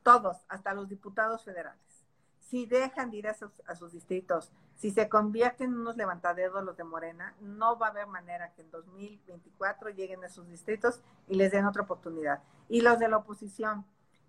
todos, 0.04 0.44
hasta 0.48 0.72
los 0.72 0.88
diputados 0.88 1.42
federales. 1.42 2.04
Si 2.38 2.66
dejan 2.66 3.10
de 3.10 3.16
ir 3.16 3.28
a 3.28 3.34
sus, 3.34 3.92
distritos, 3.92 4.52
si 4.76 4.92
se 4.92 5.08
convierten 5.08 5.70
en 5.70 5.78
unos 5.80 5.96
levantaderos 5.96 6.62
los 6.62 6.76
de 6.76 6.84
Morena, 6.84 7.34
no 7.40 7.76
va 7.76 7.88
a 7.88 7.90
haber 7.90 8.06
manera 8.06 8.52
que 8.52 8.62
en 8.62 8.70
2024 8.70 9.90
lleguen 9.90 10.22
a 10.22 10.28
sus 10.28 10.46
distritos 10.46 11.00
y 11.26 11.34
les 11.34 11.50
den 11.50 11.64
otra 11.64 11.82
oportunidad. 11.82 12.42
Y 12.68 12.82
los 12.82 13.00
de 13.00 13.08
la 13.08 13.16
oposición, 13.16 13.84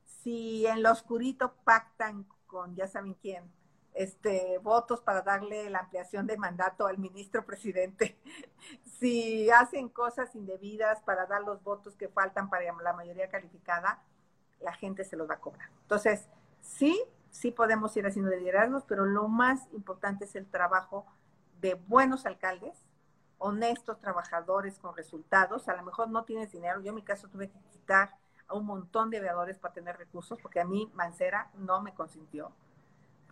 si 0.05 0.65
en 0.65 0.81
lo 0.81 0.91
oscurito 0.91 1.53
pactan 1.63 2.25
con 2.51 2.75
ya 2.75 2.85
saben 2.85 3.13
quién, 3.13 3.49
este, 3.93 4.57
votos 4.59 5.01
para 5.01 5.21
darle 5.21 5.69
la 5.69 5.79
ampliación 5.79 6.27
de 6.27 6.37
mandato 6.37 6.85
al 6.85 6.97
ministro 6.97 7.45
presidente, 7.45 8.19
si 8.99 9.49
hacen 9.49 9.87
cosas 9.87 10.35
indebidas 10.35 11.01
para 11.01 11.25
dar 11.25 11.41
los 11.41 11.63
votos 11.63 11.95
que 11.95 12.09
faltan 12.09 12.49
para 12.49 12.65
la 12.83 12.93
mayoría 12.93 13.29
calificada, 13.29 14.03
la 14.59 14.73
gente 14.73 15.05
se 15.05 15.15
los 15.15 15.29
va 15.29 15.35
a 15.35 15.39
cobrar. 15.39 15.69
Entonces, 15.83 16.27
sí, 16.61 17.01
sí 17.31 17.51
podemos 17.51 17.95
ir 17.95 18.05
haciendo 18.05 18.31
liderazgos, 18.31 18.83
pero 18.85 19.05
lo 19.05 19.27
más 19.29 19.67
importante 19.71 20.25
es 20.25 20.35
el 20.35 20.45
trabajo 20.45 21.05
de 21.61 21.75
buenos 21.75 22.25
alcaldes, 22.25 22.77
honestos 23.37 23.99
trabajadores 23.99 24.77
con 24.77 24.95
resultados. 24.95 25.67
A 25.67 25.75
lo 25.75 25.83
mejor 25.83 26.09
no 26.09 26.25
tienes 26.25 26.51
dinero. 26.51 26.81
Yo 26.81 26.89
en 26.89 26.95
mi 26.95 27.03
caso 27.03 27.27
tuve 27.27 27.49
que 27.49 27.59
quitar 27.71 28.15
un 28.53 28.65
montón 28.65 29.09
de 29.09 29.17
aviadores 29.17 29.57
para 29.57 29.73
tener 29.73 29.97
recursos, 29.97 30.39
porque 30.41 30.59
a 30.59 30.65
mí 30.65 30.91
Mancera 30.93 31.49
no 31.55 31.81
me 31.81 31.93
consintió. 31.93 32.51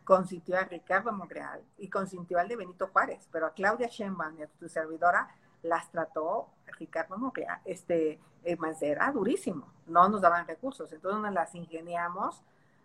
Consintió 0.03 0.57
a 0.57 0.63
Ricardo 0.63 1.11
Monreal 1.11 1.63
y 1.78 1.89
consintió 1.89 2.39
al 2.39 2.47
de 2.47 2.55
Benito 2.55 2.88
Juárez, 2.88 3.28
pero 3.32 3.45
a 3.45 3.53
Claudia 3.53 3.88
Sheinbaum 3.88 4.39
y 4.39 4.43
a 4.43 4.47
tu 4.47 4.67
servidora 4.67 5.28
las 5.61 5.91
trató 5.91 6.49
Ricardo 6.78 7.17
Monreal, 7.17 7.59
este, 7.65 8.20
eh, 8.43 8.55
Mancera 8.55 9.11
durísimo. 9.11 9.67
No 9.86 10.07
nos 10.09 10.22
daban 10.22 10.47
recursos, 10.47 10.91
entonces 10.91 11.22
nos 11.22 11.34
las 11.34 11.53
ingeniamos 11.55 12.41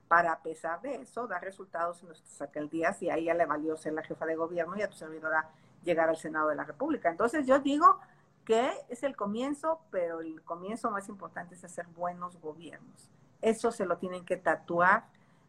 para, 0.09 0.32
a 0.32 0.43
pesar 0.43 0.80
de 0.82 0.97
eso, 0.97 1.26
dar 1.26 1.43
resultados 1.43 2.01
en 2.01 2.09
nuestras 2.09 2.43
alcaldías 2.43 3.01
y 3.03 3.11
a 3.11 3.16
ella 3.16 3.35
le 3.35 3.47
valió 3.47 3.76
ser 3.76 3.95
la 3.95 4.03
jefa 4.03 4.26
de 4.26 4.37
gobierno 4.37 4.76
y 4.76 4.82
a 4.82 4.91
tu 4.91 4.97
servidora 4.97 5.49
llegar 5.82 6.09
al 6.09 6.16
Senado 6.16 6.49
de 6.49 6.57
la 6.57 6.64
República. 6.64 7.11
Entonces 7.11 7.47
yo 7.47 7.59
digo, 7.59 7.99
que 8.45 8.72
es 8.88 9.03
el 9.03 9.16
comienzo, 9.16 9.80
pero 9.90 10.20
el 10.20 10.42
comienzo 10.42 10.90
más 10.90 11.09
importante 11.09 11.55
es 11.55 11.64
hacer 11.64 11.86
buenos 11.88 12.40
gobiernos. 12.40 13.11
Eso 13.40 13.70
se 13.70 13.86
lo 13.86 13.99
tienen 13.99 14.24
que 14.24 14.36
tatuar 14.36 15.05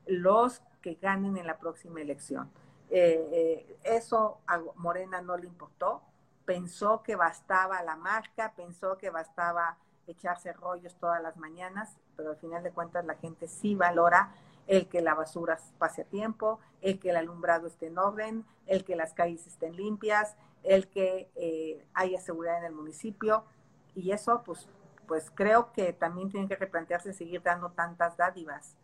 los 0.05 0.61
que 0.81 0.95
ganen 0.95 1.37
en 1.37 1.47
la 1.47 1.57
próxima 1.57 2.01
elección. 2.01 2.49
Eh, 2.89 3.27
eh, 3.31 3.77
eso 3.83 4.39
a 4.47 4.61
Morena 4.75 5.21
no 5.21 5.37
le 5.37 5.47
importó, 5.47 6.01
pensó 6.45 7.01
que 7.01 7.15
bastaba 7.15 7.81
la 7.83 7.95
marca, 7.95 8.53
pensó 8.55 8.97
que 8.97 9.09
bastaba 9.09 9.77
echarse 10.07 10.53
rollos 10.53 10.95
todas 10.95 11.21
las 11.21 11.35
mañanas, 11.37 11.97
pero 12.15 12.31
al 12.31 12.37
final 12.37 12.63
de 12.63 12.71
cuentas 12.71 13.05
la 13.05 13.15
gente 13.15 13.47
sí 13.47 13.75
valora 13.75 14.35
el 14.67 14.87
que 14.87 15.01
la 15.01 15.13
basura 15.13 15.59
pase 15.77 16.01
a 16.01 16.05
tiempo, 16.05 16.59
el 16.81 16.99
que 16.99 17.11
el 17.11 17.17
alumbrado 17.17 17.67
esté 17.67 17.87
en 17.87 17.97
orden, 17.97 18.45
el 18.65 18.83
que 18.83 18.95
las 18.95 19.13
calles 19.13 19.45
estén 19.47 19.75
limpias, 19.75 20.35
el 20.63 20.87
que 20.87 21.29
eh, 21.35 21.85
haya 21.93 22.19
seguridad 22.19 22.59
en 22.59 22.65
el 22.65 22.73
municipio 22.73 23.43
y 23.93 24.11
eso 24.11 24.43
pues, 24.43 24.67
pues 25.07 25.31
creo 25.33 25.71
que 25.71 25.93
también 25.93 26.29
tienen 26.29 26.49
que 26.49 26.55
replantearse 26.55 27.13
seguir 27.13 27.41
dando 27.43 27.71
tantas 27.71 28.17
dádivas 28.17 28.75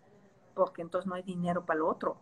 porque 0.54 0.82
entonces 0.82 1.08
no 1.08 1.16
hay 1.16 1.24
dinero 1.24 1.66
para 1.66 1.80
lo 1.80 1.90
otro. 1.90 2.18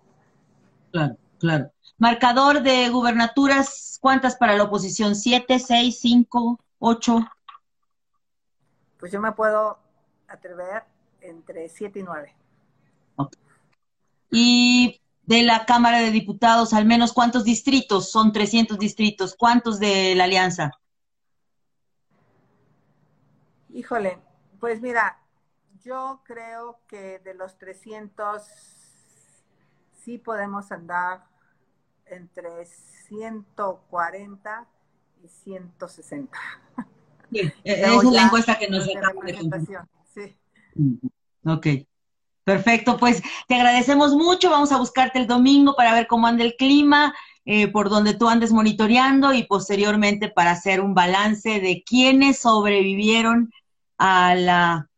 Claro, 0.91 1.17
claro. 1.39 1.71
Marcador 1.97 2.61
de 2.61 2.89
gubernaturas, 2.89 3.97
¿cuántas 4.01 4.35
para 4.35 4.55
la 4.55 4.63
oposición? 4.63 5.15
¿Siete, 5.15 5.59
seis, 5.59 5.99
cinco, 5.99 6.59
ocho? 6.79 7.19
Pues 8.99 9.11
yo 9.11 9.19
me 9.19 9.31
puedo 9.31 9.79
atrever 10.27 10.83
entre 11.21 11.69
siete 11.69 11.99
y 11.99 12.03
nueve. 12.03 12.35
Y 14.31 15.01
de 15.23 15.43
la 15.43 15.65
Cámara 15.65 15.99
de 15.99 16.11
Diputados, 16.11 16.73
al 16.73 16.85
menos 16.85 17.11
cuántos 17.13 17.43
distritos, 17.43 18.11
son 18.11 18.31
300 18.31 18.79
distritos, 18.79 19.35
¿cuántos 19.37 19.79
de 19.79 20.15
la 20.15 20.23
alianza? 20.23 20.71
Híjole, 23.71 24.17
pues 24.59 24.81
mira, 24.81 25.19
yo 25.83 26.21
creo 26.25 26.79
que 26.87 27.19
de 27.19 27.35
los 27.35 27.57
300 27.57 28.41
sí 30.03 30.17
podemos 30.17 30.71
andar 30.71 31.25
entre 32.07 32.65
140 32.65 34.67
y 35.23 35.27
160. 35.27 36.39
Sí, 37.31 37.53
esa 37.63 37.95
es 37.95 38.03
la 38.03 38.23
encuesta 38.23 38.57
que 38.57 38.67
nos 38.67 38.87
de 38.87 38.99
Sí. 40.13 40.35
Ok. 41.45 41.67
Perfecto, 42.49 42.97
pues 42.97 43.21
te 43.47 43.53
agradecemos 43.53 44.15
mucho. 44.15 44.49
Vamos 44.49 44.71
a 44.71 44.79
buscarte 44.79 45.19
el 45.19 45.27
domingo 45.27 45.75
para 45.75 45.93
ver 45.93 46.07
cómo 46.07 46.25
anda 46.25 46.43
el 46.43 46.55
clima, 46.55 47.13
eh, 47.45 47.67
por 47.67 47.89
donde 47.89 48.15
tú 48.15 48.27
andes 48.27 48.51
monitoreando 48.51 49.33
y 49.33 49.43
posteriormente 49.43 50.29
para 50.29 50.49
hacer 50.49 50.81
un 50.81 50.95
balance 50.95 51.59
de 51.59 51.83
quiénes 51.85 52.39
sobrevivieron 52.39 53.53
a 53.99 54.33
la 54.33 54.89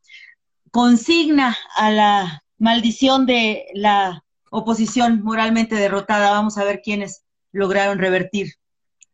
consigna, 0.72 1.58
a 1.76 1.91
la 1.91 2.43
maldición 2.58 3.26
de 3.26 3.66
la 3.74 4.24
oposición 4.49 5.22
moralmente 5.22 5.76
derrotada. 5.76 6.32
Vamos 6.32 6.58
a 6.58 6.64
ver 6.64 6.82
quiénes 6.82 7.26
lograron 7.52 7.99
revertir 7.99 8.54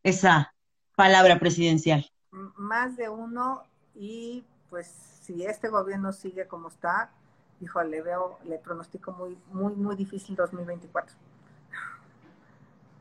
esa 0.03 0.53
palabra 0.95 1.39
presidencial. 1.39 2.07
Más 2.55 2.97
de 2.97 3.09
uno 3.09 3.63
y 3.95 4.43
pues 4.69 4.93
si 5.23 5.43
este 5.43 5.69
gobierno 5.69 6.13
sigue 6.13 6.45
como 6.45 6.67
está, 6.67 7.09
híjole, 7.61 7.89
le 7.89 8.01
veo, 8.01 8.39
le 8.45 8.57
pronostico 8.57 9.11
muy, 9.13 9.37
muy, 9.51 9.73
muy 9.73 9.95
difícil 9.95 10.35
2024. 10.35 11.15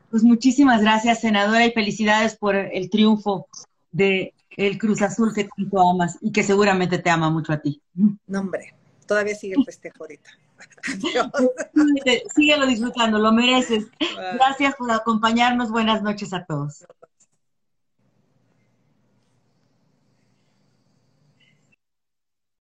Pues 0.09 0.23
muchísimas 0.23 0.81
gracias, 0.81 1.21
senadora, 1.21 1.65
y 1.65 1.71
felicidades 1.71 2.35
por 2.37 2.55
el 2.55 2.89
triunfo 2.89 3.47
de 3.91 4.33
el 4.57 4.77
Cruz 4.77 5.01
Azul 5.01 5.33
que 5.33 5.47
tanto 5.55 5.89
amas 5.89 6.17
y 6.21 6.31
que 6.31 6.43
seguramente 6.43 6.97
te 6.97 7.09
ama 7.09 7.29
mucho 7.29 7.53
a 7.53 7.57
ti. 7.57 7.81
No, 7.93 8.39
hombre, 8.39 8.73
todavía 9.05 9.35
sigue 9.35 9.55
el 9.57 9.65
festejo 9.65 10.03
ahorita. 10.03 10.29
Síguelo 12.35 12.65
disfrutando, 12.65 13.19
lo 13.19 13.31
mereces. 13.31 13.85
Gracias 14.33 14.75
por 14.75 14.91
acompañarnos. 14.91 15.69
Buenas 15.69 16.01
noches 16.01 16.33
a 16.33 16.45
todos. 16.45 16.85